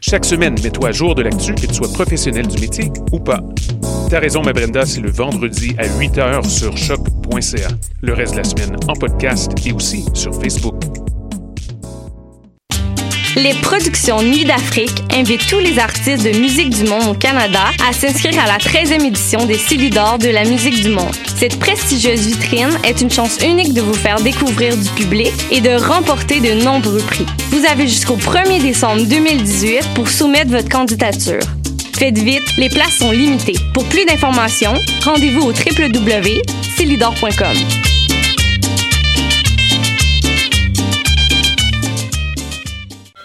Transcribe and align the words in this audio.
Chaque 0.00 0.24
semaine, 0.24 0.54
mets-toi 0.62 0.88
à 0.88 0.92
jour 0.92 1.14
de 1.14 1.22
l'actu, 1.22 1.54
que 1.54 1.66
tu 1.66 1.74
sois 1.74 1.88
professionnel 1.92 2.46
du 2.46 2.60
métier 2.60 2.90
ou 3.12 3.18
pas. 3.18 3.40
T'as 4.08 4.20
raison, 4.20 4.42
ma 4.42 4.52
Brenda, 4.52 4.86
c'est 4.86 5.00
le 5.00 5.10
vendredi 5.10 5.74
à 5.78 5.86
8h 5.86 6.48
sur 6.48 6.76
choc.ca. 6.76 7.68
Le 8.00 8.12
reste 8.14 8.32
de 8.32 8.38
la 8.38 8.44
semaine 8.44 8.76
en 8.86 8.94
podcast 8.94 9.52
et 9.66 9.72
aussi 9.72 10.04
sur 10.14 10.34
Facebook. 10.40 10.97
Les 13.38 13.54
productions 13.54 14.20
Nuit 14.20 14.44
d'Afrique 14.44 15.04
invitent 15.14 15.46
tous 15.46 15.60
les 15.60 15.78
artistes 15.78 16.24
de 16.24 16.36
musique 16.40 16.70
du 16.70 16.82
monde 16.82 17.06
au 17.08 17.14
Canada 17.14 17.66
à 17.88 17.92
s'inscrire 17.92 18.36
à 18.36 18.48
la 18.48 18.58
13e 18.58 19.06
édition 19.06 19.46
des 19.46 19.56
Célidors 19.56 20.18
de 20.18 20.28
la 20.28 20.42
musique 20.42 20.82
du 20.82 20.88
monde. 20.88 21.14
Cette 21.36 21.56
prestigieuse 21.60 22.26
vitrine 22.26 22.76
est 22.82 23.00
une 23.00 23.12
chance 23.12 23.38
unique 23.44 23.74
de 23.74 23.80
vous 23.80 23.94
faire 23.94 24.20
découvrir 24.20 24.76
du 24.76 24.88
public 24.90 25.30
et 25.52 25.60
de 25.60 25.70
remporter 25.70 26.40
de 26.40 26.54
nombreux 26.64 26.98
prix. 26.98 27.26
Vous 27.50 27.64
avez 27.64 27.86
jusqu'au 27.86 28.16
1er 28.16 28.60
décembre 28.60 29.04
2018 29.04 29.90
pour 29.94 30.08
soumettre 30.08 30.50
votre 30.50 30.68
candidature. 30.68 31.44
Faites 31.96 32.18
vite, 32.18 32.56
les 32.56 32.70
places 32.70 32.98
sont 32.98 33.12
limitées. 33.12 33.54
Pour 33.72 33.84
plus 33.84 34.04
d'informations, 34.04 34.74
rendez-vous 35.04 35.42
au 35.42 35.52
www.celidor.com. 35.52 37.97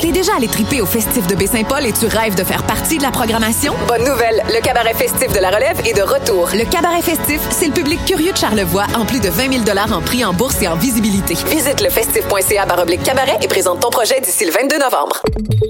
T'es 0.00 0.12
déjà 0.12 0.34
allé 0.36 0.48
triper 0.48 0.80
au 0.80 0.86
festif 0.86 1.26
de 1.26 1.34
Baie-Saint-Paul 1.34 1.84
et 1.84 1.92
tu 1.92 2.06
rêves 2.06 2.34
de 2.34 2.42
faire 2.42 2.62
partie 2.62 2.96
de 2.96 3.02
la 3.02 3.10
programmation? 3.10 3.74
Bonne 3.86 4.04
nouvelle! 4.04 4.42
Le 4.48 4.62
cabaret 4.62 4.94
festif 4.94 5.30
de 5.32 5.38
la 5.38 5.50
relève 5.50 5.78
est 5.86 5.94
de 5.94 6.00
retour. 6.00 6.48
Le 6.54 6.64
cabaret 6.64 7.02
festif, 7.02 7.40
c'est 7.50 7.66
le 7.66 7.72
public 7.72 8.00
curieux 8.06 8.32
de 8.32 8.36
Charlevoix 8.38 8.86
en 8.96 9.04
plus 9.04 9.20
de 9.20 9.28
20 9.28 9.64
000 9.64 9.78
en 9.92 10.00
prix 10.00 10.24
en 10.24 10.32
bourse 10.32 10.62
et 10.62 10.68
en 10.68 10.76
visibilité. 10.76 11.34
Visite 11.34 11.82
le 11.82 11.90
festif.ca 11.90 12.64
baroblique 12.64 13.02
cabaret 13.02 13.36
et 13.42 13.48
présente 13.48 13.80
ton 13.80 13.90
projet 13.90 14.20
d'ici 14.22 14.46
le 14.46 14.52
22 14.52 14.78
novembre. 14.78 15.20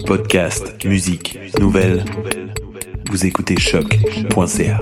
Podcast, 0.07 0.85
musique, 0.85 1.37
nouvelles. 1.59 2.05
Vous 3.11 3.27
écoutez 3.27 3.59
choc.ca. 3.59 4.79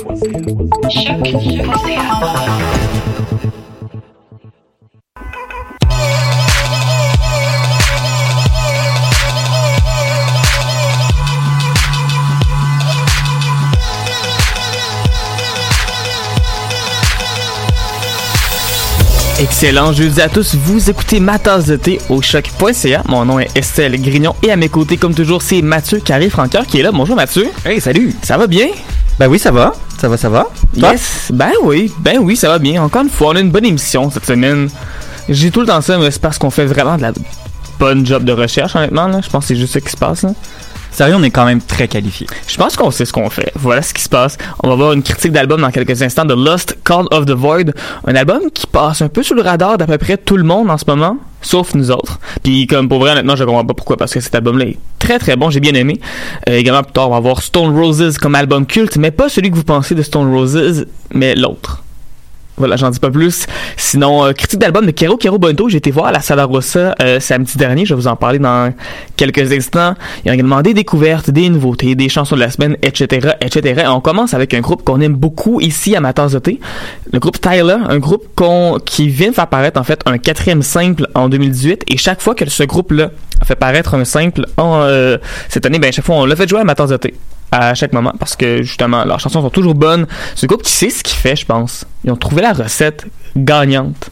Excellent 19.41 19.93
jeudi 19.93 20.21
à 20.21 20.29
tous, 20.29 20.57
vous 20.57 20.91
écoutez 20.91 21.21
ma 21.21 21.39
tasse 21.39 21.67
de 21.67 21.77
thé 21.77 22.01
au 22.09 22.21
choc.ca. 22.21 23.05
Mon 23.07 23.25
nom 23.25 23.39
est 23.39 23.57
Estelle 23.57 24.01
Grignon 24.03 24.35
et 24.43 24.51
à 24.51 24.57
mes 24.57 24.69
côtés, 24.69 24.97
comme 24.97 25.15
toujours, 25.15 25.43
c'est 25.43 25.63
Mathieu 25.63 26.01
Carré-Francoeur 26.01 26.67
qui 26.67 26.81
est 26.81 26.83
là. 26.83 26.91
Bonjour 26.91 27.15
Mathieu. 27.15 27.49
Hey, 27.65 27.81
salut! 27.81 28.13
Ça 28.21 28.37
va 28.37 28.49
bien? 28.49 28.67
Ben 29.17 29.29
oui, 29.29 29.39
ça 29.39 29.53
va. 29.53 29.75
Ça 30.01 30.09
va, 30.09 30.17
ça 30.17 30.29
va. 30.29 30.49
Toi? 30.77 30.91
Yes. 30.91 31.31
Ben 31.33 31.53
oui, 31.63 31.93
ben 32.01 32.19
oui, 32.19 32.37
ça 32.37 32.49
va 32.49 32.59
bien. 32.59 32.83
Encore 32.83 33.03
une 33.03 33.11
fois, 33.11 33.29
on 33.29 33.37
a 33.37 33.41
une 33.41 33.53
bonne 33.53 33.65
émission 33.65 34.11
cette 34.11 34.27
semaine. 34.27 34.71
J'ai 35.29 35.53
tout 35.53 35.61
le 35.61 35.67
temps 35.67 35.83
ça, 35.83 35.97
mais 35.99 36.11
c'est 36.11 36.21
parce 36.21 36.39
qu'on 36.39 36.51
fait 36.51 36.67
vraiment 36.67 36.97
de 36.97 37.03
la 37.03 37.13
bonne 37.79 38.05
job 38.05 38.25
de 38.25 38.33
recherche, 38.33 38.75
honnêtement. 38.75 39.07
Là. 39.07 39.21
Je 39.23 39.31
pense 39.31 39.45
que 39.45 39.49
c'est 39.49 39.57
juste 39.57 39.75
ça 39.75 39.81
qui 39.81 39.91
se 39.91 39.97
passe. 39.97 40.23
Là. 40.23 40.31
Sérieux, 40.91 41.17
on 41.17 41.23
est 41.23 41.31
quand 41.31 41.45
même 41.45 41.61
très 41.61 41.89
qualifié. 41.89 42.27
Je 42.47 42.57
pense 42.57 42.77
qu'on 42.77 42.91
sait 42.91 43.05
ce 43.05 43.13
qu'on 43.13 43.31
fait. 43.31 43.53
Voilà 43.55 43.83
ce 43.83 43.95
qui 43.95 44.03
se 44.03 44.09
passe. 44.09 44.37
On 44.63 44.69
va 44.69 44.75
voir 44.75 44.93
une 44.93 45.03
critique 45.03 45.33
d'album 45.33 45.61
dans 45.61 45.71
quelques 45.71 46.03
instants 46.03 46.25
de 46.25 46.35
Lost 46.35 46.79
Call 46.85 47.07
of 47.11 47.27
the 47.27 47.33
Void. 47.33 47.73
Un 48.07 48.15
album 48.15 48.51
qui 48.53 48.67
passe 48.67 49.03
un 49.03 49.09
peu 49.09 49.23
sous 49.23 49.35
le 49.35 49.43
radar 49.43 49.79
d'à 49.79 49.87
peu 49.87 49.99
près 49.99 50.17
tout 50.17 50.37
le 50.37 50.45
monde 50.45 50.71
en 50.71 50.79
ce 50.79 50.85
moment, 50.87 51.19
sauf 51.43 51.75
nous 51.75 51.91
autres. 51.91 52.19
Puis 52.43 52.67
comme 52.67 52.89
pour 52.89 52.99
vrai, 52.99 53.13
honnêtement, 53.13 53.37
je 53.37 53.45
comprends 53.45 53.65
pas 53.65 53.75
pourquoi, 53.75 53.97
parce 53.97 54.13
que 54.13 54.21
cet 54.21 54.35
album-là 54.35 54.67
est 54.67 54.79
très 54.99 55.19
très 55.19 55.37
bon, 55.37 55.51
j'ai 55.51 55.61
bien 55.61 55.75
aimé. 55.75 56.01
Euh, 56.49 56.57
également 56.57 56.83
plus 56.83 56.93
tard, 56.93 57.11
on 57.11 57.15
va 57.15 57.21
voir 57.21 57.43
Stone 57.43 57.77
Roses 57.79 58.19
comme 58.19 58.35
album 58.35 58.67
culte, 58.67 58.97
mais 58.97 59.11
pas 59.11 59.29
celui 59.29 59.51
que 59.51 59.57
vous 59.57 59.65
pensez 59.65 59.95
de 59.95 60.03
Stone 60.03 60.33
Roses, 60.33 60.87
mais 61.13 61.35
l'autre. 61.35 61.83
Voilà, 62.59 62.77
j'en 62.77 62.91
dis 62.91 62.99
pas 62.99 63.11
plus. 63.11 63.47
Sinon, 63.77 64.25
euh, 64.25 64.33
critique 64.33 64.59
d'album 64.59 64.85
de 64.85 64.91
Kero 64.91 65.17
Kero 65.17 65.39
Bonto, 65.39 65.69
j'ai 65.69 65.79
été 65.79 65.91
voir 65.91 66.07
à 66.07 66.13
la 66.13 66.21
Sala 66.21 66.45
Rossa 66.45 66.95
euh, 67.01 67.21
samedi 67.21 67.57
dernier. 67.57 67.87
Je 67.87 67.95
vais 67.95 68.01
vous 68.01 68.09
en 68.09 68.17
parler 68.17 68.41
dans 68.41 68.73
quelques 69.17 69.53
instants. 69.53 69.95
Il 70.25 70.29
y 70.29 70.31
a 70.31 70.35
également 70.35 70.61
des 70.63 70.75
découvertes, 70.75 71.31
des 71.31 71.49
nouveautés, 71.51 71.95
des 71.95 72.09
chansons 72.09 72.35
de 72.35 72.41
la 72.41 72.51
semaine, 72.51 72.77
etc., 72.83 73.31
etc. 73.41 73.83
Et 73.85 73.89
on 73.89 74.01
commence 74.01 74.35
avec 74.35 74.55
un 74.55 74.61
groupe 74.61 74.83
qu'on 74.83 75.01
aime 75.01 75.15
beaucoup 75.15 75.61
ici 75.61 75.95
à 75.95 76.01
ma 76.01 76.13
tasse 76.13 76.33
de 76.33 76.41
thé. 76.41 76.61
Le 77.13 77.21
groupe 77.21 77.41
Tyler, 77.41 77.77
un 77.89 77.99
groupe 77.99 78.27
qui 78.85 79.09
vient 79.09 79.31
de 79.31 79.35
faire 79.35 79.47
paraître 79.47 79.81
en 79.81 79.85
fait 79.85 80.01
un 80.07 80.19
quatrième 80.19 80.63
simple 80.63 81.07
en 81.15 81.29
2018. 81.29 81.85
Et 81.89 81.97
chaque 81.97 82.21
fois 82.21 82.35
que 82.35 82.49
ce 82.49 82.65
groupe-là 82.65 83.11
fait 83.45 83.55
paraître 83.55 83.95
un 83.95 84.05
simple 84.05 84.47
en, 84.57 84.81
euh, 84.83 85.19
cette 85.49 85.65
année, 85.65 85.79
ben 85.79 85.93
chaque 85.93 86.05
fois 86.05 86.17
on 86.17 86.25
l'a 86.25 86.35
fait 86.35 86.49
jouer 86.49 86.61
à 86.61 86.65
ma 86.65 86.75
tasse 86.75 86.91
de 86.91 86.97
thé 86.97 87.15
à 87.51 87.75
chaque 87.75 87.93
moment 87.93 88.13
parce 88.19 88.37
que 88.37 88.63
justement 88.63 89.05
leurs 89.05 89.21
chansons 89.21 89.43
sont 89.43 89.51
toujours 89.51 89.75
bonnes. 89.75 90.07
C'est 90.35 90.45
un 90.45 90.49
groupe 90.49 90.63
qui 90.63 90.73
sait 90.73 90.91
ce 90.91 91.03
qu'il 91.03 91.17
fait, 91.17 91.37
je 91.37 91.47
pense. 91.47 91.85
Ils 92.05 92.11
ont 92.11 92.17
trouvé 92.17 92.43
la 92.43 92.53
recette 92.53 93.07
gagnante 93.37 94.11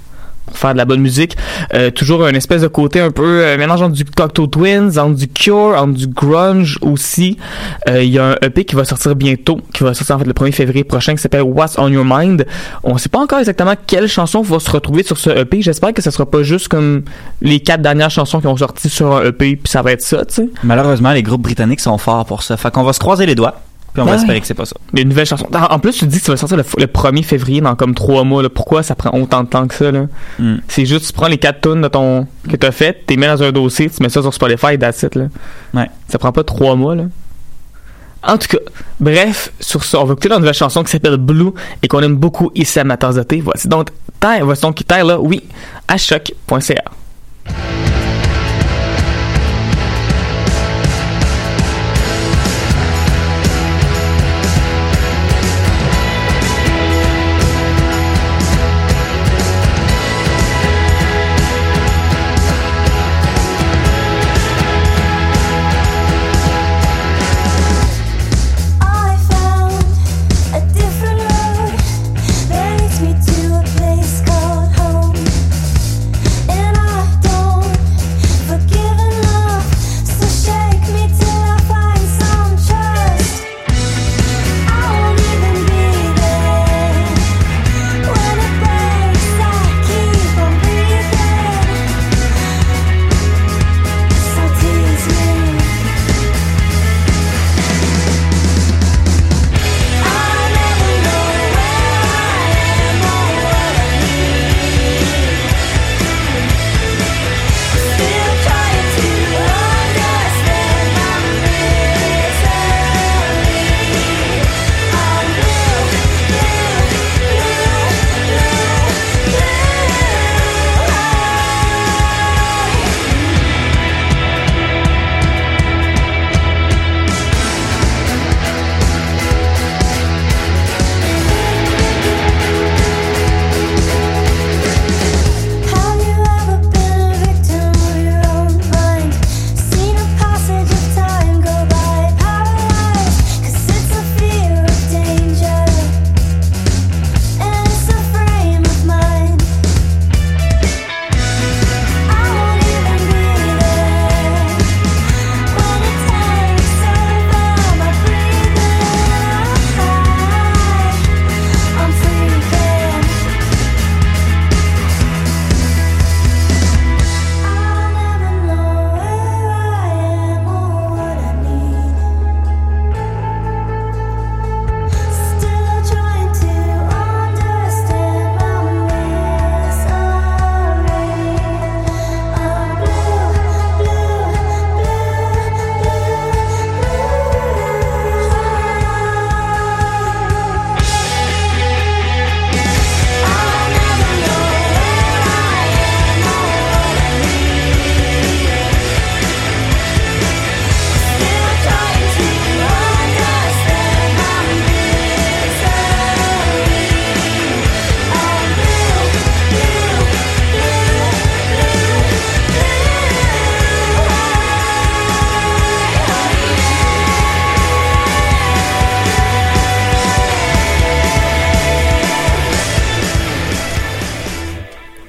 faire 0.53 0.73
de 0.73 0.79
la 0.79 0.84
bonne 0.84 1.01
musique. 1.01 1.37
Euh, 1.75 1.91
toujours 1.91 2.25
un 2.25 2.33
espèce 2.33 2.62
de 2.62 2.69
côté 2.69 3.01
un 3.01 3.11
peu 3.11 3.45
euh, 3.45 3.59
mélange 3.59 3.83
entre 3.83 3.95
du 3.95 4.05
Cocteau 4.05 4.47
Twins, 4.47 4.99
entre 4.99 5.15
du 5.15 5.29
Cure, 5.29 5.75
entre 5.77 5.95
du 5.95 6.07
grunge 6.07 6.79
aussi. 6.83 7.37
Euh, 7.89 8.03
Il 8.03 8.11
y 8.11 8.19
a 8.19 8.33
un 8.33 8.37
EP 8.43 8.65
qui 8.65 8.75
va 8.75 8.84
sortir 8.84 9.15
bientôt, 9.15 9.61
qui 9.73 9.83
va 9.84 9.95
sortir 9.95 10.17
en 10.17 10.19
fait 10.21 10.25
le 10.25 10.33
1er 10.33 10.53
février 10.53 10.84
prochain, 10.84 11.15
qui 11.15 11.23
s'appelle 11.23 11.43
What's 11.43 11.79
on 11.79 11.89
Your 11.89 12.05
Mind. 12.05 12.47
On 12.83 12.99
sait 12.99 13.09
pas 13.09 13.21
encore 13.21 13.39
exactement 13.39 13.75
quelle 13.87 14.09
chanson 14.09 14.43
va 14.43 14.59
se 14.59 14.71
retrouver 14.71 15.03
sur 15.03 15.19
ce 15.19 15.31
EP. 15.31 15.62
J'espère 15.62 15.93
que 15.93 16.03
ce 16.03 16.11
sera 16.11 16.27
pas 16.27 16.43
juste 16.43 16.69
comme 16.69 17.03
les 17.41 17.61
quatre 17.61 17.83
dernières 17.83 18.11
chansons 18.11 18.41
qui 18.41 18.47
ont 18.47 18.57
sorti 18.57 18.89
sur 18.89 19.17
un 19.17 19.25
EP, 19.25 19.57
puis 19.57 19.71
ça 19.71 19.83
va 19.83 19.93
être 19.93 20.03
ça, 20.03 20.25
tu 20.25 20.34
sais. 20.34 20.49
Malheureusement, 20.63 21.13
les 21.13 21.23
groupes 21.23 21.43
britanniques 21.43 21.81
sont 21.81 21.99
forts 21.99 22.27
pour 22.27 22.43
ça. 22.43 22.57
Fait 22.57 22.71
qu'on 22.71 22.83
va 22.83 22.93
se 22.93 23.01
croiser 23.01 23.27
les 23.27 23.34
doigts. 23.34 23.61
Puis 23.97 24.03
on 24.03 24.11
va 24.11 24.17
espérer 24.17 24.43
que 24.43 24.47
c'est 24.47 24.53
pas 24.53 24.67
ça. 24.67 24.77
Les 24.93 25.07
nouvelles 25.07 25.25
chansons. 25.25 25.49
En 25.55 25.75
en 25.75 25.79
plus, 25.79 25.93
tu 25.93 26.01
te 26.01 26.05
dis 26.05 26.19
que 26.19 26.27
ça 26.27 26.33
va 26.33 26.37
sortir 26.37 26.59
le, 26.59 26.65
le 26.77 26.87
1er 26.87 27.23
février 27.23 27.62
dans 27.62 27.75
comme 27.77 27.95
trois 27.95 28.25
mois. 28.25 28.43
Là. 28.43 28.51
Pourquoi 28.51 28.83
ça 28.83 28.95
prend 28.95 29.19
autant 29.19 29.43
de 29.43 29.49
temps 29.49 29.67
que 29.67 29.75
ça? 29.75 29.91
Là? 29.91 30.05
Mm. 30.39 30.57
C'est 30.69 30.84
juste, 30.84 31.07
tu 31.07 31.13
prends 31.15 31.28
les 31.28 31.39
quatre 31.39 31.63
tunes 31.63 31.81
de 31.81 31.89
ton, 31.89 32.27
que 32.47 32.57
t'as 32.57 32.72
fait, 32.72 33.04
tu 33.07 33.15
les 33.15 33.16
mets 33.16 33.27
dans 33.27 33.43
un 33.43 33.53
dossier, 33.53 33.89
tu 33.89 34.03
mets 34.03 34.10
ça 34.10 34.21
sur 34.21 34.34
Spotify, 34.34 34.78
that's 34.78 35.03
it, 35.03 35.15
là. 35.15 35.28
Ouais. 35.72 35.89
Ça 36.09 36.19
prend 36.19 36.31
pas 36.31 36.45
trois 36.45 36.77
mois, 36.77 36.95
là. 36.95 37.04
En 38.22 38.37
tout 38.37 38.48
cas, 38.48 38.59
bref, 39.01 39.51
sur 39.60 39.83
ça, 39.83 39.99
on 39.99 40.04
va 40.04 40.13
écouter 40.13 40.28
la 40.28 40.39
nouvelle 40.39 40.53
chanson 40.53 40.84
qui 40.84 40.91
s'appelle 40.91 41.16
Blue 41.16 41.53
et 41.83 41.89
qu'on 41.89 42.03
aime 42.03 42.16
beaucoup 42.16 42.51
ici 42.54 42.78
à 42.78 42.84
ma 42.84 42.99
tasse 42.99 43.15
de 43.15 43.22
thé. 43.22 43.41
Voici 43.41 43.66
donc, 43.66 43.89
voici 44.42 44.60
donc 44.60 44.77
Tyler, 44.87 45.16
oui, 45.19 45.42
à 45.89 45.97
choc.ca. 45.97 46.84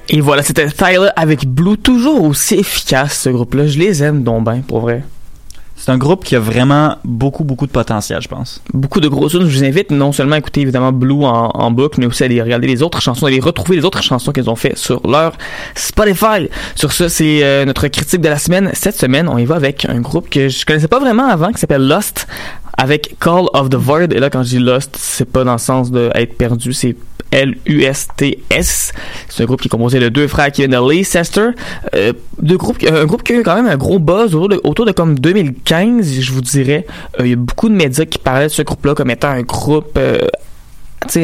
Et 0.10 0.22
voilà, 0.22 0.42
c'était 0.42 0.68
Tyler 0.68 1.10
avec 1.16 1.46
Blue, 1.46 1.78
toujours 1.78 2.24
aussi 2.24 2.56
efficace 2.56 3.22
ce 3.22 3.30
groupe-là. 3.30 3.68
Je 3.68 3.78
les 3.78 4.04
aime 4.04 4.24
donc 4.24 4.46
bien, 4.46 4.62
pour 4.66 4.80
vrai. 4.80 5.04
C'est 5.76 5.92
un 5.92 5.98
groupe 5.98 6.24
qui 6.24 6.36
a 6.36 6.40
vraiment 6.40 6.96
beaucoup, 7.04 7.44
beaucoup 7.44 7.68
de 7.68 7.72
potentiel, 7.72 8.20
je 8.20 8.28
pense. 8.28 8.64
Beaucoup 8.74 9.00
de 9.00 9.08
gros 9.08 9.30
tunes. 9.30 9.48
Je 9.48 9.58
vous 9.60 9.64
invite 9.64 9.92
non 9.92 10.12
seulement 10.12 10.36
à 10.36 10.40
écouter 10.40 10.62
évidemment 10.62 10.92
Blue 10.92 11.24
en, 11.24 11.52
en 11.54 11.72
boucle, 11.72 12.00
mais 12.00 12.08
aussi 12.08 12.24
à 12.24 12.26
aller 12.26 12.42
regarder 12.42 12.66
les 12.66 12.82
autres 12.82 13.00
chansons, 13.00 13.26
à 13.26 13.30
aller 13.30 13.40
retrouver 13.40 13.78
les 13.78 13.86
autres 13.86 14.02
chansons 14.02 14.32
qu'ils 14.32 14.50
ont 14.50 14.56
fait 14.56 14.76
sur 14.76 15.06
leur 15.08 15.34
Spotify. 15.76 16.50
Sur 16.74 16.92
ce, 16.94 17.08
c'est 17.10 17.44
euh, 17.44 17.64
notre 17.66 17.88
critique 17.90 18.22
de 18.22 18.30
la 18.30 18.40
semaine. 18.40 18.72
Cette 18.74 18.98
semaine, 18.98 19.30
on 19.30 19.38
y 19.38 19.46
va 19.46 19.56
avec 19.56 19.86
un 19.86 20.02
groupe 20.02 20.30
que 20.30 20.50
je 20.50 20.66
connaissais 20.66 20.88
pas 20.88 21.00
vraiment 21.00 21.28
avant, 21.28 21.52
qui 21.52 21.60
s'appelle 21.60 21.88
Lost, 21.88 22.28
avec 22.76 23.16
Call 23.20 23.46
of 23.54 23.70
the 23.70 23.76
Void. 23.76 24.14
Et 24.14 24.20
là, 24.20 24.32
quand 24.32 24.42
je 24.42 24.50
dis 24.50 24.60
Lost, 24.60 24.96
c'est 24.98 25.30
pas 25.30 25.44
dans 25.44 25.54
le 25.54 25.60
sens 25.60 25.92
de 25.92 26.10
être 26.16 26.38
perdu, 26.38 26.74
c'est 26.74 26.96
L-U-S-T-S. 27.32 28.94
C'est 29.30 29.44
un 29.44 29.46
groupe 29.46 29.62
qui 29.62 29.68
est 29.68 29.70
composé 29.70 30.00
de 30.00 30.10
deux 30.10 30.28
frères 30.28 30.52
qui 30.52 30.62
viennent 30.62 30.80
de 30.80 30.92
Leicester. 30.92 31.50
Euh, 31.96 32.14
deux 32.42 32.58
groupes, 32.58 32.78
un 32.90 33.06
groupe 33.06 33.24
qui 33.24 33.34
a 33.34 33.36
eu 33.36 33.44
quand 33.44 33.56
même 33.56 33.68
un 33.68 33.78
gros 33.78 34.00
buzz 34.00 34.36
autour 34.36 34.86
de, 34.86 34.92
comme 34.92 35.20
2015, 35.20 36.20
je 36.20 36.32
vous 36.32 36.42
dirais. 36.42 36.86
Euh, 37.20 37.26
il 37.26 37.30
y 37.30 37.34
a 37.34 37.38
beaucoup 37.38 37.70
de 37.70 37.76
médias 37.76 38.06
qui 38.06 38.20
parlaient 38.20 38.48
de 38.48 38.52
ce 38.52 38.62
groupe-là 38.62 38.96
comme 38.96 39.10
étant 39.10 39.30
un 39.30 39.42
groupe 39.42 39.98
euh, 39.98 40.20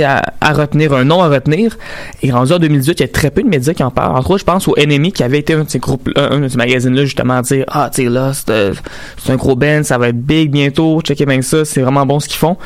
à, 0.04 0.22
à 0.42 0.54
retenir, 0.54 0.94
un 0.94 1.04
nom 1.04 1.22
à 1.22 1.30
retenir. 1.30 1.78
Et 2.22 2.32
rendu 2.32 2.54
en 2.54 2.60
2018, 2.60 3.00
il 3.00 3.02
y 3.02 3.06
a 3.06 3.08
très 3.08 3.32
peu 3.32 3.44
de 3.44 3.48
médias 3.48 3.74
qui 3.74 3.84
en 3.84 3.92
parlent. 3.92 4.16
Entre 4.16 4.32
autres, 4.32 4.40
je 4.40 4.46
pense 4.46 4.68
au 4.68 4.76
Enemy, 4.78 5.12
qui 5.12 5.24
avait 5.24 5.40
été 5.40 5.54
un 5.54 5.64
de 5.64 5.70
ces 5.70 5.80
groupes, 5.80 6.10
un, 6.16 6.42
de 6.42 6.48
ces 6.48 6.58
magazines-là, 6.58 7.06
justement, 7.06 7.36
à 7.36 7.42
dire, 7.42 7.66
ah, 7.68 7.90
tu 7.94 8.08
là, 8.10 8.32
c'est 8.34 8.50
euh, 8.52 8.74
c'est 9.18 9.32
un 9.32 9.36
gros 9.36 9.56
band, 9.56 9.84
ça 9.84 9.98
va 9.98 10.10
être 10.10 10.20
big 10.20 10.52
bientôt, 10.52 11.02
checkez 11.02 11.26
bien 11.26 11.42
ça, 11.42 11.66
c'est 11.66 11.82
vraiment 11.82 12.06
bon 12.06 12.20
ce 12.20 12.28
qu'ils 12.28 12.38
font. 12.38 12.58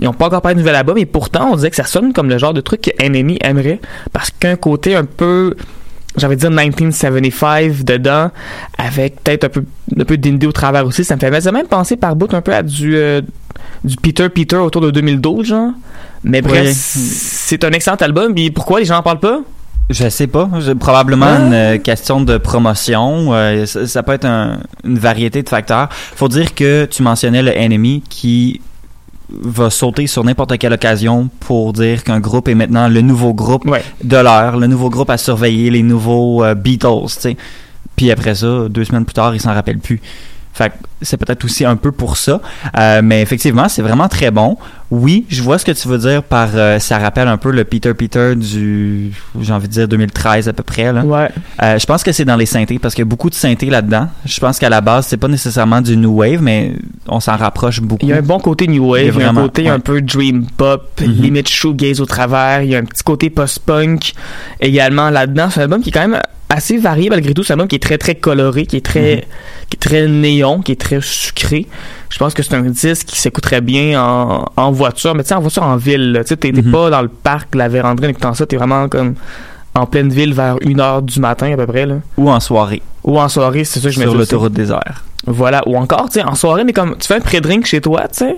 Ils 0.00 0.04
n'ont 0.04 0.14
pas 0.14 0.26
encore 0.26 0.40
parlé 0.40 0.54
de 0.54 0.60
nouvel 0.60 0.76
album, 0.76 0.94
mais 0.94 1.06
pourtant, 1.06 1.50
on 1.52 1.56
disait 1.56 1.70
que 1.70 1.76
ça 1.76 1.84
sonne 1.84 2.12
comme 2.12 2.28
le 2.28 2.38
genre 2.38 2.54
de 2.54 2.60
truc 2.60 2.80
que 2.82 3.04
Enemy 3.04 3.38
aimerait. 3.42 3.80
Parce 4.12 4.30
qu'un 4.30 4.56
côté 4.56 4.94
un 4.94 5.04
peu, 5.04 5.56
j'avais 6.16 6.36
dire 6.36 6.50
1975 6.50 7.84
dedans, 7.84 8.30
avec 8.78 9.22
peut-être 9.22 9.44
un 9.44 9.48
peu, 9.50 9.64
un 9.98 10.04
peu 10.04 10.16
d'indie 10.16 10.46
au 10.46 10.52
travers 10.52 10.86
aussi. 10.86 11.04
Ça 11.04 11.16
me 11.16 11.20
fait 11.20 11.52
même 11.52 11.66
penser 11.66 11.96
par 11.96 12.16
bout 12.16 12.32
un 12.32 12.40
peu 12.40 12.54
à 12.54 12.62
du, 12.62 12.96
euh, 12.96 13.20
du 13.84 13.96
Peter 13.96 14.28
Peter 14.30 14.56
autour 14.56 14.80
de 14.80 14.90
2012, 14.90 15.46
genre. 15.46 15.72
Mais 16.24 16.42
bref, 16.42 16.66
Ouais. 16.66 16.72
c'est 16.74 17.64
un 17.64 17.70
excellent 17.70 17.96
album. 17.96 18.34
Puis 18.34 18.50
pourquoi 18.50 18.80
les 18.80 18.84
gens 18.86 18.98
en 18.98 19.02
parlent 19.02 19.20
pas? 19.20 19.40
Je 19.88 20.08
sais 20.08 20.26
pas. 20.28 20.48
Probablement 20.78 21.26
Ah. 21.28 21.38
une 21.40 21.52
euh, 21.54 21.78
question 21.78 22.20
de 22.20 22.36
promotion. 22.38 23.32
euh, 23.32 23.66
ça, 23.66 23.86
ça 23.86 24.02
peut 24.02 24.12
être 24.12 24.24
un- 24.26 24.58
une 24.84 24.98
variété 24.98 25.42
de 25.42 25.48
facteurs. 25.48 25.88
Faut 25.90 26.28
dire 26.28 26.54
que 26.54 26.84
tu 26.84 27.02
mentionnais 27.02 27.42
le 27.42 27.50
Enemy 27.56 28.02
qui 28.08 28.60
va 29.30 29.70
sauter 29.70 30.06
sur 30.06 30.22
n'importe 30.24 30.58
quelle 30.58 30.72
occasion 30.72 31.28
pour 31.40 31.72
dire 31.72 32.04
qu'un 32.04 32.20
groupe 32.20 32.48
est 32.48 32.54
maintenant 32.54 32.88
le 32.88 33.00
nouveau 33.00 33.32
groupe 33.32 33.64
Ouais. 33.66 33.82
de 34.02 34.16
l'heure, 34.16 34.56
le 34.58 34.66
nouveau 34.66 34.90
groupe 34.90 35.10
à 35.10 35.18
surveiller, 35.18 35.70
les 35.70 35.82
nouveaux 35.82 36.44
euh, 36.44 36.54
Beatles, 36.54 37.06
tu 37.06 37.20
sais. 37.20 37.36
Puis 37.96 38.10
après 38.10 38.34
ça, 38.34 38.68
deux 38.68 38.84
semaines 38.84 39.04
plus 39.04 39.14
tard, 39.14 39.34
ils 39.34 39.40
s'en 39.40 39.54
rappellent 39.54 39.78
plus. 39.78 40.00
Fait 40.60 40.72
c'est 41.02 41.16
peut-être 41.16 41.42
aussi 41.46 41.64
un 41.64 41.76
peu 41.76 41.92
pour 41.92 42.18
ça. 42.18 42.42
Euh, 42.76 43.00
mais 43.02 43.22
effectivement, 43.22 43.70
c'est 43.70 43.80
vraiment 43.80 44.08
très 44.08 44.30
bon. 44.30 44.58
Oui, 44.90 45.24
je 45.30 45.42
vois 45.42 45.56
ce 45.56 45.64
que 45.64 45.72
tu 45.72 45.88
veux 45.88 45.96
dire 45.96 46.22
par 46.22 46.48
euh, 46.54 46.78
ça 46.78 46.98
rappelle 46.98 47.28
un 47.28 47.38
peu 47.38 47.50
le 47.52 47.64
Peter 47.64 47.94
Peter 47.94 48.34
du 48.34 49.12
j'ai 49.40 49.52
envie 49.52 49.68
de 49.68 49.72
dire 49.72 49.88
2013 49.88 50.48
à 50.48 50.52
peu 50.52 50.62
près 50.62 50.92
là. 50.92 51.02
Ouais. 51.02 51.30
Euh, 51.62 51.78
je 51.78 51.86
pense 51.86 52.02
que 52.02 52.12
c'est 52.12 52.26
dans 52.26 52.36
les 52.36 52.44
synthés 52.44 52.78
parce 52.78 52.94
qu'il 52.94 53.02
y 53.02 53.06
a 53.06 53.08
beaucoup 53.08 53.30
de 53.30 53.34
synthés 53.34 53.70
là-dedans. 53.70 54.08
Je 54.26 54.38
pense 54.40 54.58
qu'à 54.58 54.68
la 54.68 54.82
base, 54.82 55.06
c'est 55.06 55.16
pas 55.16 55.28
nécessairement 55.28 55.80
du 55.80 55.96
new 55.96 56.10
wave 56.18 56.42
mais 56.42 56.74
on 57.08 57.20
s'en 57.20 57.36
rapproche 57.36 57.80
beaucoup. 57.80 58.04
Il 58.04 58.10
y 58.10 58.12
a 58.12 58.18
un 58.18 58.22
bon 58.22 58.40
côté 58.40 58.66
new 58.66 58.90
wave, 58.90 59.14
il 59.14 59.20
y 59.20 59.24
a, 59.24 59.30
un 59.30 59.34
côté 59.34 59.62
ouais. 59.62 59.68
un 59.68 59.80
peu 59.80 60.02
dream 60.02 60.44
pop, 60.56 61.00
Mhm. 61.00 61.22
limite 61.22 61.48
shoegaze 61.48 62.00
au 62.00 62.06
travers, 62.06 62.62
il 62.62 62.70
y 62.70 62.76
a 62.76 62.78
un 62.78 62.84
petit 62.84 63.04
côté 63.04 63.30
post-punk 63.30 64.12
également 64.60 65.08
là-dedans. 65.08 65.48
C'est 65.50 65.60
un 65.60 65.62
album 65.62 65.80
qui 65.82 65.88
est 65.88 65.92
quand 65.92 66.06
même 66.06 66.20
assez 66.50 66.76
varié 66.76 67.08
malgré 67.08 67.32
tout. 67.32 67.42
C'est 67.42 67.52
un 67.52 67.56
album 67.56 67.68
qui 67.68 67.76
est 67.76 67.82
très 67.82 67.96
très 67.96 68.14
coloré, 68.16 68.66
qui 68.66 68.76
est 68.76 68.84
très, 68.84 69.16
Mhm. 69.16 69.22
qui 69.70 69.76
est 69.76 69.80
très 69.80 70.06
néon, 70.08 70.60
qui 70.60 70.72
est 70.72 70.80
très 70.80 71.00
sucré. 71.00 71.66
Je 72.10 72.18
pense 72.18 72.34
que 72.34 72.42
c'est 72.42 72.54
un 72.54 72.62
disque 72.62 73.06
qui 73.06 73.18
s'écouterait 73.20 73.60
bien 73.60 74.02
en, 74.02 74.44
en 74.56 74.72
voiture, 74.72 75.14
mais 75.14 75.22
tu 75.22 75.28
sais, 75.28 75.34
en 75.34 75.40
voiture 75.40 75.62
en 75.62 75.76
ville. 75.76 76.18
Tu 76.22 76.28
sais, 76.28 76.36
t'es 76.36 76.52
Mhm. 76.52 76.70
pas 76.72 76.90
dans 76.90 77.02
le 77.02 77.08
parc, 77.08 77.54
la 77.54 77.68
vérandrie 77.68 78.06
en 78.06 78.10
écoutant 78.10 78.34
ça, 78.34 78.44
t'es 78.46 78.56
vraiment 78.56 78.88
comme 78.88 79.14
en 79.74 79.86
pleine 79.86 80.08
ville 80.10 80.34
vers 80.34 80.56
1h 80.60 81.02
du 81.02 81.20
matin 81.20 81.52
à 81.52 81.56
peu 81.56 81.66
près. 81.66 81.86
Là. 81.86 81.96
Ou 82.16 82.28
en 82.30 82.40
soirée 82.40 82.82
Ou 83.04 83.18
en 83.20 83.28
soirée, 83.28 83.64
c'est 83.64 83.78
ça 83.80 83.88
que 83.88 83.94
je 83.94 84.00
me 84.00 84.04
sur 84.06 84.14
l'autoroute 84.14 84.52
des 84.52 84.70
airs. 84.72 85.04
Voilà, 85.26 85.62
ou 85.68 85.76
encore, 85.76 86.08
tu 86.08 86.18
sais, 86.18 86.24
en 86.24 86.34
soirée, 86.34 86.64
mais 86.64 86.72
comme 86.72 86.96
tu 86.98 87.06
fais 87.06 87.14
un 87.16 87.20
pré-drink 87.20 87.66
chez 87.66 87.80
toi, 87.82 88.08
tu 88.08 88.20
sais, 88.20 88.36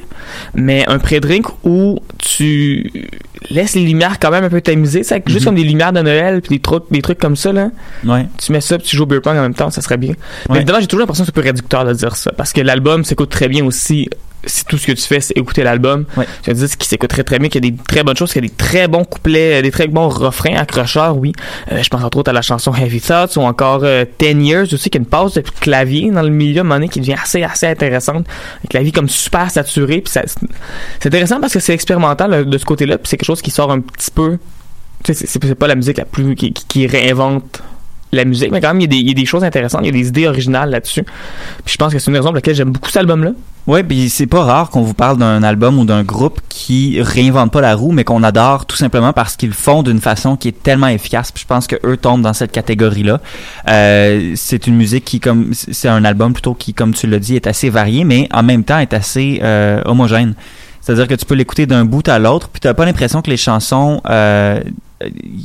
mais 0.54 0.84
un 0.88 0.98
pré-drink 0.98 1.46
où 1.64 2.00
tu 2.18 2.90
laisses 3.50 3.74
les 3.76 3.82
lumières 3.84 4.18
quand 4.18 4.30
même 4.32 4.42
un 4.44 4.48
peu 4.48 4.60
tamisées, 4.60 5.00
tu 5.02 5.06
sais, 5.08 5.14
avec 5.14 5.28
juste 5.28 5.42
Mhm. 5.42 5.44
comme 5.46 5.54
des 5.54 5.62
lumières 5.64 5.92
de 5.92 6.00
Noël 6.00 6.40
puis 6.42 6.56
des 6.56 6.60
trucs, 6.60 6.84
des 6.90 7.00
trucs 7.00 7.18
comme 7.18 7.36
ça 7.36 7.52
là. 7.52 7.70
Ouais. 8.04 8.26
Tu 8.36 8.50
mets 8.50 8.60
ça, 8.60 8.78
puis 8.78 8.86
tu 8.88 8.96
joues 8.96 9.04
au 9.04 9.06
beer 9.06 9.20
pong 9.22 9.36
en 9.36 9.42
même 9.42 9.54
temps, 9.54 9.70
ça 9.70 9.80
serait 9.80 9.96
bien. 9.96 10.14
Mais 10.50 10.56
évidemment, 10.56 10.80
j'ai 10.80 10.86
toujours 10.88 11.00
l'impression 11.00 11.22
que 11.24 11.30
c'est 11.32 11.38
un 11.38 11.40
peu 11.40 11.46
réducteur 11.46 11.84
de 11.84 11.92
dire 11.92 12.16
ça, 12.16 12.32
parce 12.32 12.52
que 12.52 12.60
l'album 12.60 13.04
s'écoute 13.04 13.30
très 13.30 13.46
bien 13.48 13.64
aussi. 13.64 14.08
Si 14.44 14.64
tout 14.64 14.76
ce 14.78 14.86
que 14.88 14.92
tu 14.92 15.02
fais, 15.02 15.20
c'est 15.20 15.36
écouter 15.36 15.62
l'album, 15.62 16.04
Ouais. 16.16 16.26
je 16.44 16.50
te 16.50 16.56
dis 16.56 16.66
ce 16.68 16.76
qui 16.76 16.88
s'écoute 16.88 17.10
très 17.10 17.22
très 17.22 17.38
bien, 17.38 17.48
qu'il 17.48 17.64
y 17.64 17.68
a 17.68 17.70
des 17.70 17.76
très 17.76 18.02
bonnes 18.02 18.16
choses, 18.16 18.32
qu'il 18.32 18.42
y 18.42 18.46
a 18.46 18.48
des 18.48 18.54
très 18.54 18.88
bons 18.88 19.04
couplets, 19.04 19.62
des 19.62 19.70
très 19.70 19.86
bons 19.86 20.08
refrains 20.08 20.56
accrocheurs, 20.56 21.16
oui. 21.16 21.32
Euh, 21.70 21.82
je 21.82 21.88
pense 21.88 22.02
entre 22.02 22.18
autres 22.18 22.30
à 22.30 22.32
la 22.32 22.42
chanson 22.42 22.74
Heavy 22.74 23.00
Thoughts 23.00 23.36
ou 23.36 23.42
encore 23.42 23.80
euh, 23.84 24.04
Ten 24.18 24.44
Years 24.44 24.66
aussi, 24.72 24.90
qui 24.90 24.98
a 24.98 25.00
une 25.00 25.06
pause 25.06 25.34
de 25.34 25.40
clavier 25.60 26.10
dans 26.10 26.22
le 26.22 26.30
milieu, 26.30 26.62
un 26.62 26.64
donné, 26.64 26.88
qui 26.88 26.98
devient 27.00 27.16
assez 27.22 27.42
assez 27.44 27.66
intéressante. 27.66 28.26
Un 28.64 28.68
clavier 28.68 28.90
comme 28.92 29.08
super 29.08 29.50
saturé, 29.50 30.00
puis 30.00 30.12
ça- 30.12 30.22
c'est 30.98 31.06
intéressant 31.06 31.40
parce 31.40 31.52
que 31.52 31.60
c'est 31.60 31.74
expérimental 31.74 32.32
euh, 32.32 32.44
de 32.44 32.58
ce 32.58 32.64
côté-là, 32.64 32.98
puis 32.98 33.08
c'est 33.08 33.16
quelque 33.16 33.26
chose 33.26 33.42
qui 33.42 33.50
sort 33.52 33.70
un 33.70 33.80
petit 33.80 34.10
peu. 34.10 34.38
Tu 35.04 35.12
sais, 35.12 35.14
c'est- 35.14 35.26
c'est 35.26 35.44
c'est 35.44 35.54
pas 35.54 35.66
la 35.68 35.74
musique 35.76 35.98
la 35.98 36.04
plus 36.04 36.34
qui 36.34 36.86
réinvente 36.86 37.62
la 38.14 38.24
musique, 38.26 38.50
mais 38.52 38.60
quand 38.60 38.68
même, 38.68 38.80
il 38.80 38.82
y, 38.82 38.84
a 38.84 38.88
des, 38.88 38.96
il 38.96 39.08
y 39.08 39.10
a 39.10 39.14
des 39.14 39.24
choses 39.24 39.42
intéressantes, 39.42 39.80
il 39.84 39.86
y 39.86 39.88
a 39.88 39.92
des 39.92 40.08
idées 40.08 40.28
originales 40.28 40.68
là-dessus. 40.68 41.02
Puis 41.64 41.72
je 41.72 41.76
pense 41.78 41.92
que 41.94 41.98
c'est 41.98 42.10
une 42.10 42.16
raison 42.16 42.28
pour 42.28 42.34
laquelle 42.34 42.54
j'aime 42.54 42.70
beaucoup 42.70 42.90
cet 42.90 42.98
album-là. 42.98 43.30
Ouais, 43.66 43.82
puis 43.84 44.10
c'est 44.10 44.26
pas 44.26 44.42
rare 44.42 44.70
qu'on 44.70 44.82
vous 44.82 44.92
parle 44.92 45.16
d'un 45.16 45.42
album 45.42 45.78
ou 45.78 45.84
d'un 45.84 46.02
groupe 46.02 46.40
qui 46.48 47.00
réinvente 47.00 47.52
pas 47.52 47.60
la 47.60 47.74
roue, 47.74 47.92
mais 47.92 48.04
qu'on 48.04 48.22
adore 48.22 48.66
tout 48.66 48.76
simplement 48.76 49.12
parce 49.12 49.36
qu'ils 49.36 49.50
le 49.50 49.54
font 49.54 49.82
d'une 49.82 50.00
façon 50.00 50.36
qui 50.36 50.48
est 50.48 50.62
tellement 50.62 50.88
efficace. 50.88 51.32
Puis 51.32 51.42
je 51.42 51.46
pense 51.46 51.66
que 51.66 51.76
eux 51.86 51.96
tombent 51.96 52.22
dans 52.22 52.32
cette 52.34 52.52
catégorie-là. 52.52 53.20
Euh, 53.68 54.32
c'est 54.34 54.66
une 54.66 54.76
musique 54.76 55.04
qui, 55.04 55.20
comme 55.20 55.52
c'est 55.54 55.88
un 55.88 56.04
album 56.04 56.34
plutôt 56.34 56.54
qui, 56.54 56.74
comme 56.74 56.92
tu 56.92 57.06
l'as 57.06 57.20
dit, 57.20 57.36
est 57.36 57.46
assez 57.46 57.70
varié, 57.70 58.04
mais 58.04 58.28
en 58.32 58.42
même 58.42 58.64
temps 58.64 58.78
est 58.78 58.92
assez 58.92 59.40
euh, 59.42 59.80
homogène. 59.86 60.34
C'est-à-dire 60.82 61.06
que 61.06 61.14
tu 61.14 61.24
peux 61.24 61.36
l'écouter 61.36 61.64
d'un 61.64 61.84
bout 61.84 62.06
à 62.08 62.18
l'autre, 62.18 62.48
puis 62.48 62.60
t'as 62.60 62.74
pas 62.74 62.84
l'impression 62.84 63.22
que 63.22 63.30
les 63.30 63.36
chansons, 63.36 64.02
euh, 64.10 64.60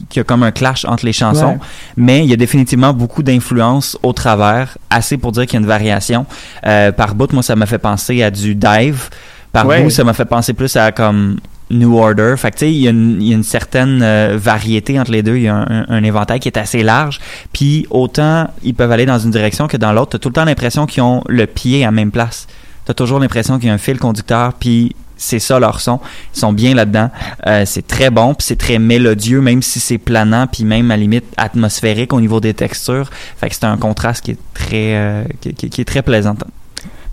qu'il 0.09 0.19
y 0.19 0.19
a 0.19 0.23
comme 0.23 0.43
un 0.43 0.51
clash 0.51 0.85
entre 0.85 1.05
les 1.05 1.13
chansons, 1.13 1.53
Ouais. 1.53 1.57
mais 1.97 2.23
il 2.23 2.29
y 2.29 2.33
a 2.33 2.37
définitivement 2.37 2.93
beaucoup 2.93 3.23
d'influence 3.23 3.97
au 4.03 4.13
travers, 4.13 4.77
assez 4.89 5.17
pour 5.17 5.31
dire 5.31 5.43
qu'il 5.45 5.53
y 5.53 5.57
a 5.57 5.61
une 5.61 5.67
variation. 5.67 6.25
Euh, 6.65 6.91
par 6.91 7.15
bout, 7.15 7.31
moi, 7.33 7.43
ça 7.43 7.55
m'a 7.55 7.65
fait 7.65 7.77
penser 7.77 8.23
à 8.23 8.31
du 8.31 8.55
dive. 8.55 9.09
Par 9.51 9.65
Ouais. 9.65 9.83
bout, 9.83 9.89
ça 9.89 10.03
m'a 10.03 10.13
fait 10.13 10.25
penser 10.25 10.53
plus 10.53 10.75
à 10.75 10.91
comme 10.91 11.37
New 11.69 11.97
Order. 11.97 12.35
Fait 12.37 12.51
que 12.51 12.55
tu 12.57 12.59
sais, 12.65 12.71
il 12.71 12.77
y, 12.81 12.87
a 12.87 12.91
une- 12.91 13.21
il 13.21 13.27
y 13.29 13.31
a 13.33 13.35
une 13.35 13.43
certaine 13.43 13.99
euh, 14.01 14.37
variété 14.39 14.99
entre 14.99 15.11
les 15.11 15.21
deux. 15.23 15.35
Il 15.35 15.43
y 15.43 15.47
a 15.49 15.55
un, 15.55 15.65
un- 15.69 15.85
un 15.89 16.03
éventail 16.03 16.39
qui 16.39 16.47
est 16.47 16.57
assez 16.57 16.81
large. 16.83 17.19
Puis 17.51 17.85
autant 17.89 18.49
ils 18.63 18.73
peuvent 18.73 18.91
aller 18.91 19.05
dans 19.05 19.19
une 19.19 19.31
direction 19.31 19.67
que 19.67 19.75
dans 19.75 19.91
l'autre. 19.91 20.11
T'as 20.11 20.19
tout 20.19 20.29
le 20.29 20.33
temps 20.33 20.45
l'impression 20.45 20.85
qu'ils 20.85 21.03
ont 21.03 21.23
le 21.27 21.45
pied 21.45 21.83
à 21.83 21.87
la 21.87 21.91
même 21.91 22.11
place. 22.11 22.47
T'as 22.85 22.93
toujours 22.93 23.19
l'impression 23.19 23.57
qu'il 23.59 23.67
y 23.67 23.71
a 23.71 23.73
un 23.73 23.77
fil 23.77 23.99
conducteur. 23.99 24.53
Puis 24.53 24.95
c'est 25.17 25.39
ça 25.39 25.59
leur 25.59 25.81
son. 25.81 25.99
Ils 26.35 26.39
sont 26.39 26.53
bien 26.53 26.73
là-dedans. 26.73 27.09
Euh, 27.45 27.63
c'est 27.65 27.85
très 27.85 28.09
bon, 28.09 28.33
puis 28.33 28.45
c'est 28.45 28.57
très 28.57 28.79
mélodieux, 28.79 29.41
même 29.41 29.61
si 29.61 29.79
c'est 29.79 29.97
planant, 29.97 30.47
puis 30.47 30.63
même 30.63 30.91
à 30.91 30.97
limite 30.97 31.25
atmosphérique 31.37 32.13
au 32.13 32.21
niveau 32.21 32.39
des 32.39 32.53
textures. 32.53 33.09
Fait 33.37 33.49
que 33.49 33.55
c'est 33.55 33.65
un 33.65 33.77
contraste 33.77 34.23
qui 34.23 34.31
est 34.31 34.39
très, 34.53 34.95
euh, 34.95 35.23
qui 35.41 35.81
est 35.81 35.85
très 35.85 36.01
plaisant. 36.01 36.35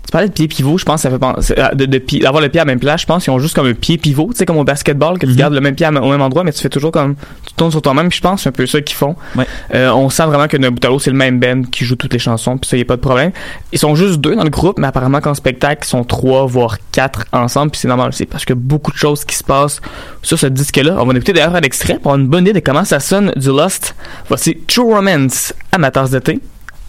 Tu 0.05 0.11
parlais 0.11 0.27
de 0.27 0.33
pied 0.33 0.47
pivot, 0.47 0.77
je 0.77 0.85
pense 0.85 0.97
que 0.97 1.01
ça 1.01 1.09
fait 1.09 1.17
penser 1.19 1.55
à- 1.57 1.73
de, 1.73 1.85
d'avoir 1.87 2.41
le 2.41 2.49
pied 2.49 2.61
à 2.61 2.63
la 2.63 2.71
même 2.71 2.79
place. 2.79 3.01
Je 3.01 3.05
pense 3.07 3.23
qu'ils 3.23 3.33
ont 3.33 3.39
juste 3.39 3.55
comme 3.55 3.65
un 3.65 3.73
pied 3.73 3.97
pivot, 3.97 4.27
tu 4.31 4.37
sais, 4.37 4.45
comme 4.45 4.57
au 4.57 4.63
basketball, 4.63 5.17
que 5.17 5.25
tu 5.25 5.31
Mhm. 5.31 5.37
gardes 5.37 5.53
le 5.53 5.61
même 5.61 5.73
pied 5.75 5.87
au 5.87 5.91
même 5.91 6.21
endroit, 6.21 6.43
mais 6.43 6.51
tu 6.53 6.61
fais 6.61 6.69
toujours 6.69 6.91
comme 6.91 7.15
tu 7.45 7.53
tournes 7.55 7.71
sur 7.71 7.81
toi-même. 7.81 8.09
Puis 8.09 8.17
je 8.17 8.21
pense 8.21 8.35
que 8.35 8.43
c'est 8.43 8.49
un 8.49 8.51
peu 8.51 8.67
ça 8.67 8.81
qu'ils 8.81 8.95
font. 8.95 9.15
Ouais. 9.35 9.45
Euh, 9.73 9.89
on 9.91 10.09
sent 10.09 10.25
vraiment 10.27 10.47
que 10.47 10.57
Nobutalo 10.57 10.99
c'est 10.99 11.09
le 11.09 11.17
même 11.17 11.39
band 11.39 11.63
qui 11.71 11.85
joue 11.85 11.95
toutes 11.95 12.13
les 12.13 12.19
chansons, 12.19 12.57
puis 12.57 12.69
ça 12.69 12.77
y 12.77 12.81
a 12.81 12.85
pas 12.85 12.97
de 12.97 13.01
problème. 13.01 13.31
Ils 13.71 13.79
sont 13.79 13.95
juste 13.95 14.19
deux 14.21 14.35
dans 14.35 14.43
le 14.43 14.49
groupe, 14.51 14.77
mais 14.77 14.87
apparemment 14.87 15.21
qu'en 15.21 15.33
spectacle 15.33 15.81
ils 15.85 15.89
sont 15.89 16.03
trois 16.03 16.45
voire 16.45 16.77
quatre 16.91 17.25
ensemble, 17.33 17.71
puis 17.71 17.79
c'est 17.81 17.87
normal, 17.87 18.11
c'est 18.13 18.27
parce 18.27 18.45
que 18.45 18.53
beaucoup 18.53 18.91
de 18.91 18.97
choses 18.97 19.25
qui 19.25 19.35
se 19.35 19.43
passent 19.43 19.81
sur 20.21 20.37
ce 20.37 20.45
disque-là. 20.47 20.97
On 20.99 21.05
va 21.05 21.13
écouter 21.13 21.33
d'ailleurs 21.33 21.55
un 21.55 21.61
extrait 21.61 21.95
pour 21.95 22.11
avoir 22.11 22.17
une 22.23 22.27
bonne 22.27 22.43
idée 22.43 22.53
de 22.53 22.59
comment 22.59 22.85
ça 22.85 22.99
sonne 22.99 23.31
du 23.35 23.47
Lost. 23.47 23.95
Voici 24.27 24.55
True 24.67 24.93
Romance 24.93 25.53
de 25.77 26.19
thé 26.19 26.39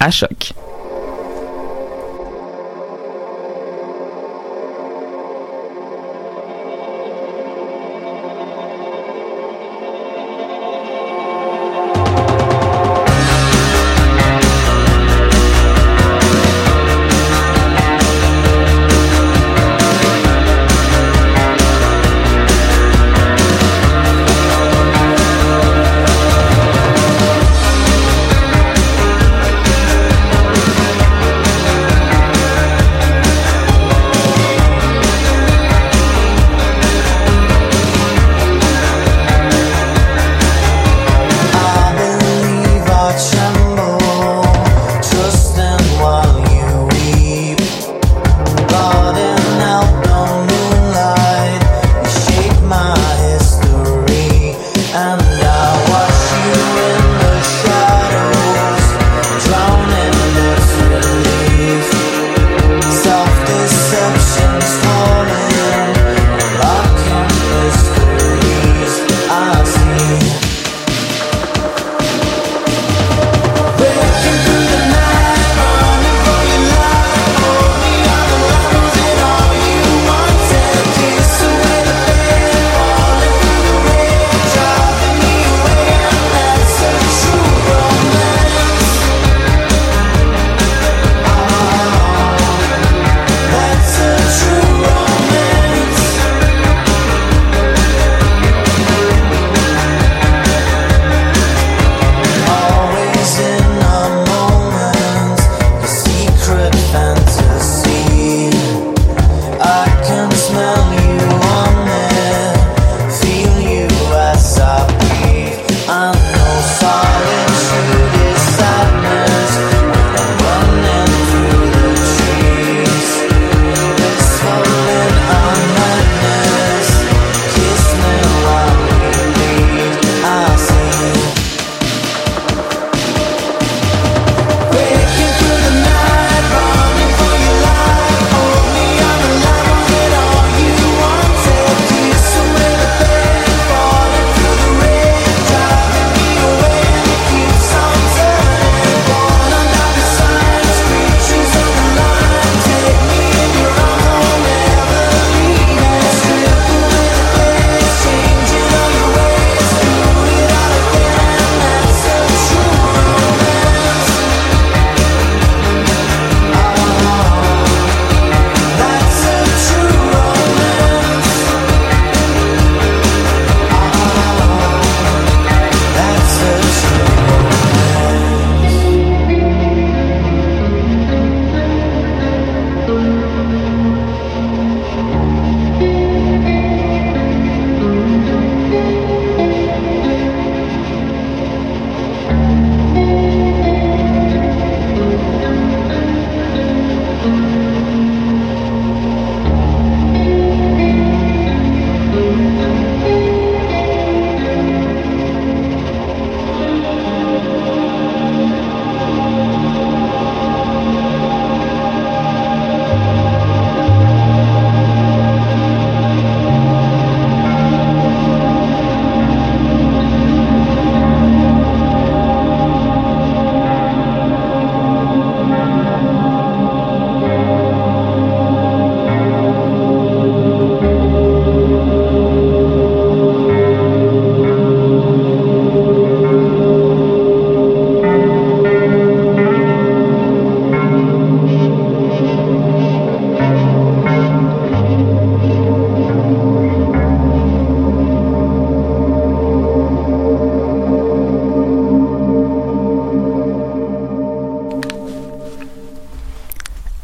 à 0.00 0.10
choc. 0.10 0.52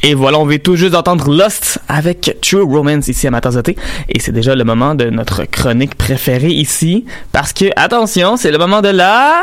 Et 0.04 0.14
voilà, 0.14 0.38
on 0.38 0.46
vient 0.46 0.58
tout 0.58 0.74
juste 0.74 0.92
d'entendre 0.92 1.30
Lost 1.32 1.78
avec 1.88 2.36
True 2.42 2.62
Romance 2.62 3.06
ici 3.08 3.26
à 3.28 3.30
Matanzoté. 3.30 3.76
Et 4.08 4.18
c'est 4.18 4.32
déjà 4.32 4.54
le 4.56 4.64
moment 4.64 4.94
de 4.96 5.04
notre 5.10 5.44
chronique 5.44 5.94
préférée 5.94 6.50
ici. 6.50 7.04
Parce 7.30 7.52
que, 7.52 7.66
attention, 7.76 8.36
c'est 8.36 8.50
le 8.50 8.58
moment 8.58 8.80
de 8.80 8.88
la... 8.88 9.42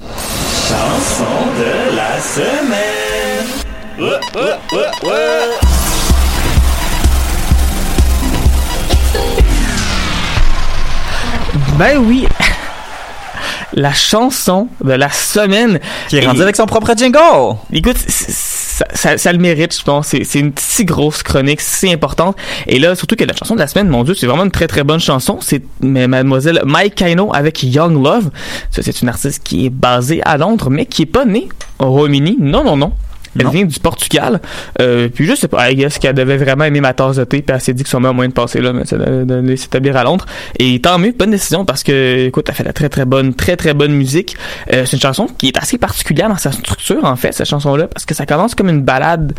Chanson 0.00 1.24
de 1.58 1.96
la 1.96 2.18
semaine. 2.20 3.44
Ben 11.78 11.98
oui, 11.98 12.26
la 13.74 13.92
chanson 13.92 14.68
de 14.82 14.92
la 14.92 15.10
semaine. 15.10 15.80
Qui 16.08 16.16
est 16.18 16.22
Et- 16.22 16.26
rendu 16.26 16.42
avec 16.42 16.56
son 16.56 16.66
propre 16.66 16.92
jingle. 16.96 17.56
Écoute, 17.72 17.96
ça, 18.94 19.32
le 19.32 19.38
mérite. 19.38 19.78
C'est, 20.02 20.34
une 20.34 20.52
si 20.58 20.84
grosse 20.84 21.22
chronique, 21.22 21.60
si 21.60 21.92
importante. 21.92 22.36
Et 22.66 22.78
là, 22.78 22.94
surtout 22.94 23.16
que 23.16 23.24
la 23.24 23.34
chanson 23.34 23.54
de 23.54 23.60
la 23.60 23.66
semaine, 23.66 23.88
mon 23.88 24.04
Dieu, 24.04 24.14
c'est 24.14 24.26
vraiment 24.26 24.44
une 24.44 24.50
très 24.50 24.66
très 24.66 24.84
bonne 24.84 25.00
chanson. 25.00 25.38
C'est 25.40 25.62
Mademoiselle 25.80 26.62
Mike 26.64 26.94
Kino 26.94 27.34
avec 27.34 27.62
Young 27.62 28.02
Love. 28.02 28.30
C'est 28.70 29.02
une 29.02 29.08
artiste 29.08 29.42
qui 29.42 29.66
est 29.66 29.70
basée 29.70 30.22
à 30.24 30.36
Londres, 30.36 30.70
mais 30.70 30.86
qui 30.86 31.02
est 31.02 31.06
pas 31.06 31.24
née 31.24 31.48
au 31.78 31.90
Royaume-Uni. 31.90 32.36
Non, 32.40 32.64
non, 32.64 32.76
non. 32.76 32.92
Elle 33.38 33.44
Non. 33.46 33.50
vient 33.50 33.64
du 33.64 33.78
Portugal. 33.80 34.40
Euh, 34.80 35.08
puis 35.08 35.26
je 35.26 35.34
sais 35.34 35.48
pas, 35.48 35.72
guess 35.74 35.98
qu'elle 35.98 36.14
devait 36.14 36.36
vraiment 36.36 36.64
aimer 36.64 36.80
ma 36.80 36.92
tasse 36.94 37.16
de 37.16 37.24
thé, 37.24 37.42
puis 37.42 37.54
elle 37.54 37.60
s'est 37.60 37.74
dit 37.74 37.82
que 37.82 37.88
son 37.88 38.00
meilleur 38.00 38.14
moyen 38.14 38.28
de 38.28 38.34
passer 38.34 38.60
là, 38.60 38.72
mais 38.72 38.82
c'est 38.84 38.96
de 38.98 39.56
s'établir 39.56 39.96
à 39.96 40.04
Londres. 40.04 40.26
Et 40.58 40.80
tant 40.80 40.98
mieux, 40.98 41.12
bonne 41.18 41.30
décision, 41.30 41.64
parce 41.64 41.82
que, 41.82 42.26
écoute, 42.26 42.46
elle 42.48 42.54
fait 42.54 42.62
de 42.62 42.68
la 42.68 42.72
très 42.72 42.88
très 42.88 43.04
bonne, 43.04 43.34
très 43.34 43.56
très 43.56 43.74
bonne 43.74 43.92
musique. 43.92 44.36
Euh, 44.72 44.84
c'est 44.86 44.96
une 44.96 45.02
chanson 45.02 45.26
qui 45.38 45.48
est 45.48 45.58
assez 45.58 45.78
particulière 45.78 46.28
dans 46.28 46.36
sa 46.36 46.52
structure, 46.52 47.04
en 47.04 47.16
fait, 47.16 47.32
cette 47.32 47.48
chanson-là, 47.48 47.86
parce 47.88 48.04
que 48.06 48.14
ça 48.14 48.26
commence 48.26 48.54
comme 48.54 48.68
une 48.68 48.82
balade 48.82 49.34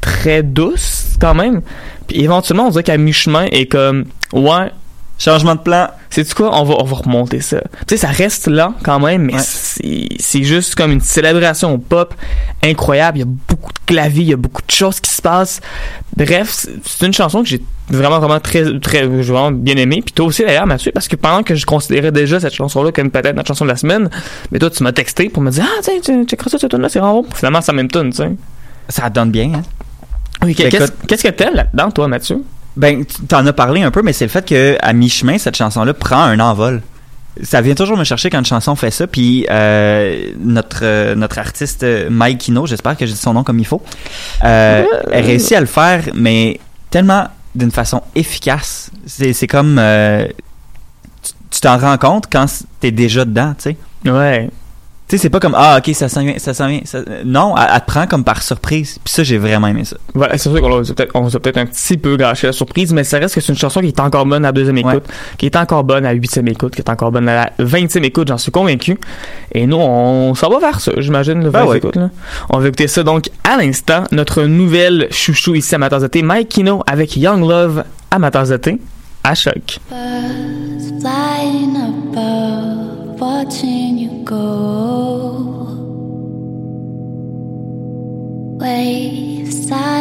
très 0.00 0.42
douce, 0.42 1.14
quand 1.20 1.34
même. 1.34 1.62
Puis 2.08 2.20
éventuellement, 2.22 2.66
on 2.66 2.70
dirait 2.70 2.84
qu'à 2.84 2.96
mi-chemin, 2.98 3.46
est 3.52 3.66
comme, 3.66 4.04
ouais, 4.32 4.70
Changement 5.18 5.54
de 5.54 5.60
plan. 5.60 5.88
c'est 6.10 6.32
quoi? 6.34 6.50
On 6.60 6.64
va 6.64 6.74
on 6.78 6.84
va 6.84 6.96
remonter 6.96 7.40
ça. 7.40 7.60
Tu 7.86 7.94
sais 7.94 7.96
ça 7.96 8.08
reste 8.08 8.48
là 8.48 8.74
quand 8.82 9.00
même 9.00 9.22
mais 9.22 9.34
Ouais. 9.34 9.40
c'est 10.18 10.42
juste 10.42 10.74
comme 10.74 10.92
une 10.92 11.00
célébration 11.00 11.78
pop 11.78 12.14
incroyable. 12.62 13.18
Il 13.18 13.20
y 13.20 13.24
a 13.24 13.26
beaucoup 13.48 13.72
de 13.72 13.78
claviers 13.86 14.22
il 14.24 14.28
y 14.28 14.32
a 14.34 14.36
beaucoup 14.36 14.62
de 14.66 14.70
choses 14.70 15.00
qui 15.00 15.10
se 15.10 15.22
passent. 15.22 15.60
Bref 16.16 16.50
c'est- 16.84 17.06
une 17.06 17.14
chanson 17.14 17.42
que 17.42 17.48
j'ai 17.48 17.62
vraiment 17.88 18.18
vraiment 18.18 18.40
très 18.40 18.78
très 18.80 19.00
j'ai 19.02 19.32
vraiment 19.32 19.52
bien 19.52 19.76
aimé 19.76 20.02
puis 20.04 20.12
toi 20.12 20.26
aussi 20.26 20.42
d'ailleurs 20.44 20.66
Mathieu 20.66 20.90
parce 20.92 21.08
que 21.08 21.16
pendant 21.16 21.42
que 21.42 21.54
je 21.54 21.64
considérais 21.64 22.10
déjà 22.12 22.38
cette 22.40 22.54
chanson 22.54 22.82
là 22.82 22.90
comme 22.92 23.10
peut-être 23.10 23.36
notre 23.36 23.48
chanson 23.48 23.64
de 23.64 23.70
la 23.70 23.76
semaine 23.76 24.10
mais 24.50 24.58
toi 24.58 24.68
tu 24.70 24.82
m'as 24.82 24.92
texté 24.92 25.28
pour 25.30 25.42
me 25.42 25.50
dire 25.50 25.64
ah 25.66 25.80
tiens 25.82 25.94
tu 26.04 26.24
checkera 26.26 26.50
ça 26.50 26.58
cette 26.58 26.70
tune 26.70 26.80
là 26.82 26.88
c'est 26.88 26.98
vraiment 26.98 27.22
bon 27.22 27.28
finalement 27.34 27.60
c'est 27.62 27.72
la 27.72 27.76
même 27.76 27.88
tune 27.90 28.10
tu 28.10 28.16
sais. 28.18 28.30
Ça 28.88 29.08
donne 29.08 29.30
bien, 29.30 29.52
hein? 29.54 29.62
oui 30.44 30.54
qu'est-ce 30.54 31.22
que 31.22 31.28
t'aimes 31.30 31.54
là-dedans 31.54 31.90
toi 31.92 32.08
Mathieu? 32.08 32.42
Ben, 32.76 33.04
tu 33.04 33.22
t'en 33.22 33.46
as 33.46 33.52
parlé 33.52 33.82
un 33.82 33.90
peu, 33.90 34.02
mais 34.02 34.12
c'est 34.12 34.26
le 34.26 34.30
fait 34.30 34.46
que 34.46 34.76
à 34.80 34.92
mi-chemin, 34.92 35.38
cette 35.38 35.56
chanson-là 35.56 35.94
prend 35.94 36.22
un 36.22 36.40
envol. 36.40 36.82
Ça 37.42 37.60
vient 37.60 37.74
toujours 37.74 37.98
me 37.98 38.04
chercher 38.04 38.30
quand 38.30 38.38
une 38.38 38.46
chanson 38.46 38.76
fait 38.76 38.90
ça. 38.90 39.06
Puis 39.06 39.46
euh, 39.50 40.30
notre 40.38 40.80
euh, 40.82 41.14
notre 41.14 41.38
artiste 41.38 41.82
euh, 41.82 42.08
Mike 42.10 42.38
Kino, 42.38 42.66
j'espère 42.66 42.96
que 42.96 43.04
j'ai 43.04 43.12
dit 43.12 43.18
son 43.18 43.34
nom 43.34 43.44
comme 43.44 43.58
il 43.58 43.66
faut, 43.66 43.82
euh, 44.44 44.84
réussit 45.08 45.52
à 45.52 45.60
le 45.60 45.66
faire, 45.66 46.04
mais 46.14 46.60
tellement 46.90 47.28
d'une 47.54 47.70
façon 47.70 48.02
efficace. 48.14 48.90
C'est 49.06 49.46
comme 49.46 49.80
tu 51.50 51.60
t'en 51.60 51.78
rends 51.78 51.98
compte 51.98 52.26
quand 52.30 52.46
t'es 52.80 52.90
déjà 52.90 53.24
dedans, 53.24 53.54
tu 53.58 53.70
sais. 54.04 54.10
ouais 54.10 54.50
Tu 55.08 55.16
sais, 55.16 55.22
c'est 55.22 55.30
pas 55.30 55.38
comme 55.38 55.54
ah 55.56 55.78
ok 55.78 55.94
ça 55.94 56.08
s'en 56.08 56.22
vient, 56.24 56.34
ça 56.38 56.52
s'en 56.52 56.66
vient. 56.66 56.80
ça- 56.84 56.98
Non, 57.24 57.54
elle, 57.56 57.68
elle 57.72 57.80
te 57.80 57.86
prend 57.86 58.06
comme 58.08 58.24
par 58.24 58.42
surprise. 58.42 58.98
Puis 59.04 59.14
ça, 59.14 59.22
j'ai 59.22 59.38
vraiment 59.38 59.68
aimé 59.68 59.84
ça. 59.84 59.96
Voilà, 60.14 60.36
c'est 60.36 60.50
sûr 60.50 60.60
qu'on 60.60 60.80
a 60.80 60.82
peut-être, 60.82 61.12
on 61.14 61.30
s'est 61.30 61.38
peut-être 61.38 61.58
un 61.58 61.66
petit 61.66 61.96
peu 61.96 62.16
gâché 62.16 62.48
la 62.48 62.52
surprise, 62.52 62.92
mais 62.92 63.04
ça 63.04 63.18
reste 63.18 63.36
que 63.36 63.40
c'est 63.40 63.52
une 63.52 63.58
chanson 63.58 63.80
qui 63.80 63.86
est 63.86 64.00
encore 64.00 64.26
bonne 64.26 64.44
à 64.44 64.48
la 64.48 64.52
deuxième 64.52 64.76
Ouais. 64.78 64.96
écoute, 64.96 65.04
qui 65.38 65.46
est 65.46 65.54
encore 65.54 65.84
bonne 65.84 66.04
à 66.04 66.12
la 66.12 66.18
huitième 66.18 66.48
écoute, 66.48 66.74
qui 66.74 66.80
est 66.80 66.90
encore 66.90 67.12
bonne 67.12 67.28
à 67.28 67.34
la 67.36 67.52
vingtième 67.64 68.02
écoute, 68.04 68.26
j'en 68.26 68.36
suis 68.38 68.50
convaincu. 68.50 68.98
Et 69.52 69.66
nous, 69.68 69.76
on 69.76 70.34
s'en 70.34 70.48
va 70.50 70.58
vers 70.58 70.80
ça, 70.80 70.90
j'imagine, 70.96 71.40
le 71.44 71.50
Ben 71.50 71.60
20 71.60 71.66
ouais. 71.70 71.78
écoutes, 71.78 71.96
là. 71.96 72.10
On 72.50 72.58
va 72.58 72.66
écouter 72.66 72.88
ça 72.88 73.04
donc 73.04 73.30
à 73.44 73.56
l'instant, 73.58 74.02
notre 74.10 74.42
nouvelle 74.42 75.06
chouchou 75.12 75.54
ici 75.54 75.72
à 75.74 75.78
Matanzate, 75.78 76.16
Mike 76.16 76.48
Kino 76.48 76.82
avec 76.86 77.16
Young 77.16 77.48
Love 77.48 77.84
à 78.10 78.18
à 79.28 79.34
choc. 79.34 79.78
Birds 79.90 81.00
flying 81.00 81.76
above, 81.76 83.20
watching 83.20 83.98
you 83.98 84.24
go. 84.24 84.95
waves. 88.86 89.70
I 89.72 89.95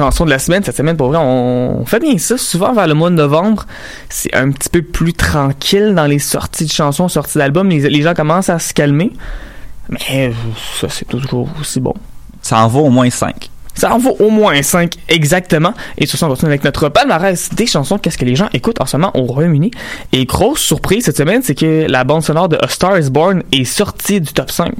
chanson 0.00 0.24
de 0.24 0.30
la 0.30 0.38
semaine 0.38 0.62
cette 0.64 0.76
semaine, 0.76 0.96
pour 0.96 1.08
vrai, 1.08 1.18
on, 1.18 1.80
on 1.80 1.86
fait 1.86 2.00
bien 2.00 2.16
ça. 2.18 2.36
Souvent 2.38 2.72
vers 2.72 2.86
le 2.86 2.94
mois 2.94 3.10
de 3.10 3.14
novembre, 3.16 3.66
c'est 4.08 4.34
un 4.34 4.50
petit 4.50 4.68
peu 4.68 4.82
plus 4.82 5.12
tranquille 5.12 5.94
dans 5.94 6.06
les 6.06 6.18
sorties 6.18 6.66
de 6.66 6.72
chansons, 6.72 7.08
sorties 7.08 7.38
d'albums. 7.38 7.68
Les, 7.68 7.88
les 7.88 8.02
gens 8.02 8.14
commencent 8.14 8.48
à 8.48 8.58
se 8.58 8.72
calmer. 8.74 9.12
Mais 9.88 10.32
ça, 10.80 10.88
c'est 10.88 11.06
toujours 11.06 11.48
aussi 11.60 11.80
bon. 11.80 11.94
Ça 12.42 12.58
en 12.64 12.68
vaut 12.68 12.80
au 12.80 12.90
moins 12.90 13.10
5. 13.10 13.50
Ça 13.74 13.94
en 13.94 13.98
vaut 13.98 14.16
au 14.18 14.30
moins 14.30 14.62
5 14.62 14.92
exactement. 15.08 15.74
Et 15.98 16.06
ce 16.06 16.16
sont 16.16 16.26
on 16.26 16.30
continue 16.30 16.50
avec 16.50 16.64
notre 16.64 16.88
palmarès 16.88 17.50
des 17.54 17.66
chansons. 17.66 17.98
Qu'est-ce 17.98 18.18
que 18.18 18.24
les 18.24 18.36
gens 18.36 18.48
écoutent 18.52 18.80
en 18.80 18.86
ce 18.86 18.96
moment 18.96 19.16
au 19.16 19.22
Royaume-Uni? 19.22 19.70
Et 20.12 20.24
grosse 20.26 20.60
surprise 20.60 21.04
cette 21.04 21.16
semaine, 21.16 21.42
c'est 21.42 21.54
que 21.54 21.86
la 21.88 22.04
bande 22.04 22.22
sonore 22.22 22.48
de 22.48 22.58
A 22.60 22.68
Star 22.68 22.98
is 22.98 23.10
Born 23.10 23.42
est 23.52 23.64
sortie 23.64 24.20
du 24.20 24.32
top 24.32 24.50
5. 24.50 24.72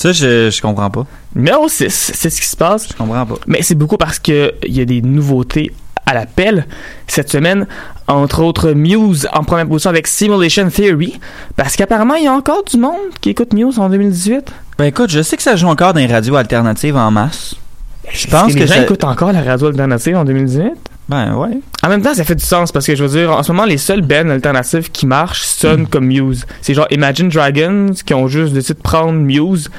Ça, 0.00 0.12
je, 0.12 0.48
je 0.48 0.62
comprends 0.62 0.90
pas. 0.90 1.06
Numéro 1.34 1.68
6, 1.68 2.12
c'est 2.14 2.30
ce 2.30 2.40
qui 2.40 2.46
se 2.46 2.56
passe. 2.56 2.86
Je 2.88 2.94
comprends 2.96 3.26
pas. 3.26 3.34
Mais 3.48 3.62
c'est 3.62 3.74
beaucoup 3.74 3.96
parce 3.96 4.20
que 4.20 4.54
il 4.64 4.76
y 4.76 4.80
a 4.80 4.84
des 4.84 5.02
nouveautés 5.02 5.72
à 6.06 6.14
l'appel 6.14 6.66
cette 7.08 7.28
semaine, 7.32 7.66
entre 8.06 8.44
autres 8.44 8.70
Muse 8.70 9.26
en 9.32 9.42
première 9.42 9.66
position 9.66 9.90
avec 9.90 10.06
Simulation 10.06 10.68
Theory, 10.70 11.18
parce 11.56 11.74
qu'apparemment 11.74 12.14
il 12.14 12.24
y 12.24 12.28
a 12.28 12.32
encore 12.32 12.62
du 12.62 12.76
monde 12.78 12.94
qui 13.20 13.30
écoute 13.30 13.52
Muse 13.52 13.80
en 13.80 13.88
2018. 13.90 14.52
Ben 14.78 14.84
écoute, 14.84 15.10
je 15.10 15.20
sais 15.20 15.36
que 15.36 15.42
ça 15.42 15.56
joue 15.56 15.66
encore 15.66 15.92
dans 15.94 16.00
les 16.00 16.06
radios 16.06 16.36
alternatives 16.36 16.96
en 16.96 17.10
masse. 17.10 17.56
Je 18.04 18.10
Est-ce 18.10 18.28
pense 18.28 18.48
que 18.52 18.54
que 18.54 18.58
les 18.60 18.66
gens 18.68 18.74
ça- 18.74 18.82
écoutent 18.84 19.02
encore 19.04 19.32
la 19.32 19.42
radio 19.42 19.66
alternative 19.66 20.16
en 20.16 20.24
2018. 20.24 20.70
Ben 21.08 21.34
ouais. 21.36 21.58
En 21.82 21.88
même 21.88 22.02
temps, 22.02 22.12
ça 22.14 22.22
fait 22.24 22.34
du 22.34 22.44
sens 22.44 22.70
parce 22.70 22.86
que 22.86 22.94
je 22.94 23.02
veux 23.02 23.18
dire, 23.18 23.30
en 23.32 23.42
ce 23.42 23.50
moment, 23.52 23.64
les 23.64 23.78
seuls 23.78 24.02
bands 24.02 24.28
alternatifs 24.28 24.92
qui 24.92 25.06
marchent 25.06 25.42
sonnent 25.42 25.86
comme 25.86 26.06
Muse. 26.06 26.44
C'est 26.60 26.74
genre 26.74 26.86
Imagine 26.90 27.28
Dragons 27.30 27.92
qui 28.04 28.12
ont 28.14 28.28
juste 28.28 28.52
décidé 28.52 28.74
de 28.74 28.82
prendre 28.82 29.12
Muse, 29.14 29.70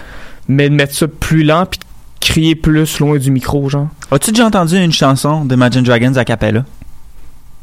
mais 0.48 0.70
de 0.70 0.74
mettre 0.76 0.96
ça 0.96 1.08
plus 1.08 1.44
lent 1.44 1.65
puis 1.68 1.80
de 1.80 1.86
crier 2.20 2.56
plus 2.56 3.00
loin 3.00 3.18
du 3.18 3.30
micro, 3.30 3.70
genre. 3.70 3.89
As-tu 4.12 4.32
déjà 4.32 4.48
entendu 4.48 4.76
une 4.84 4.92
chanson 4.92 5.46
d'Imagine 5.46 5.84
Dragons 5.84 6.15
à 6.15 6.26
cappella? 6.26 6.65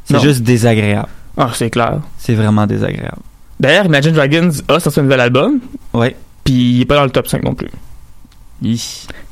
C'est 0.04 0.20
juste 0.20 0.42
désagréable. 0.42 1.08
Ah, 1.36 1.50
c'est 1.52 1.68
clair. 1.70 1.98
C'est 2.18 2.34
vraiment 2.34 2.66
désagréable. 2.68 3.18
D'ailleurs, 3.58 3.86
Imagine 3.86 4.12
Dragons 4.12 4.50
a 4.68 4.78
sorti 4.78 5.00
un 5.00 5.02
nouvel 5.02 5.20
album, 5.20 5.58
Ouais. 5.92 6.14
puis 6.44 6.54
il 6.76 6.80
est 6.82 6.84
pas 6.84 6.94
dans 6.96 7.04
le 7.04 7.10
top 7.10 7.26
5 7.26 7.42
non 7.42 7.54
plus. 7.54 7.68
Hi. 8.62 8.80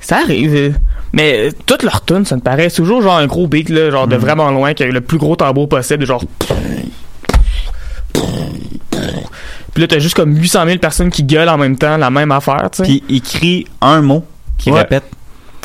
Ça 0.01 0.17
arrive. 0.19 0.75
Mais 1.15 1.49
euh, 1.49 1.51
toutes 1.65 1.83
leurs 1.85 2.05
tunes, 2.05 2.25
ça 2.27 2.35
me 2.37 2.41
paraît 2.41 2.69
c'est 2.69 2.83
toujours 2.83 3.01
genre 3.01 3.17
un 3.17 3.27
gros 3.27 3.47
beat, 3.47 3.69
là, 3.69 3.91
genre 3.91 4.07
de 4.09 4.17
Mm. 4.17 4.21
vraiment 4.21 4.51
loin, 4.51 4.75
qui 4.75 4.83
a 4.83 4.87
le 4.87 5.01
plus 5.01 5.17
gros 5.19 5.37
tambour 5.37 5.69
possible, 5.69 6.05
genre. 6.05 6.23
Puis 9.73 9.81
là, 9.83 9.89
t'as 9.89 9.99
juste 9.99 10.15
comme 10.15 10.37
800 10.37 10.67
000 10.67 10.79
personnes 10.79 11.11
qui 11.11 11.25
gueulent 11.25 11.49
en 11.49 11.59
même 11.59 11.77
temps 11.77 11.97
la 11.97 12.11
même 12.11 12.31
affaire, 12.31 12.69
tu 12.71 12.79
sais. 12.79 12.83
Puis 12.85 13.03
il 13.09 13.21
crie 13.23 13.67
un 13.81 14.03
mot 14.03 14.25
qui 14.59 14.71
Ouais. 14.71 14.79
répète 14.81 15.05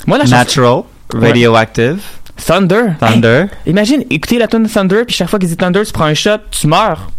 Moi, 0.07 0.17
la 0.17 0.25
Natural, 0.25 0.81
Radioactive, 1.13 1.99
Thunder. 2.43 2.93
Thunder. 2.99 3.45
Hey, 3.65 3.71
imagine, 3.71 4.03
écouter 4.09 4.39
la 4.39 4.47
tune 4.47 4.67
Thunder, 4.67 5.03
puis 5.05 5.15
chaque 5.15 5.29
fois 5.29 5.37
qu'ils 5.37 5.47
disent 5.49 5.57
Thunder, 5.57 5.81
tu 5.85 5.91
prends 5.91 6.05
un 6.05 6.13
shot, 6.13 6.37
tu 6.51 6.65
meurs. 6.67 7.11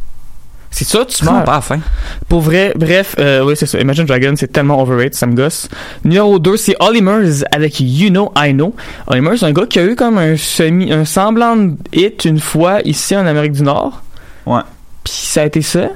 C'est 0.70 0.84
ça, 0.84 1.04
tu 1.04 1.24
meurs. 1.24 1.44
pas 1.44 1.52
à 1.52 1.56
la 1.56 1.60
fin? 1.60 1.80
Pour 2.28 2.40
vrai, 2.40 2.72
bref, 2.76 3.16
euh, 3.18 3.44
oui, 3.44 3.54
c'est 3.56 3.66
ça. 3.66 3.80
Imagine 3.80 4.04
Dragon, 4.04 4.34
c'est 4.36 4.52
tellement 4.52 4.80
overrated, 4.80 5.14
ça 5.14 5.26
me 5.26 5.34
gosse. 5.34 5.68
Numéro 6.04 6.38
2, 6.38 6.56
c'est 6.56 6.76
Murs 7.00 7.44
avec 7.50 7.80
You 7.80 8.10
Know 8.10 8.32
I 8.36 8.52
Know. 8.52 8.74
Murs, 9.12 9.38
c'est 9.38 9.46
un 9.46 9.52
gars 9.52 9.66
qui 9.66 9.78
a 9.80 9.84
eu 9.84 9.96
comme 9.96 10.18
un 10.18 10.36
semi, 10.36 10.92
un 10.92 11.04
semblant 11.04 11.56
de 11.56 11.74
hit 11.92 12.24
une 12.24 12.38
fois 12.38 12.80
ici 12.84 13.16
en 13.16 13.26
Amérique 13.26 13.52
du 13.52 13.62
Nord. 13.62 14.00
Ouais. 14.46 14.60
Puis 15.02 15.12
ça 15.14 15.42
a 15.42 15.46
été 15.46 15.60
ça. 15.60 15.88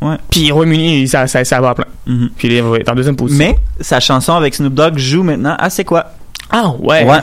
Ouais. 0.00 0.16
Puis 0.30 0.50
Royaume-Uni, 0.50 1.06
ça, 1.06 1.26
ça, 1.26 1.44
ça 1.44 1.60
va 1.60 1.70
à 1.70 1.74
plein. 1.74 1.84
Mhm. 2.06 2.30
Puis 2.36 2.48
il 2.48 2.54
est 2.54 2.88
en 2.90 2.94
deuxième 2.94 3.16
position. 3.16 3.44
Mais 3.44 3.58
sa 3.80 4.00
chanson 4.00 4.32
avec 4.34 4.54
Snoop 4.54 4.74
Dogg 4.74 4.98
joue 4.98 5.22
maintenant 5.22 5.54
à 5.58 5.70
C'est 5.70 5.84
quoi? 5.84 6.06
Ah 6.50 6.72
ouais. 6.80 7.04
Ouais. 7.04 7.18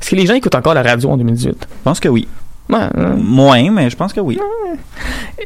Est-ce 0.00 0.10
que 0.10 0.16
les 0.16 0.26
gens 0.26 0.34
écoutent 0.34 0.54
encore 0.54 0.74
la 0.74 0.82
radio 0.82 1.10
en 1.10 1.16
2018? 1.16 1.56
Je 1.60 1.66
pense 1.84 2.00
que 2.00 2.08
oui. 2.08 2.26
Ouais. 2.72 2.88
Moins, 3.16 3.70
mais 3.70 3.90
je 3.90 3.96
pense 3.96 4.12
que 4.12 4.20
oui. 4.20 4.38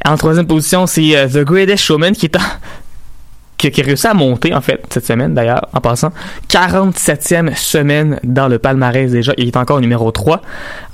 En 0.05 0.17
troisième 0.17 0.47
position, 0.47 0.87
c'est 0.87 1.17
euh, 1.17 1.27
The 1.27 1.45
Greatest 1.45 1.85
Showman 1.85 2.13
qui 2.13 2.27
est 2.27 2.37
en... 2.37 2.41
qui, 3.59 3.71
qui 3.71 3.81
a 3.81 3.85
réussi 3.85 4.07
à 4.07 4.15
monter, 4.15 4.55
en 4.55 4.61
fait, 4.61 4.83
cette 4.91 5.07
semaine, 5.07 5.35
d'ailleurs, 5.35 5.67
en 5.73 5.81
passant. 5.81 6.13
47e 6.51 7.57
semaine 7.57 8.21
dans 8.23 8.49
le 8.49 8.59
palmarès 8.59 9.11
déjà. 9.11 9.33
Il 9.39 9.49
est 9.49 9.57
encore 9.57 9.81
numéro 9.81 10.11
3. 10.11 10.43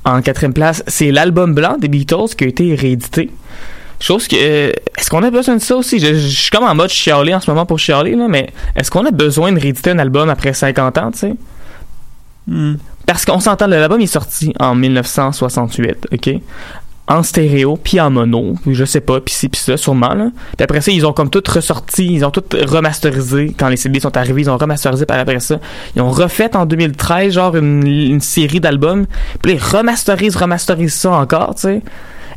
En 0.05 0.23
quatrième 0.23 0.55
place, 0.55 0.83
c'est 0.87 1.11
l'album 1.11 1.55
blanc 1.55 1.77
des 1.79 1.89
Beatles 1.89 2.35
qui 2.37 2.45
a 2.45 2.47
été 2.47 2.75
réédité. 2.75 3.31
Chose 4.01 4.27
que... 4.27 4.37
euh, 4.37 4.73
est-ce 4.97 5.11
qu'on 5.11 5.23
a 5.23 5.31
besoin 5.31 5.57
de 5.57 5.61
ça 5.61 5.77
aussi? 5.77 5.99
Je, 6.01 6.15
je 6.15 6.27
suis 6.27 6.51
comme 6.51 6.65
en 6.65 6.75
mode 6.75 6.91
chialer 6.91 7.35
en 7.35 7.41
ce 7.41 7.51
moment 7.51 7.67
pour 7.67 7.79
chialer, 7.79 8.17
là, 8.17 8.27
mais 8.29 8.49
est-ce 8.77 8.91
qu'on 8.91 9.07
a 9.07 9.11
besoin 9.11 9.53
de 9.53 9.61
rééditer 9.61 9.91
un 9.91 9.99
album 9.99 10.29
après 10.29 10.53
50 10.53 10.99
ans, 10.99 11.11
tu 11.13 11.19
sais? 11.19 11.35
Hmm. 12.47 12.75
Parce 13.07 13.25
qu'on 13.25 13.41
s'entend, 13.41 13.67
l'album 13.67 14.01
est 14.01 14.07
sorti 14.07 14.53
en 14.59 14.75
1968, 14.75 16.09
OK? 16.13 16.31
En 17.09 17.23
stéréo, 17.23 17.77
puis 17.77 18.01
en 18.01 18.11
mono, 18.11 18.55
puis 18.63 18.75
je 18.75 18.85
sais 18.85 19.01
pas, 19.01 19.21
puis 19.21 19.35
ci, 19.35 19.49
puis 19.49 19.61
ça, 19.61 19.77
sûrement, 19.77 20.15
là. 20.15 20.31
Puis 20.57 20.65
après 20.65 20.81
ça, 20.81 20.93
ils 20.93 21.05
ont 21.05 21.13
comme 21.13 21.31
tout 21.31 21.43
ressorti, 21.47 22.07
ils 22.07 22.25
ont 22.25 22.31
tout 22.31 22.45
remasterisé. 22.53 23.55
Quand 23.59 23.69
les 23.69 23.77
CD 23.77 23.99
sont 24.01 24.17
arrivés, 24.17 24.43
ils 24.43 24.51
ont 24.51 24.57
remasterisé 24.57 25.05
par 25.05 25.19
après 25.19 25.41
ça. 25.41 25.59
Ils 25.97 26.03
ont 26.03 26.11
refait 26.11 26.55
en 26.57 26.65
2013, 26.65 27.33
genre, 27.33 27.57
une, 27.57 27.87
une 27.87 28.21
série 28.21 28.61
d'albums. 28.61 29.07
Puis 29.43 29.53
ils 29.53 29.63
remasterisent, 29.63 30.37
remasterisent 30.37 30.95
ça 30.95 31.11
encore, 31.11 31.57
tu 31.57 31.63
sais. 31.63 31.83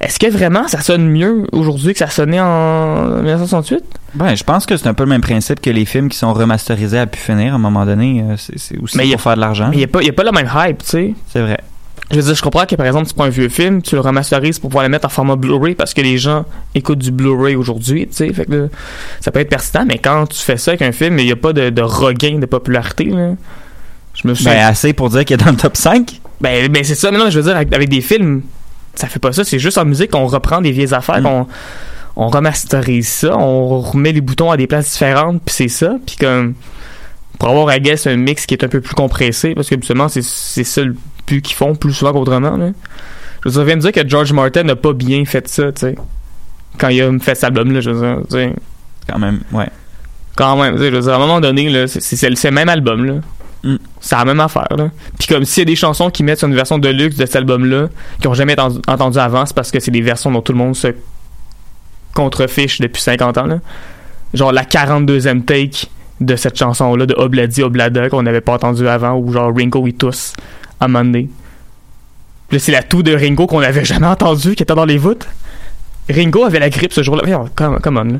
Est-ce 0.02 0.20
que 0.20 0.28
vraiment 0.28 0.68
ça 0.68 0.82
sonne 0.82 1.08
mieux 1.08 1.48
aujourd'hui 1.52 1.94
que 1.94 2.00
ça 2.00 2.10
sonnait 2.10 2.42
en 2.42 3.22
1968? 3.22 3.84
Ben, 4.16 4.36
je 4.36 4.44
pense 4.44 4.66
que 4.66 4.78
c'est 4.78 4.88
un 4.88 4.94
peu 4.94 5.04
le 5.04 5.10
même 5.10 5.22
principe 5.22 5.60
que 5.62 5.70
les 5.70 5.86
films 5.86 6.10
qui 6.10 6.18
sont 6.18 6.34
remasterisés 6.34 7.00
à 7.00 7.06
pu 7.08 7.20
finir 7.20 7.54
à 7.54 7.56
un 7.56 7.60
moment 7.60 7.86
donné. 7.86 8.24
euh, 8.28 8.36
C'est 8.38 8.78
aussi 8.80 8.98
Mais 8.98 9.06
pour 9.06 9.16
a- 9.16 9.18
faire 9.18 9.36
de 9.36 9.42
l'argent. 9.42 9.68
Mais 9.70 9.76
il 9.76 9.80
n'y 9.80 9.84
a, 9.86 9.88
pas- 9.88 10.02
y 10.04 10.10
a 10.10 10.14
pas 10.14 10.24
le 10.24 10.32
même 10.32 10.50
hype, 10.56 10.80
tu 10.80 10.86
sais. 10.90 11.14
C'est 11.32 11.42
vrai. 11.42 11.60
Je 12.12 12.18
veux 12.18 12.22
dire, 12.22 12.36
je 12.36 12.42
comprends 12.44 12.66
que 12.68 12.76
par 12.76 12.86
exemple, 12.86 13.08
tu 13.08 13.16
prends 13.16 13.24
un 13.24 13.30
vieux 13.30 13.50
film, 13.50 13.82
tu 13.82 13.96
le 13.96 14.02
remasterises 14.02 14.60
pour 14.60 14.70
pouvoir 14.70 14.84
le 14.84 14.90
mettre 14.90 15.06
en 15.08 15.10
format 15.10 15.36
Blu-ray 15.36 15.74
parce 15.74 15.94
que 15.94 16.02
les 16.02 16.18
gens 16.20 16.46
écoutent 16.76 17.00
du 17.00 17.12
Blu-ray 17.12 17.56
aujourd'hui, 17.56 18.08
tu 18.08 18.16
sais. 18.16 18.32
Fait 18.32 18.46
que 18.46 18.52
là, 18.54 18.68
ça 19.22 19.32
peut 19.32 19.40
être 19.40 19.50
pertinent, 19.50 19.86
mais 19.88 19.98
quand 19.98 20.28
tu 20.28 20.40
fais 20.40 20.58
ça 20.58 20.72
avec 20.72 20.84
un 20.84 20.92
film, 20.92 21.18
il 21.18 21.26
n'y 21.26 21.32
a 21.32 21.36
pas 21.36 21.52
de, 21.52 21.70
de 21.72 21.82
regain 21.82 22.38
de 22.38 22.46
popularité, 22.46 23.06
là. 23.06 23.32
Je 24.14 24.28
me 24.28 24.34
suis. 24.36 24.46
Ben, 24.46 24.66
assez 24.66 24.94
pour 24.94 25.10
dire 25.10 25.26
qu'il 25.26 25.34
est 25.34 25.44
dans 25.44 25.52
le 25.52 25.58
top 25.58 25.76
5. 25.76 26.22
Ben, 26.40 26.68
ben 26.70 26.84
c'est 26.84 26.96
ça. 26.96 27.12
Mais 27.12 27.18
non, 27.18 27.30
je 27.30 27.38
veux 27.40 27.44
dire, 27.46 27.56
avec, 27.56 27.74
avec 27.74 27.90
des 27.90 28.02
films, 28.02 28.44
ça 28.94 29.08
fait 29.08 29.20
pas 29.20 29.34
ça. 29.34 29.44
C'est 29.44 29.60
juste 29.60 29.78
en 29.78 29.84
musique 29.86 30.12
qu'on 30.12 30.28
reprend 30.28 30.62
des 30.62 30.72
vieilles 30.72 30.94
affaires, 30.94 31.20
Mm. 31.22 31.24
qu'on 31.24 31.48
on 32.16 32.28
remasterise 32.28 33.08
ça, 33.08 33.38
on 33.38 33.80
remet 33.80 34.12
les 34.12 34.22
boutons 34.22 34.52
à 34.52 34.58
des 34.58 34.68
places 34.68 34.92
différentes, 34.94 35.42
puis 35.44 35.54
c'est 35.54 35.68
ça. 35.68 35.96
Puis 36.06 36.16
comme 36.18 36.56
pour 37.40 37.50
avoir, 37.50 37.76
I 37.76 37.82
guess, 37.82 38.08
un 38.08 38.16
mix 38.16 38.46
qui 38.46 38.54
est 38.54 38.64
un 38.64 38.68
peu 38.68 38.82
plus 38.82 38.96
compressé, 38.96 39.54
parce 39.56 39.70
que 39.70 39.76
justement, 39.76 40.08
c'est 40.08 40.24
c'est 40.24 40.64
ça 40.64 40.84
le 40.84 40.96
but 41.28 41.42
qu'ils 41.42 41.56
font 41.56 41.76
plus 41.76 41.94
souvent 41.94 42.14
qu'autrement. 42.14 42.58
Je 43.44 43.50
veux 43.50 43.64
dire, 43.66 43.76
de 43.76 43.82
dire 43.82 43.92
que 43.92 44.08
George 44.08 44.32
Martin 44.34 44.64
n'a 44.64 44.76
pas 44.76 44.94
bien 44.94 45.26
fait 45.26 45.48
ça, 45.48 45.72
tu 45.72 45.82
sais. 45.82 45.96
Quand 46.78 46.90
il 46.90 47.02
a 47.02 47.20
fait 47.20 47.36
cet 47.36 47.46
album-là, 47.46 47.82
je 47.82 47.90
veux 47.90 48.08
dire, 48.08 48.18
tu 48.30 48.36
sais. 48.36 48.54
Quand 49.08 49.20
même, 49.20 49.42
ouais. 49.52 49.70
Quand 50.36 50.62
même, 50.62 50.76
tu 50.76 50.82
sais, 50.82 50.90
je 50.90 50.96
veux 50.96 51.02
dire, 51.02 51.14
à 51.14 51.16
un 51.16 51.20
moment 51.20 51.40
donné, 51.42 51.70
là, 51.70 51.88
c'est- 51.88 52.30
le 52.30 52.52
même 52.52 52.70
album, 52.70 53.06
là. 53.06 53.14
Mm. 53.64 53.78
C'est 54.00 54.16
la 54.16 54.26
même 54.26 54.40
affaire, 54.40 54.68
là. 54.78 54.90
Puis 55.18 55.28
comme 55.28 55.46
s'il 55.46 55.62
y 55.62 55.64
a 55.64 55.66
des 55.66 55.76
chansons 55.76 56.10
qui 56.10 56.24
mettent 56.24 56.40
sur 56.40 56.48
une 56.48 56.56
version 56.56 56.78
de 56.78 56.90
luxe 56.90 57.16
de 57.18 57.26
cet 57.26 57.36
album-là, 57.36 57.88
qui 58.20 58.28
ont 58.28 58.34
jamais 58.34 58.56
entendu 58.60 59.18
avant, 59.18 59.46
c'est 59.46 59.56
parce 59.56 59.72
que 59.72 59.80
c'est 59.80 59.92
des 59.92 60.02
versions 60.02 60.32
dont 60.32 60.42
tout 60.42 60.52
le 60.52 60.58
monde 60.58 60.76
se 60.76 60.88
contrefiche 62.16 62.82
depuis 62.82 63.02
50 63.02 63.38
ans, 63.38 63.46
là. 63.46 63.60
Genre 64.34 64.52
la 64.52 64.64
42e 64.64 65.46
take 65.46 65.88
de 66.20 66.36
cette 66.36 66.58
chanson-là 66.58 67.06
de 67.06 67.14
Obladi 67.16 67.62
Oblada 67.62 68.10
qu'on 68.10 68.24
n'avait 68.24 68.42
pas 68.42 68.54
entendu 68.54 68.88
avant, 68.88 69.16
ou 69.18 69.32
genre 69.32 69.52
Ringo 69.56 69.86
Itus 69.86 70.34
à 70.80 70.88
Monday. 70.88 71.30
Puis 72.48 72.60
c'est 72.60 72.72
la 72.72 72.84
toux 72.84 73.04
de 73.04 73.14
Ringo 73.14 73.48
qu'on 73.48 73.62
n'avait 73.62 73.86
jamais 73.86 74.08
entendu, 74.08 74.56
qui 74.56 74.64
était 74.64 74.76
dans 74.76 74.86
les 74.86 74.98
voûtes. 74.98 75.28
Ringo 76.10 76.44
avait 76.44 76.60
la 76.60 76.70
grippe 76.70 76.94
ce 76.94 77.02
jour-là. 77.02 77.24
Come, 77.56 77.80
come 77.82 77.98
on. 77.98 78.04
là. 78.14 78.20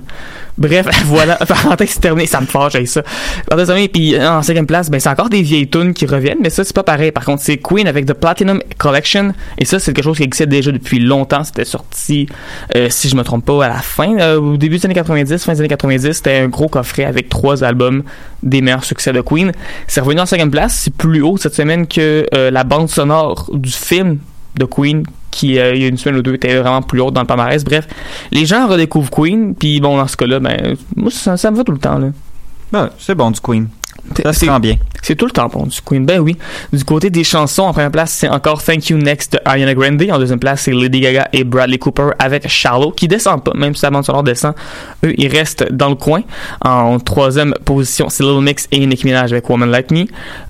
Bref, 0.58 0.88
voilà. 1.06 1.36
Parenthèse 1.36 2.00
terminée, 2.00 2.26
ça 2.26 2.42
me 2.42 2.46
fâche, 2.46 2.74
j'ai 2.74 2.86
ça. 2.86 3.04
Parenthèse 3.48 3.68
terminée, 3.68 3.90
puis 3.90 4.16
euh, 4.16 4.30
en 4.32 4.42
cinquième 4.42 4.66
place, 4.66 4.90
ben, 4.90 5.00
c'est 5.00 5.10
encore 5.10 5.30
des 5.30 5.42
vieilles 5.42 5.70
tunes 5.70 5.94
qui 5.94 6.06
reviennent, 6.06 6.40
mais 6.42 6.50
ça, 6.50 6.64
c'est 6.64 6.76
pas 6.76 6.84
pareil. 6.84 7.12
Par 7.12 7.26
contre, 7.26 7.44
c'est 7.44 7.58
Queen 7.58 7.88
avec 7.88 8.06
The 8.06 8.14
Platinum 8.14 8.62
Collection. 8.78 9.34
Et 9.58 9.66
ça, 9.66 9.80
c'est 9.80 9.94
quelque 9.94 10.04
chose 10.04 10.18
qui 10.18 10.24
existait 10.24 10.48
déjà 10.48 10.72
depuis 10.72 11.00
longtemps. 11.00 11.44
C'était 11.44 11.66
sorti, 11.66 12.28
euh, 12.76 12.88
si 12.90 13.10
je 13.10 13.16
me 13.16 13.24
trompe 13.24 13.46
pas, 13.46 13.66
à 13.66 13.70
la 13.70 13.82
fin, 13.82 14.18
euh, 14.18 14.40
au 14.40 14.58
début 14.58 14.78
des 14.78 14.86
années 14.86 14.96
90, 14.96 15.44
fin 15.44 15.54
des 15.54 15.60
années 15.60 15.68
90. 15.68 16.14
C'était 16.14 16.38
un 16.38 16.48
gros 16.48 16.68
coffret 16.68 17.06
avec 17.06 17.30
trois 17.30 17.64
albums 17.64 18.04
des 18.42 18.62
meilleurs 18.62 18.86
succès 18.86 19.14
de 19.14 19.22
Queen. 19.22 19.52
C'est 19.88 20.02
revenu 20.02 20.22
en 20.22 20.26
cinquième 20.26 20.52
place. 20.52 20.76
C'est 20.76 20.94
plus 20.94 21.22
haut 21.22 21.38
cette 21.38 21.56
semaine 21.56 21.88
que 21.88 22.26
la 22.32 22.64
bande 22.64 22.90
sonore 22.90 23.50
du 23.54 23.72
film 23.72 24.20
de 24.56 24.66
Queen 24.66 25.04
qui 25.36 25.60
euh, 25.60 25.76
il 25.76 25.82
y 25.82 25.86
a 25.86 25.88
une 25.88 25.98
semaine 25.98 26.18
ou 26.20 26.22
deux 26.22 26.34
était 26.36 26.56
vraiment 26.56 26.82
plus 26.82 27.02
haute 27.02 27.14
dans 27.14 27.22
le 27.22 27.28
palmarès. 27.28 27.64
Bref, 27.64 27.88
les 28.32 28.46
gens 28.46 28.68
redécouvrent 28.68 29.12
Queen, 29.12 29.54
puis 29.54 29.80
bon 29.82 29.98
dans 29.98 30.08
ce 30.08 30.16
cas-là, 30.18 30.40
ben 30.40 30.76
moi 30.96 31.12
ça, 31.12 31.36
ça 31.38 31.52
me 31.52 31.58
va 31.58 31.64
tout 31.64 31.74
le 31.74 31.78
temps 31.80 31.98
là. 32.00 32.08
Ben, 32.72 32.90
c'est 32.98 33.16
bon 33.16 33.32
du 33.32 33.40
Queen. 33.42 33.68
Ça 34.24 34.34
se 34.34 34.42
C'est- 34.42 34.50
rend 34.50 34.60
bien. 34.60 34.76
C'est 35.02 35.16
tout 35.16 35.26
le 35.26 35.32
temps 35.32 35.48
bon 35.48 35.66
du 35.66 35.80
Queen. 35.82 36.06
Ben 36.06 36.20
oui. 36.20 36.36
Du 36.74 36.84
côté 36.84 37.10
des 37.10 37.24
chansons, 37.24 37.64
en 37.64 37.74
première 37.74 37.92
place, 37.92 38.12
c'est 38.12 38.28
encore 38.28 38.62
Thank 38.64 38.90
You 38.90 38.98
Next 38.98 39.34
de 39.34 39.40
Ariana 39.46 39.74
Grande. 39.74 40.04
En 40.12 40.18
deuxième 40.20 40.40
place, 40.40 40.62
c'est 40.62 40.74
Lady 40.74 41.00
Gaga 41.00 41.28
et 41.34 41.44
Bradley 41.44 41.78
Cooper 41.80 42.10
avec 42.20 42.48
Shallow, 42.48 42.92
qui 42.92 43.08
descend 43.08 43.44
pas, 43.44 43.52
même 43.56 43.74
si 43.76 43.84
la 43.84 43.92
bande 43.92 44.04
sonore 44.06 44.24
descend. 44.24 44.54
Eux, 45.04 45.14
ils 45.18 45.28
restent 45.28 45.72
dans 45.72 45.90
le 45.90 45.96
coin. 45.96 46.22
En 46.62 47.00
troisième 47.00 47.54
position, 47.66 48.10
c'est 48.10 48.24
Little 48.24 48.42
Mix 48.44 48.68
et 48.72 48.86
Nicki 48.86 49.06
Minaj 49.06 49.32
avec 49.32 49.48
Woman 49.50 49.70
Like 49.72 49.92
Me. 49.92 50.06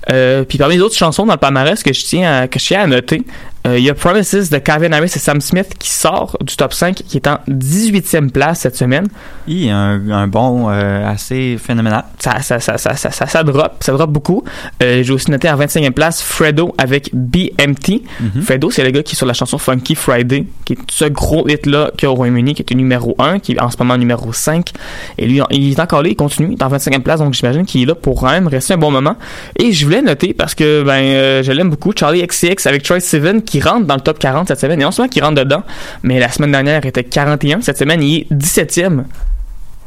Euh, 0.09 0.43
puis 0.43 0.57
parmi 0.57 0.75
les 0.75 0.81
autres 0.81 0.95
chansons 0.97 1.25
dans 1.25 1.33
le 1.33 1.39
palmarès 1.39 1.81
que 1.83 1.93
je 1.93 2.03
tiens 2.05 2.41
à, 2.43 2.47
que 2.47 2.59
je 2.59 2.65
tiens 2.65 2.81
à 2.81 2.87
noter, 2.87 3.23
il 3.65 3.83
y 3.83 3.89
a 3.89 3.93
Promises 3.93 4.49
de 4.49 4.57
Calvin 4.57 4.91
Harris 4.91 5.11
et 5.15 5.19
Sam 5.19 5.41
Smith 5.41 5.73
qui 5.79 5.89
sort 5.89 6.37
du 6.41 6.55
top 6.55 6.73
5, 6.73 6.95
qui 6.95 7.17
est 7.17 7.27
en 7.27 7.39
18e 7.49 8.29
place 8.29 8.59
cette 8.59 8.75
semaine. 8.75 9.07
Il 9.47 9.69
un, 9.69 10.09
un 10.11 10.27
bon 10.27 10.69
euh, 10.69 11.07
assez 11.07 11.57
phénoménal. 11.57 12.03
ça, 12.19 12.41
ça, 12.41 12.59
ça, 12.59 12.77
ça, 12.77 12.95
ça, 12.95 13.11
ça, 13.11 13.25
ça 13.25 13.43
drop, 13.43 13.73
ça 13.79 13.91
drop 13.93 14.09
beaucoup. 14.11 14.43
Euh, 14.83 15.03
J'ai 15.03 15.13
aussi 15.13 15.31
noté 15.31 15.49
en 15.49 15.57
25e 15.57 15.91
place 15.91 16.21
Fredo 16.21 16.73
avec 16.77 17.09
BMT. 17.13 18.03
Mhm. 18.19 18.41
Fredo, 18.41 18.69
c'est 18.71 18.83
le 18.83 18.91
gars 18.91 19.03
qui 19.03 19.13
est 19.13 19.17
sur 19.17 19.25
la 19.25 19.33
chanson 19.33 19.57
Funky 19.57 19.95
Friday, 19.95 20.45
qui 20.65 20.73
est 20.73 20.77
ce 20.91 21.05
gros 21.05 21.47
hit-là 21.47 21.91
qu'il 21.97 22.07
y 22.07 22.09
a 22.09 22.11
au 22.11 22.15
Royaume-Uni, 22.15 22.53
qui 22.53 22.61
est 22.61 22.75
numéro 22.75 23.15
1, 23.19 23.39
qui 23.39 23.53
est 23.53 23.61
en 23.61 23.69
ce 23.69 23.77
moment 23.79 23.97
numéro 23.97 24.31
5. 24.31 24.71
Et 25.17 25.27
lui, 25.27 25.41
il 25.51 25.71
est 25.71 25.79
encore 25.79 26.03
là, 26.03 26.09
il 26.09 26.15
continue, 26.15 26.49
il 26.51 26.53
est 26.53 26.63
en 26.63 26.69
25e 26.69 27.01
place, 27.01 27.19
donc 27.19 27.33
j'imagine 27.33 27.65
qu'il 27.65 27.81
est 27.83 27.85
là 27.85 27.95
pour 27.95 28.21
quand 28.21 28.31
même 28.31 28.47
rester 28.47 28.73
un 28.73 28.77
bon 28.77 28.91
moment. 28.91 29.15
Et 29.57 29.71
je 29.71 29.85
voulais 29.85 30.01
noter, 30.01 30.33
parce 30.33 30.55
que 30.55 30.83
ben, 30.83 31.01
euh, 31.03 31.43
je 31.43 31.51
l'aime 31.51 31.69
beaucoup, 31.69 31.93
Charlie 31.97 32.25
XCX 32.25 32.67
avec 32.67 32.83
Troy 32.83 32.99
qui 33.45 33.54
rentre 33.63 33.85
dans 33.85 33.95
le 33.95 34.01
top 34.01 34.19
40 34.19 34.47
cette 34.47 34.59
semaine. 34.59 34.81
Et 34.81 34.83
non 34.83 34.91
seulement 34.91 35.09
qu'il 35.09 35.23
rentre 35.23 35.35
dedans, 35.35 35.63
mais 36.03 36.19
la 36.19 36.29
semaine 36.29 36.51
dernière 36.51 36.85
était 36.85 37.03
41. 37.03 37.61
Cette 37.61 37.77
semaine, 37.77 38.01
il 38.03 38.21
est 38.21 38.31
17e. 38.33 39.03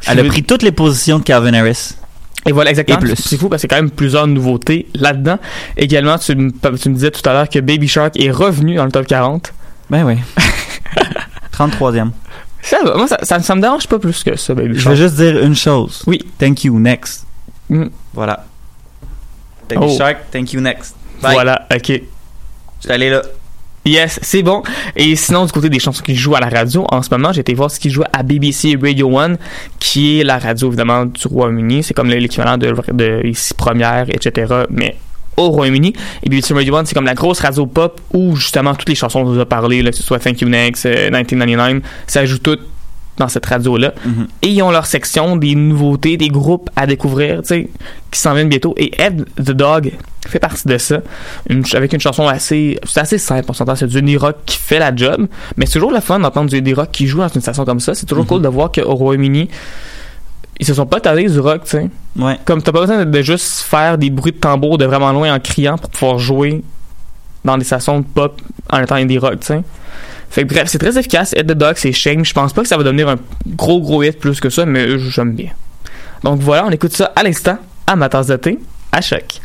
Elle 0.06 0.20
a 0.20 0.24
pris 0.24 0.42
toutes 0.44 0.62
les 0.62 0.72
positions 0.72 1.18
de 1.18 1.24
Calvin 1.24 1.54
Harris. 1.54 1.94
Et 2.46 2.52
voilà, 2.52 2.70
exactement. 2.70 3.00
C'est 3.16 3.36
fou 3.36 3.48
parce 3.48 3.62
qu'il 3.62 3.70
y 3.70 3.74
a 3.74 3.76
quand 3.78 3.82
même 3.82 3.90
plusieurs 3.90 4.26
nouveautés 4.26 4.86
là-dedans. 4.94 5.38
Également, 5.76 6.16
tu, 6.18 6.34
me- 6.36 6.50
tu 6.76 6.88
me 6.88 6.94
disais 6.94 7.10
tout 7.10 7.28
à 7.28 7.32
l'heure 7.32 7.48
que 7.48 7.58
Baby 7.58 7.88
Shark 7.88 8.18
est 8.18 8.30
revenu 8.30 8.76
dans 8.76 8.84
le 8.84 8.92
top 8.92 9.06
40. 9.06 9.52
Ben 9.90 10.04
oui. 10.04 10.14
33e. 11.52 12.10
Ça 12.62 12.78
va, 12.84 12.96
moi, 12.96 13.06
ça, 13.08 13.18
ça, 13.22 13.40
ça 13.40 13.54
me 13.54 13.60
dérange 13.60 13.86
pas 13.86 13.98
plus 13.98 14.22
que 14.22 14.36
ça, 14.36 14.54
Baby 14.54 14.74
Je 14.74 14.80
Shark. 14.80 14.96
vais 14.96 15.02
juste 15.02 15.16
dire 15.16 15.42
une 15.42 15.54
chose. 15.56 16.02
Oui. 16.06 16.20
Thank 16.38 16.64
you, 16.64 16.78
next. 16.78 17.26
Mm. 17.68 17.86
Voilà. 18.14 18.44
Baby 19.68 19.82
Oh. 19.84 19.96
Shark, 19.98 20.18
thank 20.30 20.52
you, 20.52 20.60
next. 20.60 20.94
Bye. 21.22 21.32
Voilà, 21.34 21.66
ok. 21.74 21.86
Je 21.88 22.00
suis 22.80 22.92
allé 22.92 23.10
là. 23.10 23.22
Yes, 23.88 24.20
c'est 24.22 24.42
bon. 24.42 24.62
Et 24.96 25.16
sinon, 25.16 25.46
du 25.46 25.52
côté 25.52 25.70
des 25.70 25.78
chansons 25.78 26.02
qui 26.02 26.14
jouent 26.14 26.34
à 26.34 26.40
la 26.40 26.50
radio, 26.50 26.86
en 26.90 27.00
ce 27.00 27.08
moment, 27.10 27.32
j'ai 27.32 27.40
été 27.40 27.54
voir 27.54 27.70
ce 27.70 27.80
qui 27.80 27.88
joue 27.88 28.02
à 28.12 28.22
BBC 28.22 28.76
Radio 28.80 29.18
1, 29.18 29.36
qui 29.78 30.20
est 30.20 30.24
la 30.24 30.38
radio, 30.38 30.68
évidemment, 30.68 31.06
du 31.06 31.26
Royaume-Uni. 31.26 31.82
C'est 31.82 31.94
comme 31.94 32.08
l'équivalent 32.08 32.58
de, 32.58 32.74
de 32.92 33.26
ici 33.26 33.54
Première, 33.54 34.06
etc., 34.10 34.64
mais 34.68 34.96
au 35.38 35.48
Royaume-Uni. 35.48 35.94
Et 36.22 36.28
BBC 36.28 36.52
Radio 36.52 36.76
1, 36.76 36.84
c'est 36.84 36.94
comme 36.94 37.06
la 37.06 37.14
grosse 37.14 37.40
radio 37.40 37.64
pop 37.64 37.98
où, 38.12 38.36
justement, 38.36 38.74
toutes 38.74 38.90
les 38.90 38.94
chansons 38.94 39.24
dont 39.24 39.34
on 39.34 39.40
a 39.40 39.46
parlé, 39.46 39.80
là, 39.80 39.90
que 39.90 39.96
ce 39.96 40.02
soit 40.02 40.18
Thank 40.18 40.42
You 40.42 40.48
Next, 40.50 40.84
euh, 40.84 41.06
1999, 41.06 41.82
ça 42.06 42.26
joue 42.26 42.38
toutes 42.38 42.60
dans 43.16 43.28
cette 43.28 43.46
radio-là. 43.46 43.94
Mhm. 44.04 44.26
Et 44.42 44.48
ils 44.48 44.62
ont 44.62 44.70
leur 44.70 44.84
section 44.84 45.36
des 45.36 45.54
nouveautés, 45.54 46.16
des 46.18 46.28
groupes 46.28 46.68
à 46.76 46.86
découvrir, 46.86 47.40
tu 47.40 47.48
sais, 47.48 47.68
qui 48.10 48.20
s'en 48.20 48.34
viennent 48.34 48.48
bientôt. 48.50 48.74
Et 48.76 48.92
Ed 49.00 49.24
the 49.36 49.52
Dog 49.52 49.92
fait 50.28 50.38
partie 50.38 50.66
de 50.68 50.78
ça, 50.78 50.98
une, 51.48 51.64
avec 51.74 51.92
une 51.92 52.00
chanson 52.00 52.26
assez, 52.28 52.78
c'est 52.86 53.00
assez 53.00 53.18
simple, 53.18 53.46
on 53.48 53.52
s'entend, 53.52 53.74
c'est 53.76 53.86
du 53.86 53.98
indie 53.98 54.16
rock 54.16 54.36
qui 54.46 54.58
fait 54.58 54.78
la 54.78 54.94
job, 54.94 55.26
mais 55.56 55.66
c'est 55.66 55.74
toujours 55.74 55.92
le 55.92 56.00
fun 56.00 56.18
d'entendre 56.18 56.50
du 56.50 56.56
indie 56.58 56.74
rock 56.74 56.90
qui 56.92 57.06
joue 57.06 57.18
dans 57.18 57.28
une 57.28 57.40
station 57.40 57.64
comme 57.64 57.80
ça. 57.80 57.94
C'est 57.94 58.06
toujours 58.06 58.24
Mhm. 58.24 58.28
cool 58.28 58.42
de 58.42 58.48
voir 58.48 58.70
qu'au 58.72 58.94
Royaume-Uni, 58.94 59.48
ils 60.60 60.66
se 60.66 60.74
sont 60.74 60.86
pas 60.86 61.00
tardés 61.00 61.28
du 61.28 61.38
rock, 61.40 61.64
tu 61.64 61.70
sais. 61.70 61.88
Ouais. 62.18 62.36
Comme 62.44 62.62
t'as 62.62 62.72
pas 62.72 62.80
besoin 62.80 63.04
de, 63.04 63.10
de 63.10 63.22
juste 63.22 63.60
faire 63.60 63.96
des 63.96 64.10
bruits 64.10 64.32
de 64.32 64.38
tambour 64.38 64.76
de 64.78 64.84
vraiment 64.84 65.12
loin 65.12 65.32
en 65.34 65.38
criant 65.40 65.78
pour 65.78 65.90
pouvoir 65.90 66.18
jouer 66.18 66.62
dans 67.44 67.56
des 67.56 67.64
stations 67.64 68.00
de 68.00 68.04
pop 68.04 68.40
en 68.70 68.82
étant 68.82 68.96
indie 68.96 69.18
rock, 69.18 69.40
tu 69.40 69.46
sais. 69.46 69.62
Fait 70.30 70.42
que 70.42 70.52
bref, 70.52 70.64
c'est 70.68 70.78
très 70.78 70.98
efficace. 70.98 71.32
Hit 71.36 71.46
the 71.46 71.52
Dog, 71.52 71.74
c'est 71.76 71.92
Shame. 71.92 72.22
Je 72.24 72.34
pense 72.34 72.52
pas 72.52 72.60
que 72.62 72.68
ça 72.68 72.76
va 72.76 72.82
devenir 72.82 73.08
un 73.08 73.16
gros 73.46 73.80
gros 73.80 74.02
hit 74.02 74.18
plus 74.18 74.40
que 74.40 74.50
ça, 74.50 74.66
mais 74.66 74.98
j'aime 74.98 75.32
bien. 75.34 75.50
Donc 76.24 76.40
voilà, 76.40 76.66
on 76.66 76.70
écoute 76.70 76.92
ça 76.92 77.12
à 77.16 77.22
l'instant, 77.22 77.56
à 77.86 77.96
ma 77.96 78.08
tasse 78.08 78.26
de 78.26 78.36
thé, 78.36 78.58
à 78.92 79.00
choc. 79.00 79.40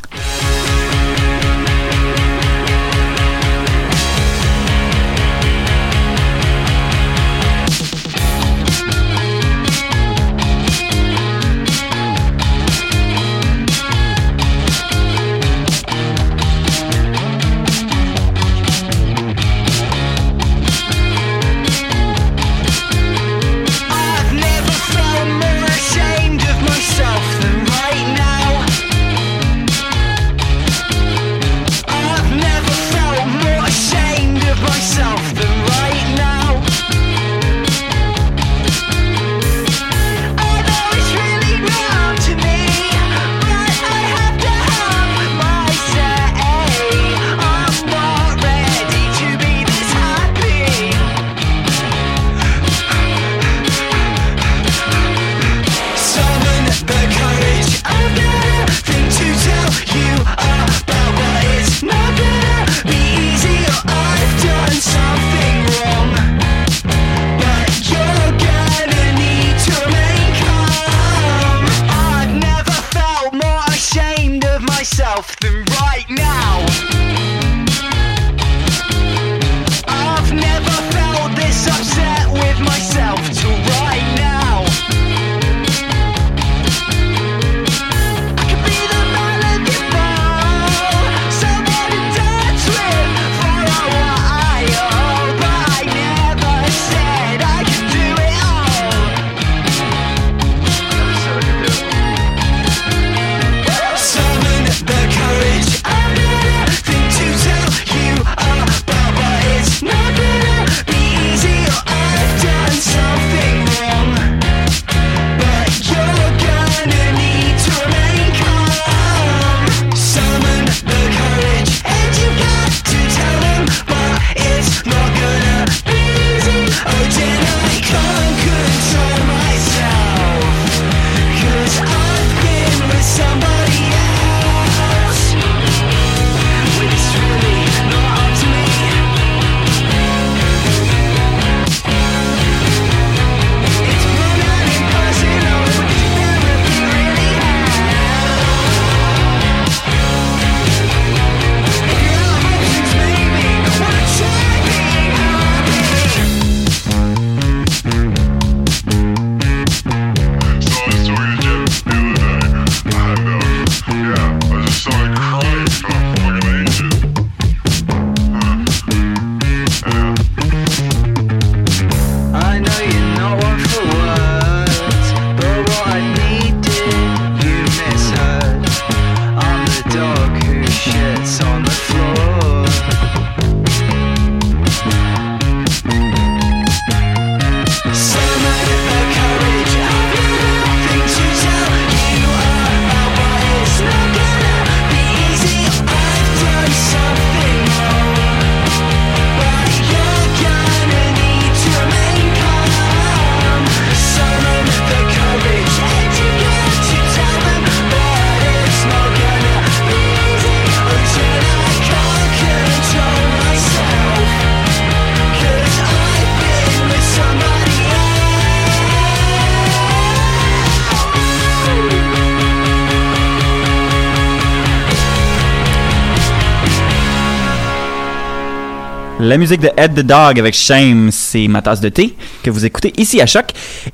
La 229.33 229.39
musique 229.39 229.61
de 229.61 229.71
Head 229.75 229.95
the 229.95 230.01
Dog 230.05 230.37
avec 230.39 230.53
Shame, 230.53 231.09
c'est 231.11 231.47
ma 231.47 231.63
tasse 231.63 231.79
de 231.81 231.89
thé 231.89 232.15
que 232.43 232.51
vous 232.51 232.65
écoutez 232.65 232.93
ici 232.97 233.19
à 233.19 233.25
Choc. 233.25 233.45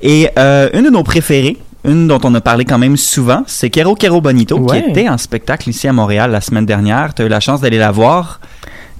Et 0.02 0.28
euh, 0.38 0.68
une 0.74 0.84
de 0.84 0.90
nos 0.90 1.02
préférées, 1.02 1.56
une 1.82 2.08
dont 2.08 2.18
on 2.24 2.34
a 2.34 2.42
parlé 2.42 2.66
quand 2.66 2.76
même 2.76 2.98
souvent, 2.98 3.42
c'est 3.46 3.70
Kero 3.70 3.94
Kero 3.94 4.20
Bonito, 4.20 4.58
Ouais. 4.58 4.82
qui 4.84 4.90
était 4.90 5.08
en 5.08 5.16
spectacle 5.16 5.70
ici 5.70 5.88
à 5.88 5.94
Montréal 5.94 6.30
la 6.30 6.42
semaine 6.42 6.66
dernière. 6.66 7.14
Tu 7.14 7.22
as 7.22 7.24
eu 7.24 7.28
la 7.30 7.40
chance 7.40 7.62
d'aller 7.62 7.78
la 7.78 7.90
voir? 7.90 8.38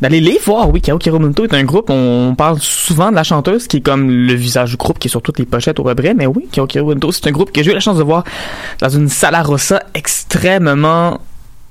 D'aller 0.01 0.23
les 0.23 0.39
voir, 0.43 0.71
oui, 0.71 0.81
Kao 0.81 0.97
Kiromunto 0.97 1.45
est 1.45 1.53
un 1.53 1.65
groupe, 1.65 1.91
on 1.91 2.35
parle 2.35 2.57
souvent 2.59 3.11
de 3.11 3.17
la 3.17 3.23
chanteuse 3.23 3.67
qui 3.67 3.77
est 3.77 3.81
comme 3.83 4.09
le 4.09 4.33
visage 4.33 4.71
du 4.71 4.77
groupe 4.79 4.99
qui 4.99 5.09
est 5.09 5.11
sur 5.11 5.21
toutes 5.21 5.39
les 5.39 5.45
pochettes 5.45 5.79
au 5.79 5.83
rebret, 5.83 6.15
mais 6.15 6.25
oui, 6.25 6.49
Kao 6.51 6.67
Kiromunto, 6.67 7.13
c'est 7.13 7.27
un 7.27 7.33
groupe 7.33 7.53
que 7.53 7.63
j'ai 7.63 7.71
eu 7.71 7.75
la 7.75 7.81
chance 7.81 7.99
de 7.99 8.03
voir 8.03 8.25
dans 8.81 8.89
une 8.89 9.11
sala 9.11 9.43
rossa 9.43 9.83
extrêmement 9.93 11.21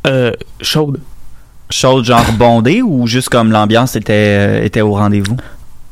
euh, 0.05 0.32
chaude. 0.62 0.99
Chaude, 1.71 2.03
genre 2.03 2.32
bondée 2.34 2.82
ou 2.82 3.05
juste 3.05 3.29
comme 3.29 3.51
l'ambiance 3.51 3.95
était, 3.95 4.13
euh, 4.13 4.63
était 4.63 4.82
au 4.82 4.93
rendez-vous? 4.93 5.38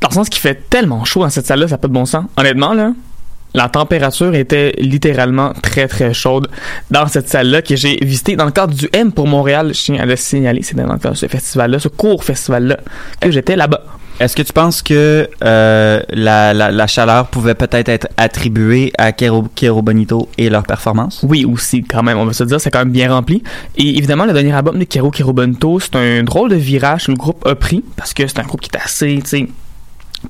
Dans 0.00 0.08
le 0.08 0.14
sens 0.14 0.28
qu'il 0.28 0.40
fait 0.40 0.68
tellement 0.68 1.04
chaud 1.04 1.22
dans 1.22 1.30
cette 1.30 1.46
salle-là, 1.46 1.68
ça 1.68 1.74
n'a 1.74 1.78
pas 1.78 1.88
de 1.88 1.92
bon 1.92 2.04
sens. 2.04 2.24
Honnêtement, 2.36 2.72
là, 2.74 2.92
la 3.54 3.68
température 3.68 4.34
était 4.34 4.74
littéralement 4.78 5.52
très 5.62 5.88
très 5.88 6.12
chaude 6.12 6.48
dans 6.90 7.06
cette 7.06 7.28
salle-là 7.28 7.62
que 7.62 7.76
j'ai 7.76 7.96
visité 8.02 8.36
dans 8.36 8.44
le 8.44 8.50
cadre 8.50 8.74
du 8.74 8.88
M 8.92 9.12
pour 9.12 9.26
Montréal. 9.26 9.72
Je 9.72 9.80
tiens 9.80 10.00
à 10.00 10.06
le 10.06 10.16
signaler, 10.16 10.62
c'est 10.62 10.76
dans 10.76 10.92
le 10.92 10.98
cadre 10.98 11.14
de 11.14 11.18
ce 11.18 11.26
festival-là, 11.26 11.78
ce 11.78 11.88
court 11.88 12.24
festival-là, 12.24 12.78
que 13.20 13.30
j'étais 13.30 13.56
là-bas. 13.56 13.82
Est-ce 14.20 14.34
que 14.34 14.42
tu 14.42 14.52
penses 14.52 14.82
que 14.82 15.28
euh, 15.44 16.02
la, 16.10 16.52
la, 16.52 16.72
la 16.72 16.86
chaleur 16.88 17.28
pouvait 17.28 17.54
peut-être 17.54 17.88
être 17.88 18.08
attribuée 18.16 18.92
à 18.98 19.12
Kero, 19.12 19.44
Kero 19.54 19.80
Bonito 19.80 20.28
et 20.36 20.50
leur 20.50 20.64
performance? 20.64 21.20
Oui, 21.22 21.44
aussi, 21.44 21.84
quand 21.84 22.02
même, 22.02 22.18
on 22.18 22.24
va 22.24 22.32
se 22.32 22.42
dire, 22.42 22.60
c'est 22.60 22.70
quand 22.70 22.80
même 22.80 22.90
bien 22.90 23.12
rempli. 23.12 23.44
Et 23.76 23.96
évidemment, 23.96 24.24
le 24.24 24.32
dernier 24.32 24.52
album 24.52 24.76
de 24.78 24.84
Kero 24.84 25.12
Kerobento, 25.12 25.78
c'est 25.78 25.94
un 25.94 26.24
drôle 26.24 26.50
de 26.50 26.56
virage 26.56 27.06
que 27.06 27.12
le 27.12 27.16
groupe 27.16 27.46
a 27.46 27.54
pris, 27.54 27.84
parce 27.96 28.12
que 28.12 28.26
c'est 28.26 28.40
un 28.40 28.44
groupe 28.44 28.60
qui 28.60 28.70
est 28.74 28.78
assez, 28.78 29.20
tu 29.22 29.28
sais, 29.28 29.48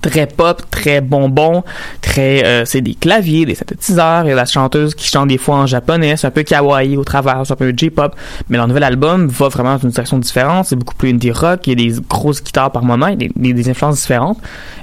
très 0.02 0.26
pop, 0.26 0.62
très 0.70 1.00
bonbon, 1.00 1.64
très, 2.02 2.44
euh, 2.44 2.64
c'est 2.64 2.80
des 2.82 2.94
claviers, 2.94 3.46
des 3.46 3.54
synthétiseurs, 3.54 4.26
et 4.26 4.34
la 4.34 4.44
chanteuse 4.44 4.94
qui 4.94 5.08
chante 5.08 5.28
des 5.28 5.38
fois 5.38 5.56
en 5.56 5.66
japonais, 5.66 6.16
c'est 6.16 6.26
un 6.26 6.30
peu 6.30 6.42
kawaii 6.42 6.96
au 6.96 7.04
travers, 7.04 7.42
c'est 7.46 7.52
un 7.54 7.56
peu 7.56 7.72
J-pop, 7.76 8.14
mais 8.48 8.58
leur 8.58 8.68
nouvel 8.68 8.84
album 8.84 9.28
va 9.28 9.48
vraiment 9.48 9.72
dans 9.76 9.78
une 9.82 9.90
direction 9.90 10.18
différente, 10.18 10.66
c'est 10.66 10.76
beaucoup 10.76 10.94
plus 10.94 11.10
indie 11.10 11.30
rock, 11.32 11.66
il 11.66 11.80
y 11.80 11.88
a 11.88 11.90
des 11.94 12.00
grosses 12.08 12.42
guitares 12.42 12.70
par 12.70 12.84
moment, 12.84 13.06
il 13.08 13.22
y 13.22 13.26
a 13.26 13.28
des, 13.34 13.52
des 13.54 13.70
influences 13.70 13.96
différentes, 14.00 14.38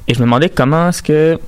et 0.08 0.14
je 0.14 0.20
me 0.20 0.26
demandais 0.26 0.49
comment 0.49 0.89
est-ce 0.89 1.03
que 1.03 1.39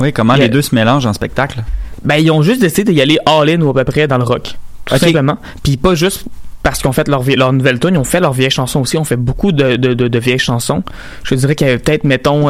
Oui, 0.00 0.12
comment 0.12 0.32
a- 0.32 0.38
les 0.38 0.48
deux 0.48 0.62
se 0.62 0.74
mélangent 0.74 1.06
en 1.06 1.12
spectacle? 1.12 1.62
ben, 2.04 2.16
ils 2.16 2.32
ont 2.32 2.42
juste 2.42 2.60
décidé 2.60 2.92
d'y 2.92 3.00
aller 3.00 3.18
all-in 3.26 3.60
ou 3.62 3.70
à 3.70 3.74
peu 3.74 3.84
près 3.84 4.08
dans 4.08 4.18
le 4.18 4.24
rock. 4.24 4.56
Tout 4.86 4.98
simplement. 4.98 5.38
Puis 5.62 5.76
pas 5.76 5.94
juste 5.94 6.24
parce 6.62 6.78
qu'ils 6.78 6.88
ont 6.88 6.92
fait 6.92 7.08
leur, 7.08 7.24
leur 7.36 7.52
nouvelle 7.52 7.78
tune, 7.78 7.94
ils 7.94 7.98
ont 7.98 8.04
fait 8.04 8.20
leurs 8.20 8.32
vieilles 8.32 8.50
chansons 8.50 8.80
aussi. 8.80 8.96
On 8.96 9.04
fait 9.04 9.16
beaucoup 9.16 9.52
de, 9.52 9.76
de, 9.76 9.94
de, 9.94 10.18
vieilles 10.18 10.38
chansons. 10.38 10.82
Je 11.24 11.34
dirais 11.34 11.54
qu'il 11.54 11.66
y 11.66 11.70
avait 11.70 11.78
peut-être, 11.78 12.04
mettons, 12.04 12.48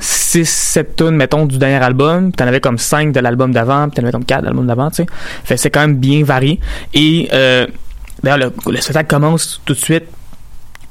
6, 0.00 0.48
7 0.48 0.96
tunes, 0.96 1.10
mettons, 1.10 1.46
du 1.46 1.58
dernier 1.58 1.82
album. 1.82 2.30
Puis 2.30 2.36
T'en 2.36 2.46
avais 2.46 2.60
comme 2.60 2.78
5 2.78 3.12
de 3.12 3.20
l'album 3.20 3.52
d'avant, 3.52 3.88
puis 3.88 3.96
t'en 3.96 4.02
avais 4.02 4.12
comme 4.12 4.24
4 4.24 4.40
de 4.40 4.46
l'album 4.46 4.66
d'avant, 4.66 4.90
tu 4.90 4.96
sais. 4.96 5.06
Fait 5.44 5.56
c'est 5.56 5.70
quand 5.70 5.80
même 5.80 5.96
bien 5.96 6.24
varié. 6.24 6.58
Et, 6.94 7.28
euh, 7.32 7.66
d'ailleurs, 8.22 8.52
le, 8.66 8.72
le 8.72 8.80
spectacle 8.80 9.08
commence 9.08 9.60
tout 9.64 9.74
de 9.74 9.78
suite 9.78 10.04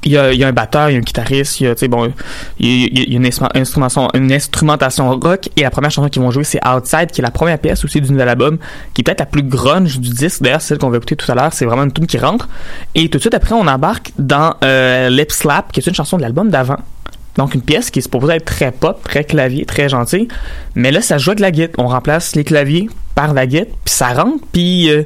il 0.04 0.12
y, 0.12 0.18
a, 0.18 0.32
y 0.32 0.44
a 0.44 0.48
un 0.48 0.52
batteur, 0.52 0.88
il 0.88 0.94
y 0.94 0.96
a 0.96 0.98
un 0.98 1.02
guitariste, 1.02 1.60
il 1.60 1.64
y 1.64 1.66
a, 1.68 1.88
bon, 1.88 2.12
il 2.58 2.66
y 2.66 2.84
a, 2.84 2.88
il 2.92 3.12
y 3.12 3.14
a 3.14 3.16
une, 3.16 3.26
instru- 3.26 3.50
instrumentation, 3.54 4.08
une 4.14 4.32
instrumentation 4.32 5.10
rock 5.18 5.48
et 5.56 5.62
la 5.62 5.70
première 5.70 5.90
chanson 5.90 6.08
qu'ils 6.08 6.22
vont 6.22 6.30
jouer, 6.30 6.44
c'est 6.44 6.60
Outside, 6.66 7.10
qui 7.12 7.20
est 7.20 7.22
la 7.22 7.30
première 7.30 7.58
pièce 7.58 7.84
aussi 7.84 8.00
du 8.00 8.10
nouvel 8.10 8.28
album, 8.28 8.58
qui 8.94 9.02
est 9.02 9.04
peut-être 9.04 9.20
la 9.20 9.26
plus 9.26 9.42
grunge 9.42 9.98
du 9.98 10.08
disque. 10.08 10.42
D'ailleurs, 10.42 10.62
celle 10.62 10.78
qu'on 10.78 10.88
va 10.88 10.96
écouter 10.96 11.16
tout 11.16 11.30
à 11.30 11.34
l'heure, 11.34 11.52
c'est 11.52 11.66
vraiment 11.66 11.82
une 11.82 11.92
tune 11.92 12.06
qui 12.06 12.18
rentre. 12.18 12.48
Et 12.94 13.08
tout 13.10 13.18
de 13.18 13.22
suite 13.22 13.34
après, 13.34 13.54
on 13.54 13.66
embarque 13.66 14.12
dans 14.18 14.54
euh, 14.64 15.10
Lip 15.10 15.30
Slap, 15.32 15.70
qui 15.72 15.80
est 15.80 15.86
une 15.86 15.94
chanson 15.94 16.16
de 16.16 16.22
l'album 16.22 16.48
d'avant. 16.48 16.78
Donc 17.36 17.54
une 17.54 17.62
pièce 17.62 17.90
qui 17.90 17.98
est 17.98 18.02
supposée 18.02 18.34
être 18.34 18.46
très 18.46 18.72
pop, 18.72 19.02
très 19.04 19.24
clavier, 19.24 19.66
très 19.66 19.88
gentille. 19.88 20.28
Mais 20.74 20.92
là, 20.92 21.02
ça 21.02 21.18
joue 21.18 21.30
avec 21.30 21.40
la 21.40 21.50
guitare. 21.50 21.84
On 21.84 21.88
remplace 21.88 22.34
les 22.36 22.44
claviers 22.44 22.88
par 23.14 23.34
la 23.34 23.46
guitare, 23.46 23.66
puis 23.84 23.94
ça 23.94 24.14
rentre, 24.14 24.44
puis... 24.52 24.88
euh, 24.90 25.02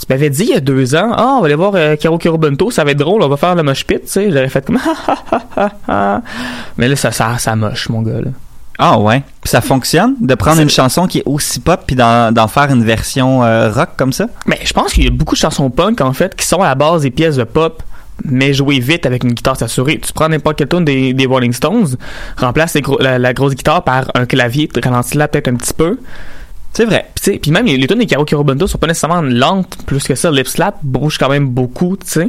tu 0.00 0.06
m'avais 0.08 0.30
dit 0.30 0.44
il 0.44 0.50
y 0.50 0.54
a 0.54 0.60
deux 0.60 0.94
ans, 0.94 1.12
ah, 1.14 1.34
on 1.36 1.40
va 1.40 1.46
aller 1.46 1.54
voir 1.54 1.72
euh, 1.74 1.94
Karo 1.96 2.38
Bento, 2.38 2.70
ça 2.70 2.84
va 2.84 2.92
être 2.92 2.98
drôle, 2.98 3.22
on 3.22 3.28
va 3.28 3.36
faire 3.36 3.54
le 3.54 3.62
mosh 3.62 3.84
pit, 3.84 4.00
tu 4.00 4.08
sais. 4.08 4.30
J'aurais 4.30 4.48
fait 4.48 4.64
comme. 4.64 4.78
Mais 6.78 6.88
là, 6.88 6.96
ça, 6.96 7.12
ça, 7.12 7.36
ça 7.36 7.54
moche, 7.54 7.88
mon 7.90 8.00
gars, 8.00 8.20
là. 8.20 8.30
Ah 8.82 8.98
ouais. 8.98 9.22
Puis 9.42 9.50
ça 9.50 9.60
fonctionne 9.60 10.14
de 10.22 10.34
prendre 10.34 10.62
une 10.62 10.70
chanson 10.70 11.06
qui 11.06 11.18
est 11.18 11.22
aussi 11.26 11.60
pop 11.60 11.82
puis 11.86 11.96
d'en 11.96 12.48
faire 12.48 12.70
une 12.70 12.82
version 12.82 13.44
euh, 13.44 13.70
rock 13.70 13.90
comme 13.98 14.10
ça? 14.12 14.26
Mais 14.46 14.58
je 14.64 14.72
pense 14.72 14.94
qu'il 14.94 15.04
y 15.04 15.06
a 15.06 15.10
beaucoup 15.10 15.34
de 15.34 15.40
chansons 15.40 15.68
punk, 15.68 16.00
en 16.00 16.14
fait, 16.14 16.34
qui 16.34 16.46
sont 16.46 16.62
à 16.62 16.68
la 16.68 16.74
base 16.74 17.02
des 17.02 17.10
pièces 17.10 17.36
de 17.36 17.44
pop, 17.44 17.82
mais 18.24 18.54
jouées 18.54 18.80
vite 18.80 19.04
avec 19.04 19.22
une 19.22 19.32
guitare 19.32 19.58
saturée. 19.58 19.98
Tu 19.98 20.14
prends 20.14 20.30
n'importe 20.30 20.56
quel 20.56 20.68
tune 20.68 20.86
des, 20.86 21.12
des 21.12 21.26
Rolling 21.26 21.52
Stones, 21.52 21.88
remplace 22.38 22.72
les 22.72 22.82
la, 23.00 23.18
la 23.18 23.34
grosse 23.34 23.54
guitare 23.54 23.84
par 23.84 24.10
un 24.14 24.24
clavier, 24.24 24.66
ralentis-la 24.82 25.28
peut-être 25.28 25.48
un 25.48 25.56
petit 25.56 25.74
peu. 25.74 25.98
C'est 26.72 26.84
vrai. 26.84 27.10
Puis, 27.42 27.50
même 27.50 27.66
les, 27.66 27.76
les 27.76 27.86
tunes 27.86 27.98
des 27.98 28.06
Karo 28.06 28.44
Bento 28.44 28.66
sont 28.66 28.78
pas 28.78 28.86
nécessairement 28.86 29.22
lentes 29.22 29.78
plus 29.86 30.04
que 30.04 30.14
ça. 30.14 30.30
Lip 30.30 30.46
Slap 30.46 30.78
bouge 30.82 31.18
quand 31.18 31.28
même 31.28 31.48
beaucoup, 31.48 31.96
tu 31.96 32.06
sais. 32.06 32.28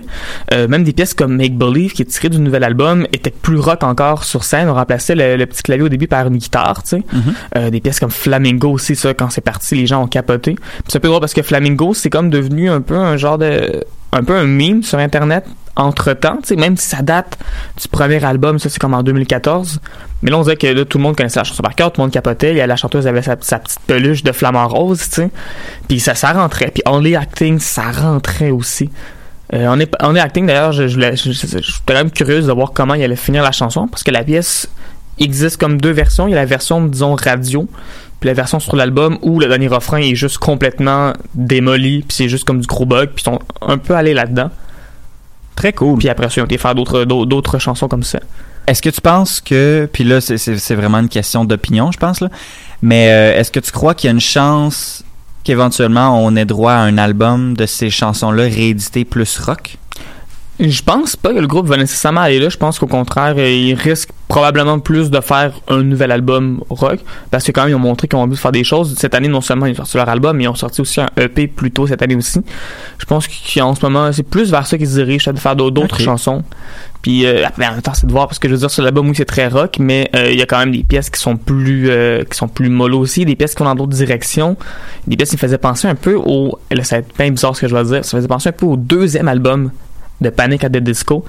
Euh, 0.54 0.68
même 0.68 0.84
des 0.84 0.94
pièces 0.94 1.14
comme 1.14 1.36
Make 1.36 1.58
Believe, 1.58 1.94
qui 1.94 2.02
est 2.02 2.06
tiré 2.06 2.30
du 2.30 2.39
nouvel 2.39 2.64
album, 2.64 3.06
étaient 3.14 3.32
plus 3.32 3.60
rock 3.60 3.84
encore 3.84 4.24
sur 4.24 4.44
scène. 4.44 4.68
On 4.68 4.74
remplaçait 4.74 5.16
le, 5.16 5.38
le 5.38 5.46
petit 5.46 5.62
clavier 5.62 5.86
au 5.86 5.89
début 5.89 6.08
par 6.08 6.28
une 6.28 6.38
guitare, 6.38 6.82
tu 6.84 6.89
sais. 6.89 7.04
Mhm. 7.14 7.34
Euh, 7.58 7.70
des 7.70 7.80
pièces 7.82 8.00
comme 8.00 8.12
Flamingo 8.12 8.72
aussi, 8.72 8.96
ça, 8.96 9.14
quand 9.14 9.30
c'est 9.30 9.42
parti, 9.42 9.76
les 9.76 9.86
gens 9.86 10.04
ont 10.04 10.08
capoté. 10.08 10.56
Puis 10.56 10.84
c'est 10.88 10.98
un 10.98 11.02
peu 11.02 11.08
drôle 11.08 11.20
parce 11.20 11.34
que 11.34 11.44
Flamingo, 11.44 11.94
c'est 11.94 12.10
comme 12.10 12.30
devenu 12.30 12.70
un 12.70 12.82
peu 12.82 12.96
un 12.96 13.18
genre 13.18 13.38
de... 13.38 13.84
un 14.12 14.24
peu 14.24 14.36
un 14.36 14.46
meme 14.46 14.82
sur 14.82 14.98
Internet 14.98 15.46
entre-temps, 15.82 16.40
même 16.58 16.78
si 16.78 16.88
ça 16.88 17.02
date 17.02 17.38
du 17.82 17.88
premier 17.88 18.24
album, 18.24 18.60
ça 18.60 18.70
c'est 18.70 18.80
comme 18.80 18.94
en 18.94 19.04
2014. 19.04 19.80
Mais 20.22 20.32
là, 20.32 20.38
on 20.38 20.44
dirait 20.44 20.56
que 20.56 20.68
là, 20.68 20.86
tout 20.86 20.98
le 20.98 21.04
monde 21.04 21.16
connaissait 21.16 21.40
la 21.40 21.44
chanson 21.44 21.64
par 21.64 21.76
cœur, 21.76 21.92
tout 21.92 22.00
le 22.00 22.06
monde 22.06 22.14
capotait. 22.14 22.54
La 22.66 22.76
chanteuse 22.76 23.08
avait 23.08 23.22
sa, 23.22 23.36
petite 23.36 23.80
peluche 23.88 24.24
de 24.24 24.32
flamant 24.32 24.68
rose, 24.68 25.02
tu 25.10 25.16
sais. 25.16 25.30
Puis 25.88 26.00
ça, 26.00 26.16
ça 26.16 26.32
rentrait. 26.34 26.72
Puis 26.74 26.84
Only 26.86 27.16
Acting, 27.16 27.60
ça 27.60 27.92
rentrait 27.92 28.52
aussi. 28.52 28.90
Euh, 29.54 29.86
acting 30.18 30.46
d'ailleurs, 30.46 30.72
je, 30.72 30.88
je, 30.88 31.00
j'étais 31.14 31.62
quand 31.86 31.94
même 31.94 32.12
curieuse 32.12 32.48
de 32.48 32.54
voir 32.54 32.72
comment 32.74 32.94
il 32.94 33.04
allait 33.04 33.18
finir 33.18 33.44
la 33.44 33.52
chanson 33.52 33.88
parce 33.88 34.02
que 34.02 34.12
la 34.12 34.24
pièce 34.24 34.70
existe 35.20 35.58
comme 35.58 35.80
deux 35.80 35.92
versions. 35.92 36.28
Il 36.28 36.32
y 36.32 36.34
a 36.34 36.38
la 36.38 36.46
version, 36.46 36.86
disons, 36.86 37.16
radio, 37.16 37.68
puis 38.20 38.28
la 38.28 38.34
version 38.34 38.60
sur 38.60 38.76
l'album 38.76 39.18
où 39.22 39.40
le 39.40 39.48
dernier 39.48 39.68
refrain 39.68 39.98
est 39.98 40.16
juste 40.16 40.38
complètement 40.38 41.14
démoli, 41.34 42.04
puis 42.08 42.16
c'est 42.16 42.30
juste 42.30 42.46
comme 42.46 42.62
du 42.62 42.68
gros 42.68 42.86
bug, 42.86 43.10
puis 43.10 43.24
ils 43.24 43.30
sont 43.30 43.40
un 43.62 43.78
peu 43.78 43.96
allés 43.96 44.14
là-dedans. 44.14 44.52
Très 45.56 45.74
cool. 45.74 45.97
Puis 45.99 46.10
après 46.10 46.28
ça, 46.30 46.36
ils 46.38 46.41
ont 46.41 46.45
été 46.45 46.58
faire 46.58 46.76
d'autres, 46.76 47.04
d'autres 47.04 47.26
d'autres 47.28 47.60
chansons 47.60 47.88
comme 47.88 48.04
ça. 48.04 48.20
Est-ce 48.68 48.82
que 48.82 48.89
tu 48.89 49.02
penses 49.02 49.41
que, 49.41 49.89
puis 49.91 50.04
là, 50.04 50.22
c'est- 50.22 50.38
c'est 50.38 50.58
c'est 50.58 50.76
vraiment 50.76 50.99
une 50.99 51.10
question 51.10 51.45
d'opinion, 51.45 51.91
je 51.91 51.97
pense, 51.97 52.22
là, 52.22 52.30
mais 52.82 53.12
euh, 53.12 53.39
est-ce 53.39 53.52
que 53.52 53.60
tu 53.60 53.72
crois 53.72 53.93
qu'il 53.95 54.08
y 54.08 54.10
a 54.10 54.14
une 54.14 54.20
chance 54.22 55.04
qu'éventuellement 55.43 56.24
on 56.24 56.36
ait 56.36 56.45
droit 56.45 56.74
à 56.74 56.80
un 56.82 56.97
album 56.97 57.56
de 57.58 57.66
ces 57.66 57.89
chansons-là 57.89 58.43
réédité 58.43 59.04
plus 59.06 59.38
rock? 59.39 59.78
Je 60.62 60.82
pense 60.84 61.16
pas 61.16 61.34
que 61.34 61.39
le 61.39 61.47
groupe 61.47 61.66
va 61.66 61.78
nécessairement 61.78 62.22
aller 62.22 62.39
là. 62.39 62.49
Je 62.49 62.57
pense 62.57 62.78
qu'au 62.78 62.86
contraire, 62.86 63.38
ils 63.39 63.74
risquent 63.74 64.12
probablement 64.28 64.78
plus 64.80 65.09
de 65.09 65.20
faire 65.20 65.53
un 65.68 65.82
nouvel 65.82 66.12
album 66.12 66.64
rock. 66.70 66.99
Parce 67.32 67.43
que 67.43 67.51
quand 67.51 67.62
même, 67.62 67.72
ils 67.72 67.76
ont 67.76 67.80
montré 67.80 68.07
qu'ils 68.07 68.20
ont 68.20 68.22
envie 68.22 68.36
de 68.36 68.39
faire 68.39 68.51
des 68.51 68.64
choses. 68.64 68.95
Cette 68.97 69.16
année, 69.16 69.28
non 69.28 69.41
seulement 69.41 69.66
ils 69.66 69.74
ont 69.74 69.78
sorti 69.78 69.97
leur 69.97 70.07
album, 70.07 70.38
mais 70.38 70.43
ils 70.43 70.49
ont 70.49 70.55
sorti 70.55 70.82
aussi 70.82 71.01
un 71.01 71.09
EP 71.18 71.47
plus 71.47 71.72
tôt 71.72 71.88
cette 71.88 72.03
année 72.03 72.16
aussi. 72.16 72.41
Je 72.99 73.05
pense 73.05 73.28
qu'en 73.28 73.74
ce 73.74 73.82
moment, 73.82 74.12
c'est 74.14 74.22
plus 74.22 74.51
vers 74.51 74.68
ça 74.68 74.78
qu'ils 74.78 74.88
se 74.88 74.95
dirigent, 74.95 75.34
de 75.34 75.39
faire 75.39 75.55
d'autres 75.55 75.99
chansons. 75.99 76.43
Puis 77.01 77.26
euh, 77.26 77.45
en 77.47 77.59
même 77.59 77.82
temps, 77.82 77.93
c'est 77.95 78.05
de 78.05 78.12
voir 78.12 78.28
parce 78.28 78.38
que 78.38 78.47
je 78.47 78.53
veux 78.53 78.59
dire 78.59 78.70
sur 78.70 78.84
l'album 78.84 79.09
oui 79.09 79.16
c'est 79.16 79.26
très 79.26 79.47
rock, 79.47 79.78
mais 79.80 80.09
euh, 80.16 80.32
il 80.32 80.38
y 80.38 80.41
a 80.43 80.45
quand 80.45 80.59
même 80.59 80.72
des 80.72 80.84
pièces 80.84 81.09
qui 81.09 81.20
sont 81.20 81.36
plus 81.36 81.89
euh, 81.89 82.24
qui 82.24 82.38
sont 82.38 82.47
plus 82.47 82.70
mollo 82.70 82.99
aussi, 82.99 83.26
des 83.26 83.36
pièces 83.36 83.55
qui 83.55 83.64
vont 83.64 83.70
dans 83.70 83.76
d'autres 83.76 83.95
directions, 83.95 84.55
des 85.07 85.16
pièces 85.16 85.32
qui 85.32 85.36
me 85.36 85.39
faisaient 85.39 85.57
penser 85.57 85.88
un 85.88 85.95
peu 85.95 86.14
au 86.14 86.59
là 86.70 86.84
ça 86.84 86.97
va 86.97 86.99
être 86.99 87.18
bien 87.18 87.32
bizarre 87.32 87.55
ce 87.55 87.62
que 87.62 87.68
je 87.68 87.76
vais 87.76 87.84
dire, 87.86 88.05
ça 88.05 88.18
faisait 88.18 88.28
penser 88.28 88.49
un 88.49 88.51
peu 88.51 88.68
au 88.68 88.78
deuxième 88.78 89.28
album 89.28 89.72
de 90.22 90.30
Panic 90.30 90.64
at 90.64 90.70
the 90.70 90.78
Disco. 90.78 91.26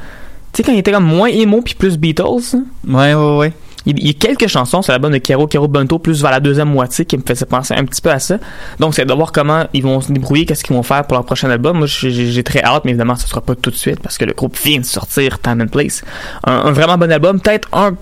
Tu 0.53 0.59
sais 0.59 0.63
quand 0.63 0.73
il 0.73 0.79
était 0.79 0.93
comme 0.93 1.07
moins 1.07 1.29
emo 1.29 1.63
puis 1.63 1.75
plus 1.75 1.97
Beatles, 1.97 2.55
hein? 2.55 2.65
Ouais, 2.87 3.15
ouais, 3.15 3.37
ouais. 3.39 3.53
il 3.87 4.07
y 4.07 4.11
a 4.11 4.13
quelques 4.13 4.49
chansons 4.49 4.83
sur 4.83 4.93
l'album 4.93 5.11
de 5.13 5.19
Kero 5.19 5.47
Kero 5.47 5.67
Bunto 5.67 5.99
plus 5.99 6.21
vers 6.21 6.31
la 6.31 6.41
deuxième 6.41 6.69
moitié 6.69 7.05
qui 7.05 7.17
me 7.17 7.23
faisaient 7.27 7.47
penser 7.47 7.75
un 7.75 7.85
petit 7.85 8.03
peu 8.03 8.11
à 8.11 8.19
ça. 8.19 8.37
Donc 8.79 8.95
c'est 8.95 9.05
de 9.05 9.13
voir 9.15 9.33
comment 9.33 9.65
ils 9.73 9.83
vont 9.83 10.01
se 10.01 10.13
débrouiller, 10.13 10.45
qu'est-ce 10.45 10.63
qu'ils 10.63 10.77
vont 10.77 10.83
faire 10.83 11.05
pour 11.05 11.15
leur 11.17 11.25
prochain 11.25 11.51
album. 11.51 11.79
Moi 11.79 11.87
j'ai 11.87 12.43
très 12.45 12.63
hâte, 12.63 12.85
mais 12.85 12.91
évidemment 12.91 13.17
ça 13.17 13.27
sera 13.27 13.41
pas 13.41 13.55
tout 13.55 13.71
de 13.71 13.77
suite 13.77 14.01
parce 14.01 14.19
que 14.19 14.25
le 14.25 14.35
groupe 14.35 14.57
vient 14.63 14.79
de 14.79 14.85
sortir 14.85 15.41
Time 15.41 15.63
and 15.63 15.69
Place. 15.69 16.05
Un, 16.45 16.53
un 16.53 16.73
vraiment 16.73 16.99
bon 16.99 17.11
album, 17.11 17.41
peut-être 17.41 17.69
un 17.73 17.95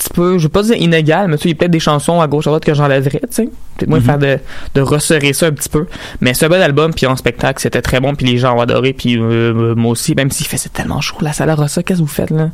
petit 0.00 0.10
peu, 0.12 0.38
je 0.38 0.44
vais 0.44 0.48
pas 0.48 0.62
dire 0.62 0.76
inégal, 0.76 1.28
mais 1.28 1.36
tu 1.36 1.42
sais, 1.44 1.48
il 1.48 1.52
y 1.52 1.54
a 1.54 1.58
peut-être 1.58 1.70
des 1.70 1.80
chansons 1.80 2.20
à 2.20 2.26
gauche 2.26 2.46
à 2.46 2.50
droite 2.50 2.64
que 2.64 2.74
j'enlèverais, 2.74 3.20
tu 3.20 3.26
sais. 3.30 3.48
Peut-être 3.76 3.88
moins 3.88 3.98
Mhm. 3.98 4.04
faire 4.04 4.18
de, 4.18 4.38
de 4.74 4.80
resserrer 4.80 5.32
ça 5.32 5.46
un 5.46 5.52
petit 5.52 5.68
peu. 5.68 5.86
Mais 6.20 6.32
un 6.42 6.48
bon 6.48 6.60
album, 6.62 6.92
puis 6.94 7.06
en 7.06 7.16
spectacle, 7.16 7.60
c'était 7.60 7.82
très 7.82 8.00
bon, 8.00 8.14
puis 8.14 8.26
les 8.26 8.38
gens 8.38 8.56
ont 8.56 8.60
adoré, 8.60 8.92
puis 8.92 9.16
euh, 9.18 9.74
moi 9.76 9.92
aussi, 9.92 10.14
même 10.14 10.30
s'il 10.30 10.46
faisait 10.46 10.70
tellement 10.70 11.00
chaud, 11.00 11.16
la 11.20 11.32
salle 11.32 11.50
à 11.50 11.54
Rossa, 11.54 11.82
qu'est-ce 11.82 11.98
que 12.00 12.04
vous 12.04 12.08
faites 12.10 12.30
là? 12.30 12.50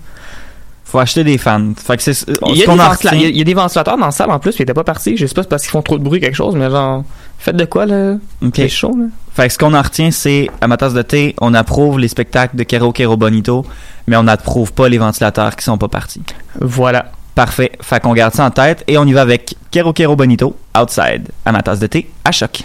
Faut 0.84 1.00
acheter 1.00 1.24
des 1.24 1.36
fans. 1.36 1.72
Fait 1.76 1.96
que 1.96 2.02
c'est 2.04 2.12
Il 2.12 2.14
ce 2.14 2.30
il 2.52 2.56
y 2.58 2.62
a- 3.40 3.44
des 3.44 3.54
ventilateurs 3.54 3.98
dans 3.98 4.06
la 4.06 4.12
salle 4.12 4.30
en 4.30 4.38
plus, 4.38 4.52
puis 4.52 4.60
il 4.60 4.62
était 4.62 4.72
pas 4.74 4.84
parti. 4.84 5.16
Je 5.16 5.26
sais 5.26 5.34
pas 5.34 5.42
si 5.42 5.46
c'est 5.46 5.48
parce 5.50 5.62
qu'ils 5.62 5.72
font 5.72 5.82
trop 5.82 5.98
de 5.98 6.04
bruit 6.04 6.20
quelque 6.20 6.36
chose, 6.36 6.54
mais 6.54 6.70
genre, 6.70 7.02
Faites 7.38 7.56
de 7.56 7.64
quoi, 7.66 7.84
là? 7.86 8.14
C'est 8.54 8.68
chaud, 8.68 8.96
là. 8.96 9.04
Fait 9.34 9.48
que 9.48 9.52
ce 9.52 9.58
qu'on 9.58 9.74
en 9.74 9.82
retient, 9.82 10.10
c'est 10.10 10.48
à 10.62 10.68
ma 10.68 10.76
tasse 10.78 10.94
de 10.94 11.02
thé, 11.02 11.34
on 11.42 11.52
approuve 11.54 11.98
les 11.98 12.08
spectacles 12.08 12.56
de 12.56 12.62
Kero 12.62 12.92
Kero 12.92 13.16
Bonito, 13.18 13.66
mais 14.06 14.16
on 14.16 14.22
n'approuve 14.22 14.72
pas 14.72 14.88
les 14.88 14.96
ventilateurs 14.96 15.54
qui 15.54 15.62
sont 15.64 15.76
pas 15.76 15.88
partis. 15.88 16.22
Voilà. 16.60 17.10
Parfait. 17.36 17.70
Fait 17.82 18.00
qu'on 18.00 18.14
garde 18.14 18.32
ça 18.32 18.46
en 18.46 18.50
tête 18.50 18.82
et 18.88 18.96
on 18.96 19.04
y 19.04 19.12
va 19.12 19.20
avec 19.20 19.56
Kero 19.70 19.92
Kero 19.92 20.16
Bonito, 20.16 20.56
Outside, 20.74 21.28
à 21.44 21.52
ma 21.52 21.62
tasse 21.62 21.78
de 21.78 21.86
thé, 21.86 22.10
à 22.24 22.32
choc. 22.32 22.62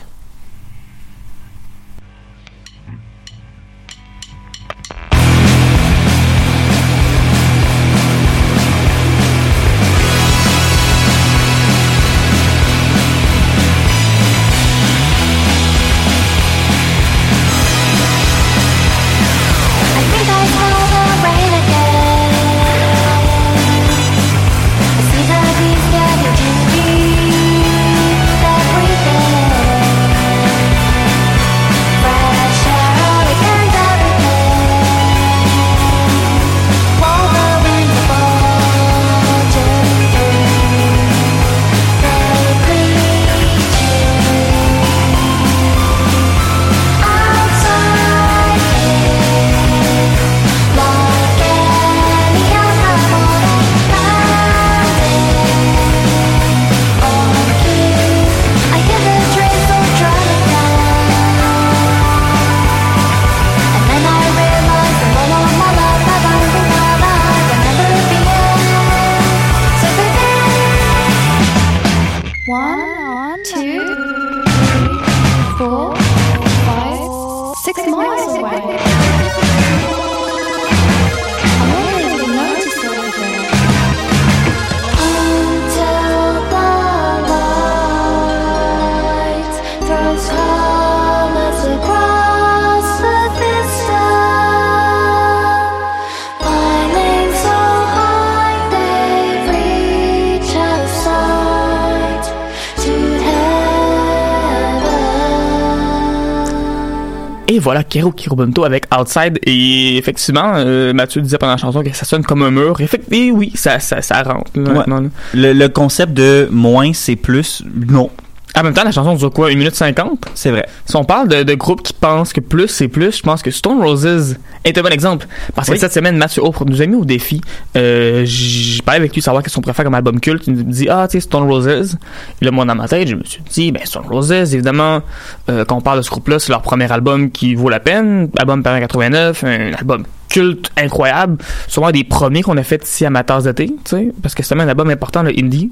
Et 107.54 107.60
voilà, 107.60 107.84
Kero 107.84 108.14
Kirobunto 108.14 108.64
avec 108.64 108.86
Outside. 108.98 109.38
Et 109.44 109.98
effectivement, 109.98 110.54
euh, 110.56 110.94
Mathieu 110.94 111.22
disait 111.22 111.38
pendant 111.38 111.52
la 111.52 111.58
chanson 111.58 111.84
que 111.84 111.94
ça 111.94 112.06
sonne 112.06 112.24
comme 112.24 112.44
un 112.44 112.52
mur. 112.52 112.78
Et 113.12 113.30
oui, 113.32 113.52
ça, 113.56 113.80
ça, 113.82 114.02
ça 114.02 114.24
rentre. 114.24 114.52
là, 114.56 114.62
Ouais. 114.64 114.70
honnêtement, 114.70 115.02
là. 115.02 115.10
Le, 115.34 115.52
le 115.52 115.68
concept 115.68 116.14
de 116.14 116.48
moins 116.50 116.94
c'est 116.94 117.18
plus, 117.18 117.62
non, 117.90 118.10
En 118.56 118.64
même 118.64 118.74
temps, 118.74 118.84
la 118.84 118.92
chanson 118.92 119.16
dure 119.16 119.32
quoi? 119.32 119.50
1 119.50 119.56
minute 119.56 119.76
50? 119.76 120.30
c'est 120.36 120.52
vrai. 120.52 120.68
Si 120.86 120.96
on 120.96 121.04
parle 121.04 121.28
de, 121.30 121.44
de 121.44 121.54
groupes 121.54 121.84
qui 121.84 121.94
pensent 121.94 122.34
que 122.34 122.42
plus 122.42 122.68
c'est 122.68 122.90
plus, 122.90 123.18
je 123.18 123.22
pense 123.22 123.42
que 123.42 123.52
Stone 123.52 123.82
Roses 123.82 124.36
est 124.66 124.78
un 124.78 124.82
bon 124.82 124.92
exemple. 124.92 125.28
Parce 125.56 125.70
que 125.70 125.78
cette 125.78 125.94
semaine, 125.94 126.18
Mathieu 126.18 126.44
Aubre 126.44 126.66
nous 126.66 126.82
a 126.82 126.86
mis 126.86 126.96
au 126.96 127.06
défi. 127.06 127.42
Euh, 127.78 128.24
j'ai 128.26 128.82
parlé 128.82 129.00
avec 129.00 129.14
lui 129.14 129.22
savoir 129.22 129.42
qu'est-ce 129.42 129.56
qu'on 129.56 129.62
préfère 129.62 129.86
comme 129.86 129.96
album 129.96 130.20
culte. 130.20 130.48
Il 130.48 130.54
nous 130.54 130.64
dit, 130.64 130.88
ah, 130.90 131.08
tu 131.10 131.18
sais, 131.18 131.22
Stone 131.22 131.44
Roses. 131.44 131.98
Et 132.42 132.46
là, 132.46 132.52
moi, 132.52 132.66
dans 132.66 132.76
ma 132.76 132.88
tête, 132.88 133.08
je 133.08 133.16
me 133.16 133.24
suis 133.24 133.42
dit, 133.50 133.72
ben, 133.72 133.86
Stone 133.86 134.06
Roses, 134.08 134.32
évidemment, 134.32 135.02
euh, 135.50 135.66
quand 135.66 135.78
on 135.78 135.82
parle 135.82 135.98
de 135.98 136.04
ce 136.04 136.10
groupe-là, 136.10 136.40
c'est 136.40 136.52
leur 136.52 136.62
premier 136.62 136.92
album 136.92 137.32
qui 137.32 137.56
vaut 137.56 137.70
la 137.70 137.80
peine. 137.80 138.30
Album 138.38 138.64
paru 138.64 138.78
en 138.78 138.82
89, 138.82 139.44
un 139.44 139.74
album 139.74 140.04
culte 140.30 140.72
incroyable. 140.78 141.38
Sûrement 141.68 141.92
des 141.92 142.04
premiers 142.04 142.42
qu'on 142.42 142.58
a 142.58 142.64
fait 142.64 142.84
ici 142.84 143.06
à 143.06 143.10
ma 143.10 143.24
tasse 143.24 143.46
de 143.46 143.52
thé, 143.52 143.68
tu 143.68 143.76
sais. 143.86 144.12
Parce 144.22 144.36
que 144.36 144.42
même 144.54 144.68
un 144.68 144.70
album 144.70 144.90
important, 144.90 145.24
le 145.24 145.32
indie. 145.32 145.72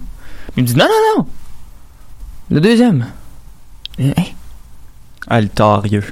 Il 0.58 0.64
me 0.64 0.68
dit, 0.68 0.76
non, 0.76 0.86
non, 0.86 1.20
non. 1.20 1.26
Le 2.52 2.60
deuxième. 2.60 3.06
Hein? 4.00 4.14
Altarieux. 5.28 6.04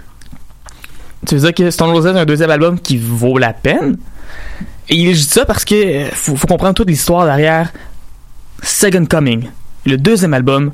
Tu 1.25 1.35
veux 1.35 1.41
dire 1.41 1.53
que 1.53 1.71
Stone 1.71 1.89
Roses 1.89 2.07
a 2.07 2.11
un 2.11 2.25
deuxième 2.25 2.51
album 2.51 2.79
qui 2.79 2.97
vaut 2.97 3.37
la 3.37 3.53
peine? 3.53 3.97
Et 4.87 5.13
je 5.13 5.19
dis 5.19 5.23
ça 5.23 5.45
parce 5.45 5.65
que 5.65 5.75
euh, 5.75 6.09
faut, 6.11 6.35
faut 6.35 6.47
comprendre 6.47 6.75
toute 6.75 6.89
l'histoire 6.89 7.25
derrière 7.25 7.73
Second 8.61 9.05
Coming, 9.05 9.49
le 9.85 9.97
deuxième 9.97 10.33
album 10.33 10.71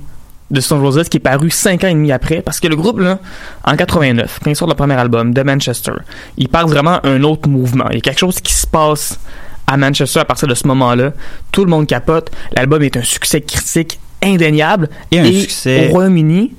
de 0.52 0.60
Stone 0.60 0.82
Roses 0.82 1.08
qui 1.10 1.18
est 1.18 1.22
paru 1.22 1.50
cinq 1.50 1.84
ans 1.84 1.88
et 1.88 1.94
demi 1.94 2.12
après. 2.12 2.42
Parce 2.42 2.60
que 2.60 2.68
le 2.68 2.76
groupe, 2.76 3.00
là, 3.00 3.20
en 3.64 3.76
89, 3.76 4.40
quand 4.44 4.50
ils 4.50 4.56
sortent 4.56 4.72
le 4.72 4.76
premier 4.76 4.96
album 4.96 5.34
de 5.34 5.42
Manchester, 5.42 5.94
ils 6.38 6.50
partent 6.50 6.70
vraiment 6.70 7.00
un 7.06 7.24
autre 7.24 7.48
mouvement. 7.48 7.86
Il 7.90 7.96
y 7.96 7.98
a 8.00 8.02
quelque 8.02 8.20
chose 8.20 8.40
qui 8.40 8.54
se 8.54 8.68
passe 8.68 9.20
à 9.66 9.78
Manchester 9.78 10.20
à 10.20 10.26
partir 10.26 10.48
de 10.48 10.56
ce 10.56 10.68
moment-là. 10.68 11.14
Tout 11.52 11.64
le 11.64 11.72
monde 11.72 11.88
capote. 11.88 12.32
L'album 12.56 12.84
est 12.84 12.98
un 12.98 13.04
succès 13.04 13.42
critique 13.42 14.00
indéniable. 14.24 14.90
Et 15.12 15.20
un 15.20 15.32
succès- 15.32 15.88
au 15.90 15.92
Royaume-Uni, 15.92 16.54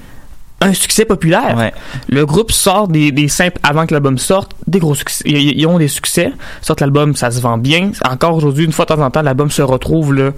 un 0.65 0.73
succès 0.73 1.05
populaire. 1.05 1.57
Ouais. 1.57 1.73
Le 2.09 2.25
groupe 2.25 2.51
sort 2.51 2.89
des, 2.89 3.13
des 3.13 3.29
simples 3.29 3.59
avant 3.63 3.87
que 3.87 3.93
l'album 3.93 4.19
sorte, 4.19 4.53
des 4.67 4.79
gros 4.79 4.95
succès. 4.95 5.23
Ils, 5.27 5.59
ils 5.59 5.67
ont 5.67 5.79
des 5.79 5.89
succès. 5.89 6.33
Sortent 6.63 6.81
l'album, 6.81 7.15
ça 7.15 7.31
se 7.31 7.41
vend 7.41 7.59
bien. 7.59 7.91
Encore 8.09 8.35
aujourd'hui, 8.35 8.65
une 8.65 8.73
fois 8.73 8.85
de 8.87 8.95
temps 8.95 9.03
en 9.03 9.11
temps, 9.11 9.23
l'album 9.23 9.51
se 9.51 9.63
retrouve 9.63 10.15
là, 10.15 10.31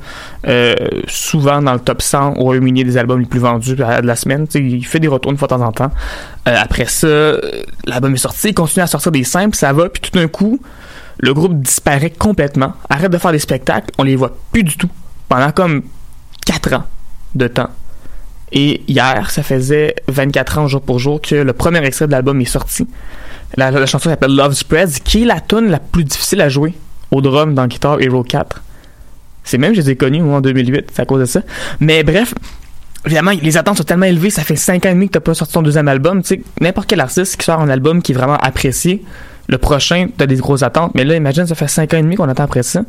euh, 0.49 0.75
souvent 1.07 1.63
dans 1.63 1.75
le 1.75 1.81
top 1.81 2.03
100 2.03 2.35
au 2.37 2.43
Royaume-Uni 2.45 2.85
des 2.85 2.97
albums 2.97 3.21
les 3.21 3.27
plus 3.27 3.41
vendus 3.41 3.77
de 3.77 3.83
la, 3.83 4.17
semaine. 4.17 4.47
Il 4.55 4.85
fait 4.85 5.01
des 5.01 5.09
retours 5.09 5.31
une 5.31 5.39
fois 5.39 5.49
de 5.49 5.55
temps 5.55 5.65
en 5.65 5.73
temps. 5.73 5.93
Euh, 6.49 6.57
après 6.59 6.87
ça, 6.87 7.07
euh, 7.07 7.41
l'album 7.85 8.15
est 8.15 8.19
sorti, 8.19 8.49
il 8.49 8.55
continue 8.55 8.83
à 8.83 8.87
sortir 8.87 9.13
des 9.13 9.25
simples, 9.25 9.57
ça 9.57 9.73
va, 9.73 9.89
puis 9.89 10.01
tout 10.01 10.19
d'un 10.19 10.29
coup, 10.29 10.61
le 11.19 11.35
groupe 11.35 11.61
disparaît 11.61 12.11
complètement, 12.11 12.73
arrête 12.89 13.11
de 13.11 13.19
faire 13.19 13.33
des 13.33 13.39
spectacles, 13.39 13.91
on 13.99 14.05
les 14.05 14.17
voit 14.17 14.37
plus 14.53 14.63
du 14.63 14.77
tout 14.77 14.89
pendant 15.29 15.51
comme 15.51 15.83
4 16.47 16.75
ans 16.75 16.85
de 17.35 17.49
temps. 17.49 17.71
Et 18.53 18.83
hier, 18.87 19.31
ça 19.31 19.43
faisait 19.43 19.97
24 20.09 20.59
ans 20.59 20.69
jour 20.69 20.81
pour 20.81 20.99
jour 20.99 21.21
que 21.21 21.35
le 21.35 21.53
premier 21.53 21.85
extrait 21.85 22.07
de 22.07 22.13
l'album 22.13 22.41
est 22.41 22.45
sorti. 22.45 22.87
La, 23.57 23.71
la 23.71 23.87
chanson 23.87 24.09
s'appelle 24.09 24.35
Love 24.35 24.55
Spreads, 24.55 25.01
qui 25.05 25.23
est 25.23 25.27
la 25.27 25.41
tune 25.41 25.69
la 25.69 25.79
plus 25.81 26.05
difficile 26.05 26.41
à 26.41 26.49
jouer 26.49 26.75
au 27.11 27.21
drum 27.21 27.55
dans 27.55 27.67
Guitar 27.67 28.01
Hero 28.01 28.23
4. 28.23 28.63
C'est 29.45 29.59
même, 29.59 29.75
je 29.75 29.81
les 29.81 29.91
ai 29.91 29.97
connus 29.97 30.23
moi, 30.23 30.39
en 30.39 30.41
2008, 30.41 30.91
c'est 30.93 31.03
à 31.03 31.07
cause 31.07 31.21
de 31.21 31.25
ça. 31.27 31.41
Mais 31.81 32.03
bref, 32.03 32.35
évidemment, 33.05 33.31
les 33.31 33.57
attentes 33.57 33.77
sont 33.77 33.85
tellement 33.85 34.07
élevées, 34.07 34.31
ça 34.31 34.43
fait 34.43 34.57
5 34.57 34.85
ans 34.87 34.89
et 34.91 34.95
demi 34.95 35.07
que 35.07 35.13
t'as 35.13 35.21
pas 35.21 35.35
sorti 35.35 35.55
ton 35.55 35.63
deuxième 35.63 35.89
album. 35.89 36.23
Tu 36.23 36.29
sais, 36.29 36.43
n'importe 36.61 36.89
quel 36.89 37.01
artiste 37.01 37.37
qui 37.37 37.45
sort 37.45 37.61
un 37.61 37.69
album 37.69 38.03
qui 38.03 38.13
est 38.13 38.15
vraiment 38.15 38.37
apprécié, 38.37 39.05
le 39.49 39.59
prochain, 39.59 40.09
t'as 40.17 40.27
des 40.27 40.37
grosses 40.37 40.63
attentes. 40.63 40.93
Mais 40.95 41.05
là, 41.05 41.15
imagine, 41.15 41.47
ça 41.47 41.55
fait 41.55 41.69
5 41.69 41.95
ans 41.95 41.99
et 41.99 42.03
demi 42.03 42.17
qu'on 42.17 42.29
attend 42.29 42.45
après 42.45 42.63
ça. 42.63 42.83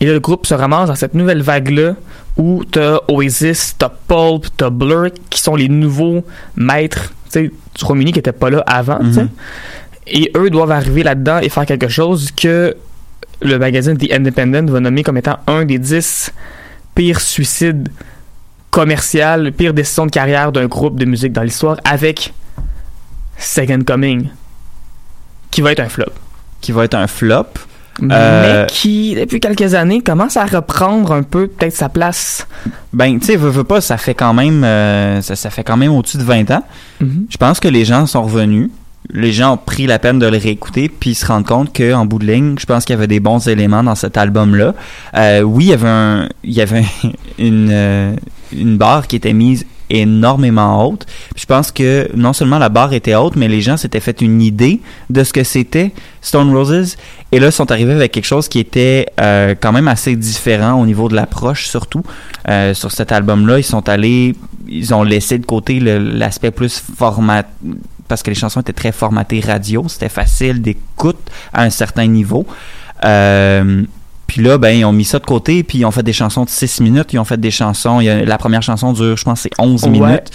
Et 0.00 0.06
là, 0.06 0.12
le 0.12 0.20
groupe 0.20 0.46
se 0.46 0.54
ramasse 0.54 0.88
dans 0.88 0.94
cette 0.94 1.14
nouvelle 1.14 1.42
vague-là 1.42 1.94
où 2.36 2.64
t'as 2.64 2.98
Oasis, 3.08 3.76
t'as 3.78 3.88
Pulp, 3.88 4.46
t'as 4.56 4.70
Blur, 4.70 5.10
qui 5.30 5.40
sont 5.40 5.56
les 5.56 5.68
nouveaux 5.68 6.24
maîtres, 6.56 7.12
tu 7.30 7.30
sais, 7.30 7.42
du 7.42 7.84
Royaume-Uni 7.84 8.12
qui 8.12 8.18
étaient 8.18 8.32
pas 8.32 8.50
là 8.50 8.62
avant, 8.66 8.98
tu 8.98 9.12
sais. 9.12 9.22
Mhm. 9.22 9.28
Et 10.06 10.30
eux 10.36 10.50
doivent 10.50 10.72
arriver 10.72 11.02
là-dedans 11.02 11.38
et 11.38 11.48
faire 11.48 11.64
quelque 11.64 11.88
chose 11.88 12.30
que 12.30 12.76
le 13.40 13.58
magazine 13.58 13.96
The 13.96 14.12
Independent 14.12 14.70
va 14.70 14.80
nommer 14.80 15.02
comme 15.02 15.16
étant 15.16 15.38
un 15.46 15.64
des 15.64 15.78
10 15.78 16.32
pires 16.94 17.20
suicides 17.20 17.88
commerciaux, 18.70 19.50
pires 19.56 19.72
décisions 19.72 20.06
de 20.06 20.10
carrière 20.10 20.52
d'un 20.52 20.66
groupe 20.66 20.98
de 20.98 21.04
musique 21.04 21.32
dans 21.32 21.42
l'histoire 21.42 21.78
avec 21.84 22.34
Second 23.38 23.80
Coming, 23.86 24.28
qui 25.54 25.62
va 25.62 25.70
être 25.70 25.80
un 25.80 25.88
flop. 25.88 26.10
Qui 26.60 26.72
va 26.72 26.84
être 26.84 26.94
un 26.94 27.06
flop. 27.06 27.46
Mais 28.00 28.12
Euh, 28.12 28.66
qui, 28.66 29.14
depuis 29.14 29.38
quelques 29.38 29.74
années, 29.74 30.00
commence 30.00 30.36
à 30.36 30.44
reprendre 30.44 31.12
un 31.12 31.22
peu 31.22 31.46
peut-être 31.46 31.76
sa 31.76 31.88
place. 31.88 32.48
Ben, 32.92 33.20
tu 33.20 33.26
sais, 33.26 33.36
veux, 33.36 33.50
veux 33.50 33.62
pas, 33.62 33.80
ça 33.80 33.96
fait 33.96 34.14
quand 34.14 34.34
même, 34.34 34.64
euh, 34.64 35.22
ça, 35.22 35.36
ça 35.36 35.50
fait 35.50 35.62
quand 35.62 35.76
même 35.76 35.92
au-dessus 35.92 36.16
de 36.16 36.24
20 36.24 36.50
ans. 36.50 36.64
Mhm. 37.00 37.26
Je 37.30 37.36
pense 37.36 37.60
que 37.60 37.68
les 37.68 37.84
gens 37.84 38.06
sont 38.06 38.24
revenus. 38.24 38.70
Les 39.10 39.32
gens 39.32 39.52
ont 39.52 39.56
pris 39.58 39.86
la 39.86 40.00
peine 40.00 40.18
de 40.18 40.26
le 40.26 40.38
réécouter 40.38 40.88
puis 40.88 41.14
se 41.14 41.24
rendent 41.24 41.46
compte 41.46 41.76
qu'en 41.76 42.04
bout 42.04 42.18
de 42.18 42.26
ligne, 42.26 42.56
je 42.58 42.66
pense 42.66 42.84
qu'il 42.84 42.94
y 42.94 42.98
avait 42.98 43.06
des 43.06 43.20
bons 43.20 43.46
éléments 43.46 43.84
dans 43.84 43.94
cet 43.94 44.16
album-là. 44.16 44.74
Euh, 45.14 45.42
oui, 45.42 45.66
il 45.66 45.70
y 45.70 45.72
avait 45.74 45.88
un, 45.88 46.28
il 46.42 46.52
y 46.52 46.62
avait 46.62 46.86
une, 47.38 48.16
une 48.52 48.76
barre 48.76 49.06
qui 49.06 49.14
était 49.14 49.34
mise 49.34 49.66
énormément 49.90 50.86
haute. 50.86 51.06
Je 51.36 51.46
pense 51.46 51.70
que 51.72 52.08
non 52.14 52.32
seulement 52.32 52.58
la 52.58 52.68
barre 52.68 52.92
était 52.92 53.14
haute, 53.14 53.36
mais 53.36 53.48
les 53.48 53.60
gens 53.60 53.76
s'étaient 53.76 54.00
fait 54.00 54.20
une 54.20 54.40
idée 54.42 54.80
de 55.10 55.24
ce 55.24 55.32
que 55.32 55.44
c'était 55.44 55.92
Stone 56.20 56.54
Roses. 56.54 56.96
Et 57.32 57.40
là, 57.40 57.46
ils 57.46 57.52
sont 57.52 57.70
arrivés 57.70 57.92
avec 57.92 58.12
quelque 58.12 58.26
chose 58.26 58.48
qui 58.48 58.58
était 58.58 59.06
euh, 59.20 59.54
quand 59.60 59.72
même 59.72 59.88
assez 59.88 60.16
différent 60.16 60.80
au 60.80 60.86
niveau 60.86 61.08
de 61.08 61.14
l'approche, 61.14 61.66
surtout. 61.66 62.02
Euh, 62.48 62.74
sur 62.74 62.92
cet 62.92 63.12
album-là, 63.12 63.58
ils 63.58 63.64
sont 63.64 63.88
allés, 63.88 64.34
ils 64.68 64.94
ont 64.94 65.02
laissé 65.02 65.38
de 65.38 65.46
côté 65.46 65.80
l'aspect 65.80 66.50
plus 66.50 66.82
format 66.96 67.44
parce 68.08 68.22
que 68.22 68.30
les 68.30 68.36
chansons 68.36 68.60
étaient 68.60 68.72
très 68.72 68.92
formatées 68.92 69.40
radio, 69.40 69.86
c'était 69.88 70.08
facile 70.08 70.60
d'écoute 70.60 71.18
à 71.52 71.62
un 71.62 71.70
certain 71.70 72.06
niveau. 72.06 72.46
Euh, 73.04 73.82
puis 74.34 74.42
là, 74.42 74.58
ben, 74.58 74.70
ils 74.70 74.84
ont 74.84 74.90
mis 74.92 75.04
ça 75.04 75.20
de 75.20 75.24
côté, 75.26 75.62
puis 75.62 75.78
ils 75.78 75.84
ont 75.84 75.92
fait 75.92 76.02
des 76.02 76.12
chansons 76.12 76.42
de 76.44 76.50
6 76.50 76.80
minutes, 76.80 77.12
ils 77.12 77.20
ont 77.20 77.24
fait 77.24 77.38
des 77.38 77.52
chansons, 77.52 78.00
il 78.00 78.08
a- 78.08 78.24
la 78.24 78.36
première 78.36 78.62
chanson 78.62 78.92
dure, 78.92 79.16
je 79.16 79.22
pense, 79.22 79.42
c'est 79.42 79.50
11 79.60 79.84
Ouais. 79.84 79.90
minutes. 79.90 80.28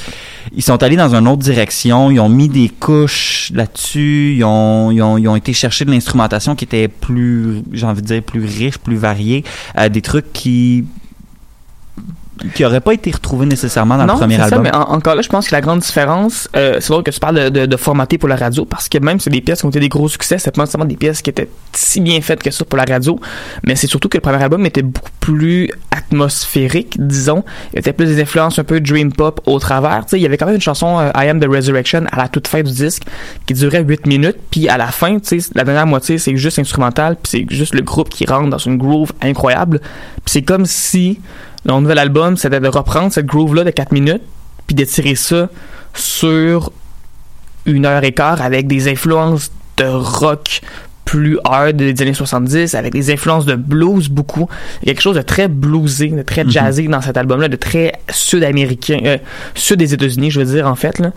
Ils 0.55 0.63
sont 0.63 0.81
allés 0.81 0.95
dans 0.95 1.13
une 1.13 1.27
autre 1.27 1.41
direction, 1.41 2.09
ils 2.09 2.17
ont 2.21 2.29
mis 2.29 2.47
des 2.47 2.69
couches 2.69 3.51
là-dessus, 3.53 4.35
ils 4.37 4.43
ont, 4.45 4.89
ils, 4.91 5.01
ont, 5.01 5.17
ils 5.17 5.27
ont 5.27 5.35
été 5.35 5.51
chercher 5.51 5.83
de 5.83 5.91
l'instrumentation 5.91 6.55
qui 6.55 6.63
était 6.63 6.87
plus, 6.87 7.61
j'ai 7.73 7.85
envie 7.85 8.01
de 8.01 8.07
dire, 8.07 8.23
plus 8.23 8.45
riche, 8.45 8.77
plus 8.77 8.95
variée, 8.95 9.43
euh, 9.77 9.89
des 9.89 10.01
trucs 10.01 10.31
qui 10.31 10.85
qui 12.55 12.63
n'auraient 12.63 12.81
pas 12.81 12.93
été 12.93 13.11
retrouvés 13.11 13.45
nécessairement 13.45 13.97
dans 13.97 14.05
non, 14.05 14.13
le 14.13 14.19
premier 14.19 14.35
album. 14.41 14.49
ça, 14.49 14.59
mais 14.71 14.75
en- 14.75 14.91
encore 14.93 15.15
là, 15.15 15.21
je 15.21 15.29
pense 15.29 15.47
que 15.49 15.55
la 15.55 15.61
grande 15.61 15.79
différence, 15.79 16.47
euh, 16.55 16.77
c'est 16.79 16.89
drôle 16.89 17.03
que 17.03 17.11
tu 17.11 17.19
parles 17.19 17.35
de, 17.35 17.49
de, 17.49 17.65
de 17.65 17.77
formater 17.77 18.17
pour 18.17 18.29
la 18.29 18.35
radio, 18.35 18.65
parce 18.65 18.89
que 18.89 18.97
même 18.97 19.19
c'est 19.19 19.29
des 19.29 19.41
pièces 19.41 19.59
qui 19.59 19.65
ont 19.65 19.69
été 19.69 19.79
des 19.79 19.89
gros 19.89 20.07
succès, 20.09 20.37
c'est 20.37 20.51
pas 20.55 20.61
nécessairement 20.61 20.85
des 20.85 20.97
pièces 20.97 21.21
qui 21.21 21.29
étaient 21.29 21.49
si 21.73 22.01
bien 22.01 22.19
faites 22.21 22.41
que 22.43 22.51
ça 22.51 22.65
pour 22.65 22.77
la 22.77 22.85
radio, 22.85 23.19
mais 23.65 23.75
c'est 23.75 23.87
surtout 23.87 24.09
que 24.09 24.17
le 24.17 24.21
premier 24.21 24.41
album 24.43 24.65
était 24.65 24.81
beaucoup 24.81 25.09
plus 25.19 25.69
atmosphérique, 25.91 26.95
disons. 26.99 27.43
Il 27.73 27.77
y 27.77 27.79
avait 27.79 27.93
plus 27.93 28.07
des 28.07 28.21
influences 28.21 28.59
un 28.59 28.63
peu 28.63 28.79
dream 28.79 29.11
pop 29.13 29.41
au 29.45 29.59
travers. 29.59 30.01
Tu 30.05 30.11
sais, 30.11 30.19
il 30.19 30.23
y 30.23 30.25
avait 30.25 30.37
quand 30.37 30.45
même 30.47 30.55
une 30.55 30.61
chanson 30.61 30.99
euh, 30.99 31.11
I 31.15 31.27
Am 31.29 31.39
the 31.39 31.45
Resurrection 31.47 32.05
à 32.11 32.17
la 32.17 32.27
toute 32.27 32.47
fin 32.47 32.61
du 32.63 32.71
disque 32.71 33.03
qui 33.45 33.53
durait 33.53 33.83
8 33.83 34.05
minutes, 34.07 34.37
puis 34.51 34.67
à 34.69 34.77
la 34.77 34.87
fin, 34.87 35.19
tu 35.19 35.39
sais, 35.39 35.49
la 35.55 35.63
dernière 35.63 35.85
moitié, 35.87 36.17
c'est 36.17 36.35
juste 36.35 36.59
instrumental, 36.59 37.15
puis 37.21 37.29
c'est 37.47 37.55
juste 37.55 37.75
le 37.75 37.81
groupe 37.81 38.09
qui 38.09 38.25
rentre 38.25 38.49
dans 38.49 38.57
une 38.57 38.77
groove 38.77 39.11
incroyable. 39.21 39.79
Puis 39.79 40.23
c'est 40.33 40.41
comme 40.41 40.65
si 40.65 41.19
leur 41.65 41.81
nouvel 41.81 41.99
album, 41.99 42.37
c'était 42.37 42.59
de 42.59 42.67
reprendre 42.67 43.11
cette 43.11 43.25
groove-là 43.25 43.63
de 43.63 43.71
4 43.71 43.91
minutes, 43.91 44.23
puis 44.67 44.75
d'étirer 44.75 45.15
ça 45.15 45.49
sur 45.93 46.71
une 47.65 47.85
heure 47.85 48.03
et 48.03 48.11
quart 48.13 48.41
avec 48.41 48.67
des 48.67 48.87
influences 48.89 49.51
de 49.77 49.85
rock 49.85 50.61
plus 51.05 51.39
hard 51.43 51.75
des 51.75 51.99
années 52.03 52.13
70, 52.13 52.75
avec 52.75 52.93
des 52.93 53.11
influences 53.11 53.45
de 53.45 53.55
blues 53.55 54.09
beaucoup. 54.09 54.47
Il 54.83 54.87
y 54.87 54.91
a 54.91 54.93
quelque 54.93 55.01
chose 55.01 55.15
de 55.15 55.23
très 55.23 55.47
bluesé, 55.47 56.09
de 56.09 56.21
très 56.21 56.43
Mhm. 56.43 56.51
jazzé 56.51 56.87
dans 56.87 57.01
cet 57.01 57.17
album-là, 57.17 57.47
de 57.47 57.55
très 57.55 57.93
sud-américain, 58.11 58.99
euh, 59.05 59.17
sud 59.55 59.77
des 59.79 59.95
États-Unis, 59.95 60.29
je 60.29 60.39
veux 60.39 60.45
dire, 60.53 60.67
en 60.67 60.75
fait. 60.75 60.99
Là. 60.99 61.11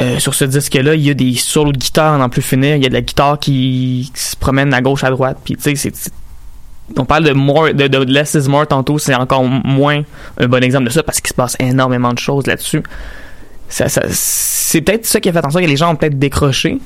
Euh, 0.00 0.18
sur 0.18 0.34
ce 0.34 0.46
disque-là, 0.46 0.94
il 0.94 1.02
y 1.02 1.10
a 1.10 1.14
des 1.14 1.34
solos 1.34 1.72
de 1.72 1.78
guitare 1.78 2.14
à 2.14 2.18
n'en 2.18 2.30
plus 2.30 2.40
finir, 2.40 2.76
il 2.76 2.82
y 2.82 2.86
a 2.86 2.88
de 2.88 2.94
la 2.94 3.02
guitare 3.02 3.38
qui, 3.38 4.10
qui 4.14 4.22
se 4.22 4.34
promène 4.34 4.72
à 4.72 4.80
gauche, 4.80 5.04
à 5.04 5.10
droite, 5.10 5.36
puis 5.44 5.56
tu 5.56 5.62
sais, 5.62 5.74
c'est 5.76 6.10
on 6.96 7.04
parle 7.04 7.24
de 7.24 7.32
more 7.32 7.72
de, 7.72 7.86
de 7.88 7.98
less 8.12 8.34
is 8.34 8.48
more 8.48 8.66
tantôt 8.66 8.98
c'est 8.98 9.14
encore 9.14 9.44
moins 9.44 10.02
un 10.38 10.46
bon 10.48 10.62
exemple 10.62 10.84
de 10.84 10.90
ça 10.90 11.02
parce 11.02 11.20
qu'il 11.20 11.28
se 11.30 11.34
passe 11.34 11.56
énormément 11.58 12.12
de 12.12 12.18
choses 12.18 12.46
là-dessus. 12.46 12.82
Ça, 13.68 13.88
ça- 13.88 14.02
c'est 14.10 14.82
peut-être 14.82 15.06
ça 15.06 15.18
qui 15.20 15.28
a 15.28 15.32
fait 15.32 15.44
en 15.44 15.50
sorte 15.50 15.64
que 15.64 15.68
les 15.70 15.76
gens 15.76 15.90
ont 15.92 15.96
peut-être 15.96 16.18
décroché. 16.18 16.78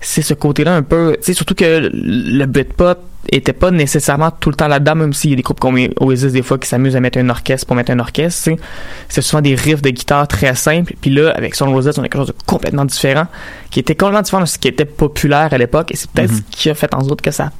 C'est 0.00 0.22
ce 0.22 0.34
côté-là 0.34 0.74
un 0.74 0.82
peu 0.82 1.12
tu 1.18 1.26
sais 1.26 1.32
surtout 1.34 1.54
que 1.54 1.90
le 1.92 2.46
Britpop 2.46 2.98
était 3.30 3.52
pas 3.52 3.70
nécessairement 3.70 4.30
tout 4.32 4.48
le 4.50 4.56
temps 4.56 4.66
là-dedans 4.66 4.96
même 4.96 5.12
s'il 5.12 5.30
y 5.30 5.32
a 5.34 5.36
des 5.36 5.42
groupes 5.42 5.60
comme 5.60 5.78
Oasis 6.00 6.32
des 6.32 6.42
fois 6.42 6.58
qui 6.58 6.68
s'amusent 6.68 6.96
à 6.96 7.00
mettre 7.00 7.18
un 7.18 7.28
orchestre 7.28 7.66
pour 7.68 7.76
mettre 7.76 7.92
un 7.92 7.98
orchestre 8.00 8.50
c'est 9.08 9.20
souvent 9.22 9.42
des 9.42 9.54
riffs 9.54 9.82
de 9.82 9.90
guitare 9.90 10.26
très 10.26 10.54
simples. 10.56 10.94
Puis 11.00 11.10
là 11.10 11.30
avec 11.36 11.54
Son 11.54 11.70
Roses 11.70 11.90
on 11.98 12.00
a 12.00 12.08
quelque 12.08 12.16
chose 12.16 12.28
de 12.28 12.34
complètement 12.46 12.86
différent 12.86 13.26
qui 13.70 13.78
était 13.80 13.94
complètement 13.94 14.22
différent 14.22 14.42
de 14.42 14.48
ce 14.48 14.58
qui 14.58 14.66
était 14.68 14.86
populaire 14.86 15.52
à 15.52 15.58
l'époque. 15.58 15.92
Et 15.92 15.96
c'est 15.96 16.10
peut-être 16.10 16.32
Mhm. 16.32 16.36
ce 16.50 16.56
qui 16.56 16.70
a 16.70 16.74
fait 16.74 16.92
en 16.94 17.04
sorte 17.04 17.20
que 17.20 17.30
ça 17.30 17.44
a 17.44 17.52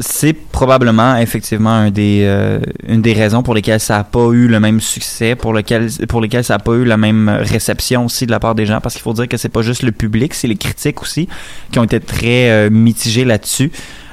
c'est 0.00 0.32
probablement 0.32 1.16
effectivement 1.16 1.90
euh, 1.96 2.60
une 2.86 3.02
des 3.02 3.12
raisons 3.12 3.42
pour 3.42 3.54
lesquelles 3.54 3.80
ça 3.80 3.98
n'a 3.98 4.04
pas 4.04 4.28
eu 4.30 4.46
le 4.46 4.60
même 4.60 4.80
succès, 4.80 5.34
pour, 5.34 5.52
lesquelles 5.52 5.90
ça 5.90 6.54
n'a 6.54 6.58
pas 6.58 6.72
eu 6.72 6.84
la 6.84 6.96
même 6.96 7.28
réception 7.28 8.04
aussi 8.04 8.26
de 8.26 8.30
la 8.30 8.38
part 8.38 8.54
des 8.54 8.66
gens, 8.66 8.80
parce 8.80 8.94
qu'il 8.94 9.02
faut 9.02 9.12
dire 9.12 9.28
que 9.28 9.36
c'est 9.36 9.48
pas 9.48 9.62
juste 9.62 9.82
le 9.82 9.92
public, 9.92 10.34
c'est 10.34 10.48
les 10.48 10.56
critiques 10.56 11.02
aussi 11.02 11.28
qui 11.72 11.78
ont 11.78 11.84
été 11.84 12.00
très 12.00 12.50
euh, 12.50 12.70
mitigés 12.70 13.24
là-dessus. 13.24 13.72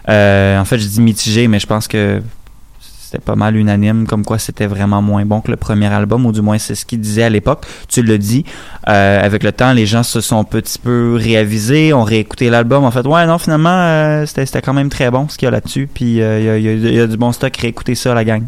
Euh, 0.10 0.60
en 0.60 0.66
fait, 0.66 0.80
je 0.80 0.88
dis 0.88 1.02
mitigés, 1.02 1.48
mais 1.48 1.60
je 1.60 1.68
pense 1.68 1.88
que 1.88 2.22
c'était 3.16 3.24
pas 3.24 3.36
mal 3.36 3.55
unanime, 3.55 4.07
comme 4.07 4.26
quoi 4.26 4.39
c'était 4.39 4.66
vraiment 4.66 5.01
moins 5.01 5.26
bon 5.26 5.39
que 5.39 5.49
le 5.49 5.57
premier 5.57 5.88
album, 5.88 6.26
ou 6.26 6.32
du 6.32 6.41
moins 6.41 6.57
c'est 6.57 6.76
ce 6.76 6.86
qu'il 6.86 6.99
disait 6.99 7.24
à 7.24 7.30
l'époque. 7.30 7.66
Tu 7.88 8.01
le 8.01 8.18
dis, 8.18 8.45
euh, 8.89 9.24
avec 9.24 9.43
le 9.43 9.51
temps, 9.51 9.72
les 9.74 9.86
gens 9.86 10.03
se 10.03 10.22
sont 10.22 10.39
un 10.39 10.43
petit 10.43 10.80
peu 10.80 11.16
réavisés, 11.18 11.93
ont 11.93 12.03
réécouté 12.03 12.49
l'album, 12.49 12.84
en 12.84 12.91
fait, 12.91 13.05
ouais, 13.07 13.26
non, 13.26 13.38
finalement, 13.38 13.70
euh, 13.70 14.26
c'était 14.26 14.61
quand 14.61 14.74
même 14.74 14.89
très 14.89 15.09
bon 15.11 15.28
ce 15.30 15.38
qu'il 15.38 15.45
y 15.45 15.47
a 15.47 15.51
là-dessus, 15.51 15.88
puis 15.91 16.22
euh, 16.22 16.59
il 16.59 16.93
y, 16.93 16.99
a, 16.99 17.07
du 17.07 17.18
bon 17.18 17.32
stock, 17.32 17.55
réécoutez 17.55 17.95
ça, 17.95 18.13
la 18.13 18.26
gang. 18.26 18.43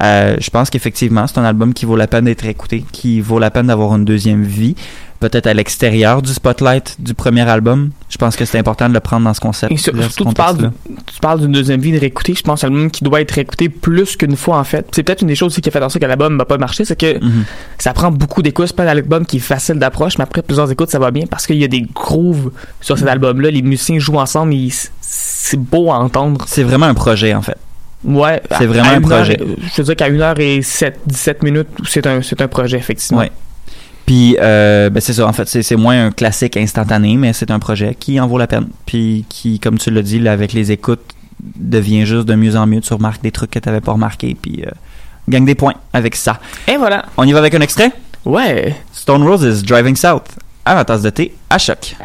Je 0.00 0.50
pense 0.50 0.70
qu'effectivement, 0.70 1.26
c'est 1.26 1.38
un 1.38 1.44
album 1.44 1.74
qui 1.74 1.86
vaut 1.86 1.96
la 1.96 2.06
peine 2.06 2.26
d'être 2.26 2.44
écouté, 2.46 2.84
qui 2.92 3.20
vaut 3.20 3.38
la 3.38 3.50
peine 3.50 3.66
d'avoir 3.66 3.96
une 3.96 4.04
deuxième 4.04 4.44
vie, 4.44 4.76
peut-être 5.28 5.46
à 5.46 5.54
l'extérieur 5.54 6.20
du 6.22 6.32
spotlight 6.32 6.96
du 6.98 7.14
premier 7.14 7.40
album. 7.48 7.90
Je 8.10 8.18
pense 8.18 8.36
que 8.36 8.44
c'est 8.44 8.58
important 8.58 8.88
de 8.88 8.94
le 8.94 9.00
prendre 9.00 9.24
dans 9.24 9.32
ce 9.34 9.40
concept. 9.40 9.72
Et 9.72 9.76
sur- 9.76 9.94
là, 9.94 10.02
ce 10.04 10.10
surtout, 10.14 10.28
tu 10.30 10.34
parles, 10.34 10.56
contexte-là. 10.56 10.94
tu 11.14 11.20
parles 11.20 11.40
d'une 11.40 11.52
deuxième 11.52 11.80
vie 11.80 11.92
de 11.92 11.98
réécouter. 11.98 12.34
Je 12.34 12.42
pense 12.42 12.62
à 12.62 12.68
l'album 12.68 12.90
qui 12.90 13.02
doit 13.04 13.20
être 13.20 13.32
réécouté 13.32 13.68
plus 13.68 14.16
qu'une 14.16 14.36
fois, 14.36 14.58
en 14.58 14.64
fait. 14.64 14.86
C'est 14.92 15.02
peut-être 15.02 15.22
une 15.22 15.28
des 15.28 15.34
choses 15.34 15.52
aussi 15.52 15.60
qui 15.60 15.68
a 15.68 15.72
fait 15.72 15.78
en 15.82 15.88
sorte 15.88 16.02
que 16.02 16.06
l'album 16.06 16.36
n'a 16.36 16.44
pas 16.44 16.58
marché, 16.58 16.84
c'est 16.84 16.98
que 16.98 17.18
Mhm. 17.24 17.44
ça 17.78 17.92
prend 17.92 18.10
beaucoup 18.10 18.42
d'écoutes. 18.42 18.66
C'est 18.68 18.76
pas 18.76 18.84
un 18.84 18.88
album 18.88 19.24
qui 19.26 19.38
est 19.38 19.40
facile 19.40 19.76
d'approche, 19.78 20.18
mais 20.18 20.24
après 20.24 20.42
plusieurs 20.42 20.70
écoutes, 20.70 20.90
ça 20.90 20.98
va 20.98 21.10
bien 21.10 21.24
parce 21.28 21.46
qu'il 21.46 21.56
y 21.56 21.64
a 21.64 21.68
des 21.68 21.82
grooves 21.94 22.50
sur 22.80 22.98
cet 22.98 23.08
album-là. 23.08 23.50
Les 23.50 23.62
musiciens 23.62 23.98
jouent 23.98 24.18
ensemble, 24.18 24.54
et 24.54 24.68
c'est 25.00 25.58
beau 25.58 25.90
à 25.90 25.96
entendre. 25.96 26.44
C'est 26.48 26.62
vraiment 26.62 26.86
un 26.86 26.94
projet, 26.94 27.34
en 27.34 27.42
fait. 27.42 27.56
Ouais. 28.04 28.42
C'est 28.58 28.66
vraiment 28.66 28.90
un 28.90 28.94
heure- 28.96 29.00
projet. 29.00 29.38
je 29.40 29.80
veux 29.80 29.84
dire 29.84 29.96
qu'à 29.96 30.06
1 30.08 30.20
heure 30.20 30.38
et 30.38 30.60
7, 30.60 31.00
17 31.06 31.42
minutes, 31.42 31.68
c'est 31.88 32.06
un, 32.06 32.20
c'est 32.20 32.40
un 32.42 32.48
projet, 32.48 32.76
effectivement. 32.76 33.20
Ouais. 33.20 33.32
Puis, 34.06 34.36
euh, 34.40 34.90
ben 34.90 35.00
c'est 35.00 35.14
ça, 35.14 35.26
en 35.26 35.32
fait, 35.32 35.48
c'est 35.48 35.62
c'est 35.62 35.76
moins 35.76 36.06
un 36.06 36.10
classique 36.10 36.56
instantané, 36.56 37.16
mais 37.16 37.32
c'est 37.32 37.50
un 37.50 37.58
projet 37.58 37.96
qui 37.98 38.20
en 38.20 38.26
vaut 38.26 38.38
la 38.38 38.46
peine. 38.46 38.68
Puis, 38.84 39.24
qui, 39.28 39.58
comme 39.58 39.78
tu 39.78 39.90
l'as 39.90 40.02
dit, 40.02 40.18
là, 40.18 40.32
avec 40.32 40.52
les 40.52 40.72
écoutes, 40.72 41.00
devient 41.56 42.04
juste 42.04 42.26
de 42.26 42.34
mieux 42.34 42.56
en 42.56 42.66
mieux. 42.66 42.80
Tu 42.80 42.92
remarques 42.92 43.22
des 43.22 43.32
trucs 43.32 43.50
que 43.50 43.58
tu 43.58 43.68
n'avais 43.68 43.80
pas 43.80 43.92
remarqués, 43.92 44.36
puis 44.40 44.62
euh, 44.66 44.70
gagne 45.28 45.44
des 45.44 45.54
points 45.54 45.74
avec 45.92 46.16
ça. 46.16 46.38
Et 46.68 46.76
voilà. 46.76 47.06
On 47.16 47.24
y 47.24 47.32
va 47.32 47.38
avec 47.38 47.54
un 47.54 47.60
extrait? 47.60 47.92
Ouais. 48.24 48.76
Stone 48.92 49.22
Roses, 49.22 49.62
Driving 49.62 49.96
South, 49.96 50.28
à 50.64 50.74
la 50.74 50.84
tasse 50.84 51.02
de 51.02 51.10
thé, 51.10 51.34
à 51.48 51.58
choc. 51.58 51.96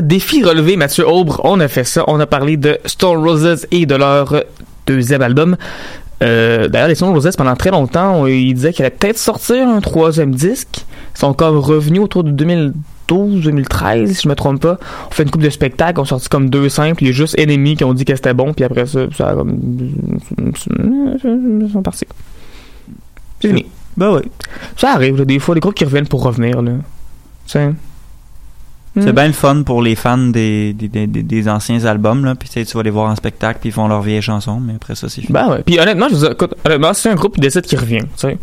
Défi 0.00 0.42
relevé, 0.44 0.76
Mathieu 0.76 1.06
Aubre, 1.08 1.40
on 1.44 1.60
a 1.60 1.68
fait 1.68 1.84
ça. 1.84 2.04
On 2.08 2.18
a 2.20 2.26
parlé 2.26 2.56
de 2.56 2.78
Stone 2.86 3.18
Roses 3.18 3.66
et 3.70 3.86
de 3.86 3.94
leur 3.94 4.42
deuxième 4.86 5.22
album. 5.22 5.56
Euh, 6.22 6.68
D'ailleurs, 6.68 6.88
les 6.88 6.94
Stone 6.94 7.10
Roses, 7.14 7.36
pendant 7.36 7.56
très 7.56 7.70
longtemps, 7.70 8.22
on- 8.22 8.26
ils 8.26 8.54
disaient 8.54 8.72
qu'ils 8.72 8.84
allaient 8.84 8.94
peut-être 8.94 9.18
sortir 9.18 9.68
un 9.68 9.80
troisième 9.80 10.34
disque. 10.34 10.84
Ils 11.14 11.18
sont 11.18 11.26
encore 11.28 11.54
revenus 11.66 12.00
autour 12.00 12.24
de 12.24 12.30
2012, 12.30 13.42
2013, 13.44 14.12
si 14.12 14.22
je 14.22 14.28
me 14.28 14.34
trompe 14.34 14.60
pas. 14.62 14.78
On 15.08 15.10
fait 15.10 15.22
une 15.24 15.30
coupe 15.30 15.42
de 15.42 15.50
spectacles, 15.50 16.00
on 16.00 16.04
sorti 16.04 16.28
comme 16.28 16.48
deux 16.50 16.68
simples. 16.68 17.02
Il 17.04 17.06
y 17.08 17.10
a 17.10 17.12
juste 17.12 17.38
Enemy 17.38 17.76
qui 17.76 17.84
ont 17.84 17.92
dit 17.94 18.04
que 18.04 18.14
c'était 18.16 18.34
bon, 18.34 18.52
puis 18.54 18.64
après 18.64 18.86
ça, 18.86 19.00
ça 19.16 19.28
a 19.30 19.34
comme. 19.34 19.58
Ils 20.38 21.70
sont 21.72 21.82
partis. 21.82 22.06
C'est 23.40 23.48
fini. 23.48 23.66
Ben 23.96 24.14
oui. 24.14 24.22
Ça 24.76 24.92
arrive, 24.92 25.16
là, 25.18 25.24
des 25.24 25.38
fois, 25.38 25.54
des 25.54 25.60
groupes 25.60 25.74
qui 25.74 25.84
reviennent 25.84 26.08
pour 26.08 26.22
revenir, 26.22 26.60
là. 26.62 26.72
C'est. 27.46 27.70
C'est 28.98 29.12
Mm. 29.12 29.14
bien 29.14 29.26
le 29.26 29.32
fun 29.34 29.62
pour 29.62 29.82
les 29.82 29.94
fans 29.94 30.16
des, 30.16 30.72
des, 30.72 30.88
des, 30.88 31.06
des- 31.06 31.48
anciens 31.48 31.84
albums, 31.84 32.24
là. 32.24 32.34
Puis 32.34 32.48
tu 32.48 32.76
vas 32.76 32.82
les 32.82 32.90
voir 32.90 33.10
en 33.10 33.14
spectacle, 33.16 33.58
puis 33.60 33.68
ils 33.68 33.72
font 33.72 33.88
leurs 33.88 34.00
vieilles 34.02 34.22
chansons, 34.22 34.58
mais 34.58 34.74
après 34.76 34.94
ça, 34.94 35.08
c'est 35.10 35.20
fini. 35.20 35.32
Ben 35.32 35.48
ouais. 35.50 35.62
Puis 35.64 35.78
honnêtement, 35.78 36.06
je 36.10 36.32
écoute, 36.32 36.54
honnêtement, 36.64 36.94
c'est 36.94 37.10
un 37.10 37.14
groupe 37.14 37.34
qui 37.34 37.40
décide 37.42 37.62
qu'il 37.62 37.78
revient, 37.78 38.00
tu 38.00 38.06
sais. 38.16 38.38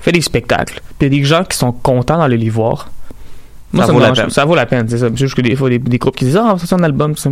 Fait 0.00 0.10
des 0.12 0.20
spectacles. 0.20 0.80
Puis 0.98 1.08
il 1.08 1.12
y 1.14 1.16
a 1.16 1.20
des 1.20 1.24
gens 1.24 1.44
qui 1.44 1.56
sont 1.56 1.70
contents 1.72 2.18
d'aller 2.18 2.36
les 2.36 2.50
voir. 2.50 2.90
Moi, 3.72 3.84
Ça 3.84 3.86
ça, 3.86 3.92
vaut 3.92 4.00
me 4.00 4.04
la 4.04 4.12
peine. 4.12 4.30
Ça 4.30 4.44
vaut 4.44 4.54
la 4.56 4.66
peine, 4.66 4.86
c'est 4.88 4.98
ça. 4.98 5.06
C'est 5.08 5.16
juste 5.16 5.34
que 5.34 5.40
des 5.40 5.54
fois, 5.56 5.68
des, 5.70 5.78
des 5.78 5.98
groupes 5.98 6.16
qui 6.16 6.24
disent, 6.26 6.36
ah, 6.36 6.52
va 6.52 6.58
sortir 6.58 6.78
un 6.78 6.82
album, 6.82 7.16
ça. 7.16 7.30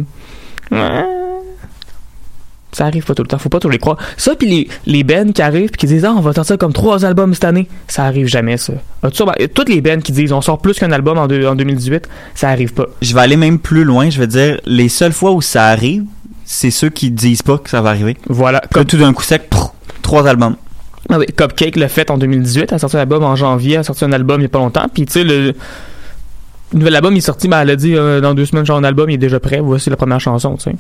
Ouais. 0.71 1.05
Ça 2.81 2.87
arrive 2.87 3.05
pas 3.05 3.15
tout 3.15 3.23
le 3.23 3.29
temps, 3.29 3.37
faut 3.37 3.51
pas 3.51 3.61
tous 3.61 3.69
les 3.69 3.77
croire. 3.77 3.99
Ça, 4.17 4.35
puis 4.35 4.49
les, 4.49 4.69
les 4.87 5.05
bands 5.05 5.33
qui 5.35 5.43
arrivent 5.43 5.69
puis 5.69 5.81
qui 5.81 5.87
disent, 5.87 6.07
ah, 6.07 6.15
on 6.17 6.23
va 6.23 6.33
sortir 6.33 6.57
comme 6.57 6.73
trois 6.73 7.05
albums 7.05 7.35
cette 7.35 7.45
année, 7.45 7.69
ça 7.89 8.05
arrive 8.05 8.27
jamais, 8.27 8.57
ça. 8.57 8.73
Toutes 9.13 9.69
les 9.69 9.83
bands 9.83 10.01
qui 10.01 10.13
disent, 10.13 10.33
on 10.33 10.41
sort 10.41 10.61
plus 10.63 10.79
qu'un 10.79 10.91
album 10.91 11.19
en, 11.19 11.27
deux- 11.29 11.47
en 11.47 11.55
2018, 11.57 12.09
ça 12.35 12.49
arrive 12.49 12.73
pas. 12.73 12.87
Je 13.03 13.13
vais 13.15 13.21
aller 13.21 13.37
même 13.37 13.59
plus 13.59 13.85
loin, 13.85 14.09
je 14.09 14.19
vais 14.19 14.27
dire, 14.27 14.59
les 14.65 14.89
seules 14.89 15.13
fois 15.13 15.33
où 15.33 15.43
ça 15.43 15.67
arrive, 15.67 16.05
c'est 16.47 16.71
ceux 16.71 16.89
qui 16.89 17.11
disent 17.11 17.43
pas 17.43 17.59
que 17.59 17.69
ça 17.69 17.83
va 17.83 17.91
arriver. 17.91 18.17
Voilà. 18.31 18.63
Comme 18.73 18.87
tout 18.87 18.97
d'un 18.97 19.13
coup 19.13 19.25
sec, 19.25 19.51
trois 20.01 20.27
albums. 20.27 20.57
Ah 21.11 21.19
oui, 21.19 21.27
Cupcake 21.37 21.77
l'a 21.77 21.89
fait 21.91 22.11
en 22.11 22.17
2018, 22.17 22.65
elle 22.71 22.75
a 22.77 22.79
sorti 22.79 22.97
un 22.97 23.01
album 23.01 23.23
en 23.25 23.37
janvier, 23.37 23.75
elle 23.75 23.81
a 23.81 23.85
sorti 23.85 24.07
un 24.07 24.13
album 24.13 24.41
il 24.41 24.45
y 24.45 24.47
a 24.47 24.49
pas 24.49 24.59
longtemps, 24.59 24.87
puis 24.91 25.05
tu 25.05 25.13
sais, 25.13 25.25
le, 25.25 25.49
le 25.49 25.55
nouvel 26.73 26.97
album 26.97 27.13
il 27.13 27.19
est 27.19 27.21
sorti, 27.21 27.47
ben 27.47 27.61
elle 27.61 27.71
a 27.71 27.77
dit 27.77 27.95
euh, 27.95 28.23
dans 28.23 28.33
deux 28.33 28.47
semaines, 28.47 28.65
genre 28.65 28.79
un 28.79 28.85
album 28.85 29.11
il 29.11 29.15
est 29.15 29.19
déjà 29.19 29.39
prêt, 29.39 29.61
voici 29.61 29.91
la 29.91 29.97
première 29.97 30.21
chanson, 30.21 30.55
tu 30.57 30.63
sais. 30.71 30.77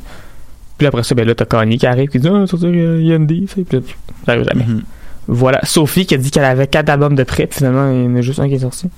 Puis 0.81 0.87
après 0.87 1.03
ça, 1.03 1.15
ben 1.15 1.27
là, 1.27 1.35
t'as 1.35 1.45
Kanye 1.45 1.77
qui 1.77 1.87
arrive, 1.87 2.09
qui 2.09 2.19
dit, 2.19 2.27
ah, 2.27 2.33
on 2.33 2.41
va 2.41 2.47
sortir 2.47 2.71
euh, 2.73 3.03
Yandy, 3.03 3.43
tu 3.43 3.55
sais, 3.55 3.65
puis 3.65 3.77
là, 3.77 3.83
ça 4.25 4.33
arrive 4.33 4.49
jamais. 4.49 4.65
Mhm. 4.65 4.83
Voilà, 5.29 5.61
Sophie 5.63 6.07
qui 6.07 6.15
a 6.15 6.17
dit 6.17 6.31
qu'elle 6.31 6.47
avait 6.47 6.69
quatre 6.69 6.89
albums 6.89 7.15
de 7.15 7.23
prêt, 7.23 7.47
puis 7.47 7.59
finalement, 7.59 7.93
il 7.93 8.05
y 8.05 8.07
en 8.07 8.17
a 8.17 8.23
juste 8.23 8.41
un 8.41 8.49
qui 8.49 8.55
est 8.55 8.61
sorti. 8.61 8.89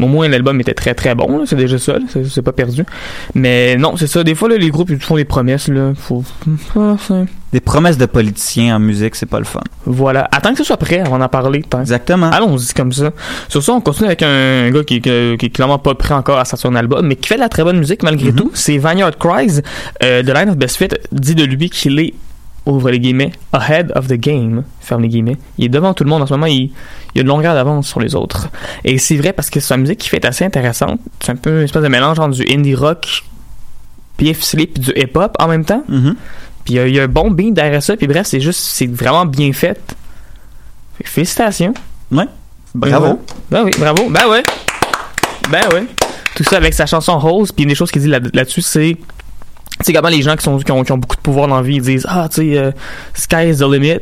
Au 0.00 0.06
moins, 0.06 0.26
l'album 0.28 0.60
était 0.60 0.74
très 0.74 0.92
très 0.94 1.14
bon, 1.14 1.46
c'est 1.46 1.54
déjà 1.56 1.78
ça, 1.78 1.94
c'est 2.28 2.42
pas 2.42 2.52
perdu. 2.52 2.84
Mais 3.34 3.76
non, 3.76 3.96
c'est 3.96 4.06
ça, 4.08 4.24
des 4.24 4.34
fois, 4.34 4.48
là, 4.48 4.56
les 4.56 4.70
groupes, 4.70 4.90
ils 4.90 4.98
font 4.98 5.16
des 5.16 5.24
promesses, 5.24 5.68
là, 5.68 5.92
faut... 5.96 6.24
Ah, 6.76 6.96
Des 7.52 7.60
promesses 7.60 7.96
de 7.96 8.06
politiciens 8.06 8.76
en 8.76 8.80
musique, 8.80 9.14
c'est 9.14 9.26
pas 9.26 9.38
le 9.38 9.44
fun. 9.44 9.60
Voilà, 9.86 10.28
attends 10.32 10.50
que 10.52 10.58
ce 10.58 10.64
soit 10.64 10.76
prêt 10.78 10.98
avant 10.98 11.18
d'en 11.18 11.28
parler, 11.28 11.62
tant 11.62 11.80
Exactement. 11.80 12.30
Allons-y 12.30 12.72
comme 12.74 12.92
ça. 12.92 13.12
Sur 13.48 13.62
ça, 13.62 13.72
on 13.72 13.80
continue 13.80 14.06
avec 14.08 14.22
un 14.22 14.70
gars 14.72 14.82
qui, 14.82 15.00
qui, 15.00 15.36
qui 15.38 15.46
est 15.46 15.50
clairement 15.54 15.78
pas 15.78 15.94
prêt 15.94 16.14
encore 16.14 16.38
à 16.38 16.44
sortir 16.44 16.70
un 16.70 16.74
album, 16.76 17.06
mais 17.06 17.14
qui 17.16 17.28
fait 17.28 17.36
de 17.36 17.40
la 17.40 17.48
très 17.48 17.62
bonne 17.62 17.78
musique 17.78 18.02
malgré 18.02 18.30
Mhm. 18.32 18.36
tout. 18.36 18.50
C'est 18.54 18.78
Vineyard 18.78 19.16
Cries. 19.16 19.60
Euh, 20.02 20.22
The 20.22 20.34
Line 20.34 20.50
of 20.50 20.56
Best 20.56 20.76
Fit 20.76 20.88
dit 21.12 21.34
de 21.36 21.44
lui 21.44 21.70
qu'il 21.70 22.00
est, 22.00 22.14
ouvre 22.66 22.90
les 22.90 22.98
guillemets, 22.98 23.32
ahead 23.52 23.92
of 23.94 24.06
the 24.08 24.14
game, 24.14 24.64
ferme 24.80 25.02
les 25.02 25.08
guillemets. 25.08 25.36
Il 25.58 25.66
est 25.66 25.68
devant 25.68 25.92
tout 25.94 26.04
le 26.04 26.10
monde 26.10 26.22
en 26.22 26.26
ce 26.26 26.32
moment, 26.32 26.46
il, 26.46 26.72
il 27.14 27.18
a 27.18 27.20
une 27.22 27.28
longueur 27.28 27.54
d'avance 27.54 27.86
sur 27.86 28.00
les 28.00 28.14
autres. 28.14 28.48
Et 28.84 28.98
c'est 28.98 29.16
vrai 29.16 29.32
parce 29.32 29.50
que 29.50 29.60
sa 29.60 29.76
musique 29.76 29.98
qui 29.98 30.08
fait 30.08 30.24
assez 30.24 30.44
intéressante. 30.44 30.98
C'est 31.22 31.32
un 31.32 31.36
peu 31.36 31.58
une 31.58 31.64
espèce 31.64 31.82
de 31.82 31.88
mélange 31.88 32.18
entre 32.18 32.34
du 32.36 32.44
indie 32.50 32.74
rock, 32.74 33.22
puis 34.16 34.34
sleep, 34.34 34.78
du 34.78 34.92
hip-hop 34.96 35.36
en 35.38 35.48
même 35.48 35.64
temps. 35.64 35.84
Mhm. 35.88 36.16
Puis 36.64 36.74
il 36.74 36.94
y 36.94 37.00
a 37.00 37.02
un 37.02 37.08
bon 37.08 37.30
beat 37.30 37.52
derrière 37.52 37.82
ça, 37.82 37.96
puis 37.96 38.06
bref, 38.06 38.26
c'est 38.26 38.40
juste, 38.40 38.60
c'est 38.60 38.86
vraiment 38.86 39.26
bien 39.26 39.52
fait. 39.52 39.78
Félicitations. 41.04 41.74
Bravo. 42.74 43.20
Ben 43.50 43.64
oui, 43.64 43.70
bravo. 43.78 44.08
Ben 44.10 44.26
ouais. 44.30 44.42
Ben 45.50 45.62
ouais. 45.74 45.84
Tout 46.34 46.44
ça 46.44 46.56
avec 46.56 46.74
sa 46.74 46.86
chanson 46.86 47.18
Rose, 47.18 47.52
puis 47.52 47.64
une 47.64 47.68
des 47.68 47.74
choses 47.74 47.90
qu'il 47.90 48.02
dit 48.02 48.08
là- 48.08 48.20
là-dessus, 48.32 48.62
c'est. 48.62 48.96
Tu 49.78 49.86
sais, 49.86 49.92
comment 49.92 50.08
les 50.08 50.22
gens 50.22 50.36
qui, 50.36 50.44
sont, 50.44 50.58
qui, 50.58 50.70
ont, 50.70 50.84
qui 50.84 50.92
ont 50.92 50.98
beaucoup 50.98 51.16
de 51.16 51.20
pouvoir 51.20 51.48
dans 51.48 51.56
la 51.56 51.62
vie, 51.62 51.76
ils 51.76 51.82
disent 51.82 52.06
Ah, 52.08 52.28
tu 52.28 52.52
sais, 52.52 52.58
euh, 52.58 52.70
sky 53.12 53.50
is 53.50 53.56
the 53.56 53.62
limit. 53.62 54.00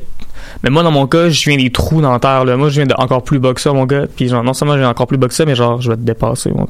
Mais 0.63 0.71
moi, 0.71 0.83
dans 0.83 0.91
mon 0.91 1.07
cas, 1.07 1.29
je 1.29 1.49
viens 1.49 1.57
des 1.57 1.71
trous 1.71 2.03
dans 2.03 2.13
la 2.13 2.19
terre, 2.19 2.45
là. 2.45 2.57
Moi, 2.57 2.69
je 2.69 2.75
viens 2.75 2.87
de 2.87 2.95
encore 2.99 3.25
plus 3.25 3.39
bas 3.39 3.55
que 3.55 3.61
ça, 3.61 3.73
mon 3.73 3.87
gars. 3.87 4.07
Puis, 4.15 4.29
genre, 4.29 4.45
non 4.45 4.53
seulement 4.53 4.77
j'ai 4.77 4.85
encore 4.85 5.07
plus 5.07 5.17
bas 5.17 5.29
que 5.29 5.35
ça, 5.35 5.45
mais 5.45 5.55
genre, 5.55 5.81
je 5.81 5.91
vais 5.91 5.97
te 5.97 6.03
dépasser. 6.03 6.51
moi. 6.51 6.69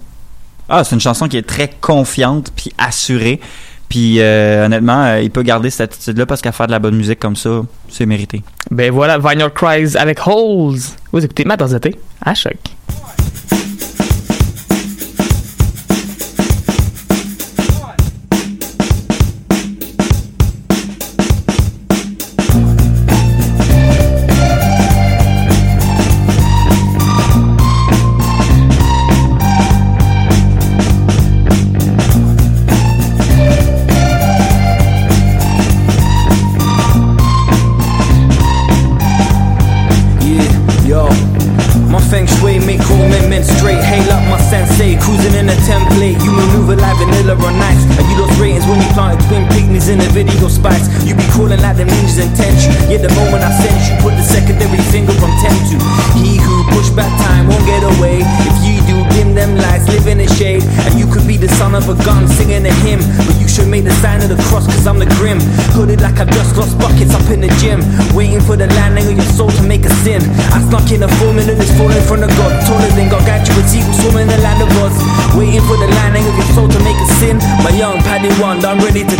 Ah, 0.69 0.85
c'est 0.85 0.95
une 0.95 1.01
chanson 1.01 1.29
qui 1.29 1.37
est 1.37 1.47
très 1.47 1.69
confiante 1.69 2.53
puis 2.55 2.73
assurée. 2.79 3.41
Puis 3.89 4.21
euh, 4.21 4.65
honnêtement, 4.65 5.03
euh, 5.05 5.21
il 5.21 5.31
peut 5.31 5.43
garder 5.43 5.69
cette 5.69 5.93
attitude-là 5.93 6.25
parce 6.25 6.41
qu'à 6.41 6.51
faire 6.51 6.67
de 6.67 6.73
la 6.73 6.79
bonne 6.79 6.97
musique 6.97 7.19
comme 7.19 7.37
ça, 7.37 7.61
c'est 7.91 8.07
mérité. 8.07 8.43
Ben 8.71 8.91
voilà, 8.91 9.19
Vineyard 9.19 9.53
Cries 9.53 9.99
avec 9.99 10.27
Holes. 10.27 10.79
Vous 11.13 11.23
écoutez 11.23 11.45
Matt 11.45 11.61
à 11.61 12.35
choc. 12.35 12.57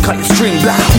Cut 0.03 0.17
your 0.17 0.25
string. 0.25 0.61
Blah. 0.63 0.92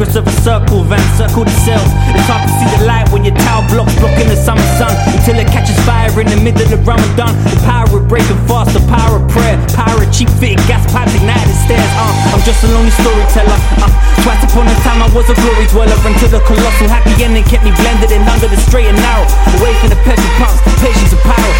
Secrets 0.00 0.16
of 0.16 0.26
a 0.26 0.40
circle, 0.40 0.82
van 0.84 0.98
circle 1.18 1.44
the 1.44 1.50
cells. 1.60 1.92
It's 2.16 2.24
hard 2.24 2.48
to 2.48 2.52
see 2.56 2.78
the 2.78 2.86
light 2.86 3.09
your 3.24 3.36
tower 3.36 3.64
blocks 3.68 3.94
blocking 4.00 4.28
the 4.28 4.36
summer 4.36 4.64
sun. 4.76 4.92
Until 5.12 5.36
it 5.38 5.48
catches 5.48 5.76
fire 5.84 6.10
in 6.20 6.28
the 6.28 6.40
middle 6.40 6.66
of 6.72 6.80
Ramadan. 6.86 7.32
The 7.48 7.60
power 7.64 7.88
of 7.90 8.08
breaking 8.08 8.40
fast, 8.48 8.72
the 8.72 8.82
power 8.88 9.20
of 9.20 9.24
prayer. 9.30 9.56
Power 9.76 10.00
of 10.02 10.10
cheap 10.12 10.28
fitting 10.40 10.60
gas 10.66 10.84
pipes 10.92 11.14
ignited 11.14 11.56
stairs. 11.64 11.90
Uh, 11.96 12.34
I'm 12.34 12.42
just 12.42 12.64
a 12.64 12.68
lonely 12.72 12.92
storyteller. 12.96 13.58
Uh, 13.80 13.90
twice 14.24 14.42
upon 14.44 14.68
a 14.68 14.76
time 14.86 15.00
I 15.02 15.08
was 15.12 15.28
a 15.28 15.36
glory 15.38 15.66
dweller. 15.68 15.96
Until 16.04 16.30
the 16.32 16.42
colossal 16.44 16.88
happy 16.88 17.14
ending 17.22 17.44
kept 17.44 17.64
me 17.64 17.72
blended 17.80 18.10
in 18.12 18.22
under 18.26 18.48
the 18.48 18.60
straight 18.68 18.88
and 18.88 18.98
narrow. 18.98 19.26
Away 19.60 19.72
from 19.80 19.90
the 19.90 20.00
petrol 20.06 20.32
pumps, 20.40 20.60
patience 20.80 21.12
and 21.12 21.22
power. 21.22 21.54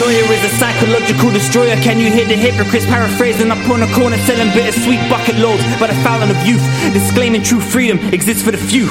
Lawyer 0.00 0.26
is 0.26 0.42
a 0.42 0.52
psychological 0.58 1.30
destroyer. 1.30 1.76
Can 1.80 1.98
you 2.00 2.10
hear 2.10 2.26
the 2.26 2.34
hypocrites 2.34 2.86
paraphrasing 2.86 3.50
up 3.50 3.62
on 3.70 3.82
a 3.82 3.90
corner 3.94 4.18
selling 4.26 4.50
bittersweet 4.52 4.98
bucket 5.08 5.38
loads 5.38 5.62
by 5.78 5.86
the 5.86 5.98
fountain 6.02 6.30
of 6.34 6.38
youth? 6.46 6.64
Disclaiming 6.92 7.42
true 7.42 7.60
freedom 7.60 7.98
exists 8.12 8.42
for 8.42 8.50
the 8.50 8.58
few. 8.58 8.90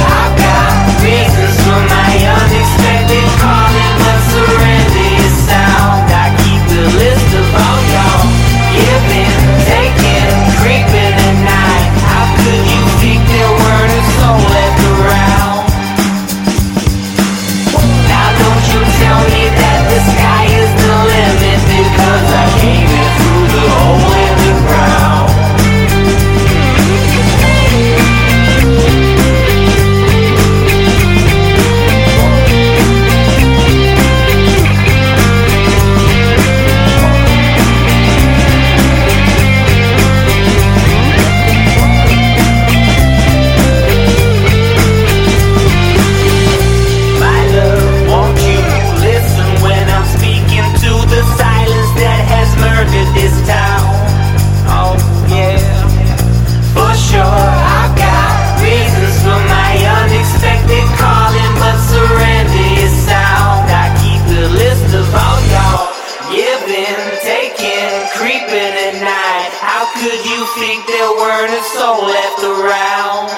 How 69.81 69.87
could 69.93 70.23
you 70.29 70.45
think 70.61 70.85
there 70.85 71.09
weren't 71.09 71.49
a 71.49 71.63
soul 71.63 72.05
left 72.05 72.43
around? 72.43 73.29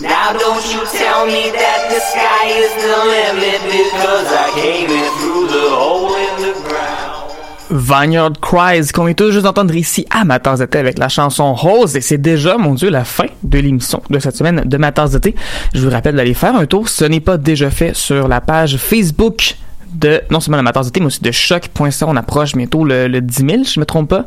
Now 0.00 0.32
don't 0.32 0.64
you 0.72 0.86
tell 0.96 1.26
me 1.26 1.50
that 1.50 1.90
the 1.90 1.98
sky 1.98 2.46
is 2.54 2.70
the 2.84 2.98
limit 3.02 3.60
because 3.66 4.28
I 4.30 4.48
came 4.54 4.90
in 4.90 5.10
through 5.18 5.48
the 5.48 5.70
hole 5.74 6.14
in 6.14 6.34
the 6.40 6.54
ground. 6.68 7.32
Vineyard 7.72 8.38
Cries, 8.40 8.92
qu'on 8.92 9.06
vient 9.06 9.14
tout 9.14 9.32
juste 9.32 9.42
d'entendre 9.42 9.74
ici 9.74 10.06
à 10.10 10.24
ma 10.24 10.38
tasse 10.38 10.60
d'été 10.60 10.78
avec 10.78 10.98
la 11.00 11.08
chanson 11.08 11.52
Rose. 11.52 11.96
Et 11.96 12.00
c'est 12.00 12.18
déjà, 12.18 12.58
mon 12.58 12.74
Dieu, 12.74 12.90
la 12.90 13.04
fin 13.04 13.26
de 13.42 13.58
l'émission 13.58 14.02
de 14.08 14.20
cette 14.20 14.36
semaine 14.36 14.62
de 14.64 14.76
ma 14.76 14.92
tasse 14.92 15.10
d'été. 15.10 15.34
Je 15.74 15.80
vous 15.80 15.90
rappelle 15.90 16.14
d'aller 16.14 16.34
faire 16.34 16.54
un 16.54 16.66
tour. 16.66 16.88
Ce 16.88 17.04
n'est 17.04 17.18
pas 17.18 17.38
déjà 17.38 17.70
fait 17.70 17.96
sur 17.96 18.28
la 18.28 18.40
page 18.40 18.76
Facebook 18.76 19.56
de, 19.92 20.20
non 20.30 20.40
seulement 20.40 20.58
de 20.58 20.62
ma 20.62 20.72
tasse 20.72 20.86
d'été, 20.86 21.00
mais 21.00 21.06
aussi 21.06 21.20
de 21.22 21.30
choc.ca. 21.30 22.06
On 22.06 22.16
approche 22.16 22.54
bientôt 22.54 22.84
le, 22.84 23.08
le 23.08 23.20
10 23.20 23.34
000, 23.36 23.48
je 23.64 23.80
me 23.80 23.84
trompe 23.84 24.10
pas. 24.10 24.26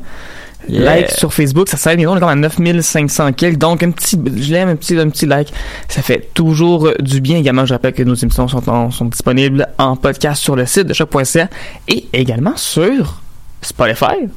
Yeah. 0.67 0.83
Like 0.83 1.11
sur 1.11 1.31
Facebook, 1.31 1.69
ça 1.69 1.77
s'aide 1.77 1.97
bientôt, 1.97 2.13
on 2.13 2.17
est 2.17 2.19
comme 2.21 2.29
à 2.29 2.35
9500 2.35 3.33
quelques. 3.33 3.57
Donc, 3.59 3.83
un 3.83 3.91
petit, 3.91 4.19
je 4.37 4.51
l'aime, 4.51 4.69
un 4.69 4.75
petit, 4.75 4.97
un 4.97 5.09
petit 5.09 5.27
like. 5.27 5.53
Ça 5.87 6.01
fait 6.01 6.29
toujours 6.33 6.89
du 6.99 7.21
bien. 7.21 7.37
Également, 7.37 7.65
je 7.67 7.73
rappelle 7.73 7.93
que 7.93 8.01
nos 8.01 8.15
émissions 8.15 8.47
sont, 8.47 8.67
en- 8.67 8.89
sont 8.89 9.05
disponibles 9.05 9.67
en 9.77 9.95
podcast 9.95 10.41
sur 10.41 10.55
le 10.55 10.65
site 10.65 10.87
de 10.87 10.93
choc.ca 10.93 11.49
et 11.87 12.07
également 12.13 12.55
sur 12.57 13.21
Spotify. 13.61 14.27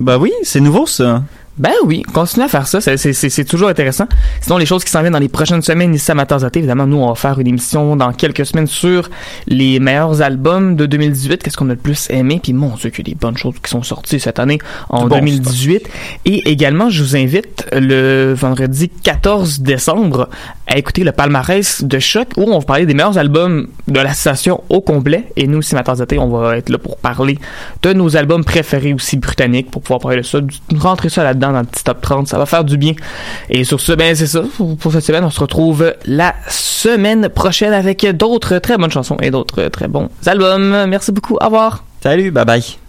Bah 0.00 0.18
oui, 0.18 0.32
c'est 0.42 0.58
nouveau 0.60 0.86
ça. 0.86 1.22
Ben 1.58 1.72
oui, 1.84 2.02
continuez 2.14 2.46
à 2.46 2.48
faire 2.48 2.66
ça, 2.66 2.80
c'est- 2.80 3.44
toujours 3.44 3.68
intéressant. 3.68 4.06
Sinon, 4.40 4.56
les 4.56 4.64
choses 4.64 4.84
qui 4.84 4.90
s'en 4.90 5.00
viennent 5.02 5.12
dans 5.12 5.18
les 5.18 5.28
prochaines 5.28 5.60
semaines 5.60 5.94
ici 5.94 6.10
à 6.10 6.14
Matanzate, 6.14 6.56
évidemment, 6.56 6.86
nous, 6.86 6.96
on 6.96 7.08
va 7.08 7.14
faire 7.14 7.38
une 7.38 7.46
émission 7.46 7.94
dans 7.94 8.10
quelques 8.14 8.46
semaines 8.46 8.66
sur 8.66 9.10
les 9.46 9.78
meilleurs 9.78 10.22
albums 10.22 10.76
de 10.76 10.86
2018, 10.86 11.42
qu'est-ce 11.42 11.58
qu'on 11.58 11.68
a 11.68 11.74
le 11.74 11.78
plus 11.78 12.08
aimé, 12.08 12.40
puis 12.42 12.54
mon 12.54 12.74
Dieu, 12.76 12.88
qu'il 12.88 13.06
y 13.06 13.10
a 13.10 13.14
des 13.14 13.18
bonnes 13.20 13.36
choses 13.36 13.56
qui 13.62 13.70
sont 13.70 13.82
sorties 13.82 14.18
cette 14.18 14.38
année 14.38 14.60
en 14.88 15.02
Du 15.02 15.08
bon 15.10 15.16
2018. 15.16 15.86
Et 16.24 16.50
également, 16.50 16.88
je 16.88 17.02
vous 17.02 17.16
invite 17.16 17.66
le 17.72 18.32
vendredi 18.32 18.88
14 18.88 19.60
décembre 19.60 20.30
à 20.66 20.78
écouter 20.78 21.04
le 21.04 21.12
palmarès 21.12 21.84
de 21.84 21.98
Choc, 21.98 22.28
où 22.38 22.44
on 22.50 22.58
va 22.60 22.64
parler 22.64 22.86
des 22.86 22.94
meilleurs 22.94 23.18
albums 23.18 23.66
de 23.88 24.00
la 24.00 24.14
station 24.14 24.62
au 24.70 24.80
complet. 24.80 25.24
Et 25.36 25.46
nous, 25.46 25.60
ici, 25.60 25.74
Matanzate, 25.74 26.14
on 26.14 26.28
va 26.28 26.56
être 26.56 26.70
là 26.70 26.78
pour 26.78 26.96
parler 26.96 27.38
de 27.82 27.92
nos 27.92 28.16
albums 28.16 28.42
préférés 28.42 28.94
aussi 28.94 29.18
britanniques, 29.18 29.70
pour 29.70 29.82
pouvoir 29.82 30.00
parler 30.00 30.18
de 30.18 30.22
ça, 30.22 30.38
rentrer 30.78 31.10
ça 31.10 31.22
là-dedans 31.22 31.41
dans 31.50 31.60
le 31.60 31.66
petit 31.66 31.84
top 31.84 32.00
30, 32.00 32.28
ça 32.28 32.38
va 32.38 32.46
faire 32.46 32.64
du 32.64 32.76
bien. 32.76 32.94
Et 33.50 33.64
sur 33.64 33.80
ce, 33.80 33.92
ben 33.92 34.14
c'est 34.14 34.26
ça, 34.26 34.42
pour 34.56 34.76
pour 34.76 34.92
cette 34.92 35.04
semaine, 35.04 35.24
on 35.24 35.30
se 35.30 35.40
retrouve 35.40 35.94
la 36.06 36.34
semaine 36.48 37.28
prochaine 37.28 37.72
avec 37.72 38.06
d'autres 38.16 38.58
très 38.58 38.78
bonnes 38.78 38.90
chansons 38.90 39.16
et 39.22 39.30
d'autres 39.30 39.68
très 39.68 39.88
bons 39.88 40.08
albums. 40.26 40.86
Merci 40.88 41.12
beaucoup, 41.12 41.34
au 41.40 41.44
revoir. 41.44 41.84
Salut, 42.02 42.30
bye 42.30 42.44
bye. 42.44 42.81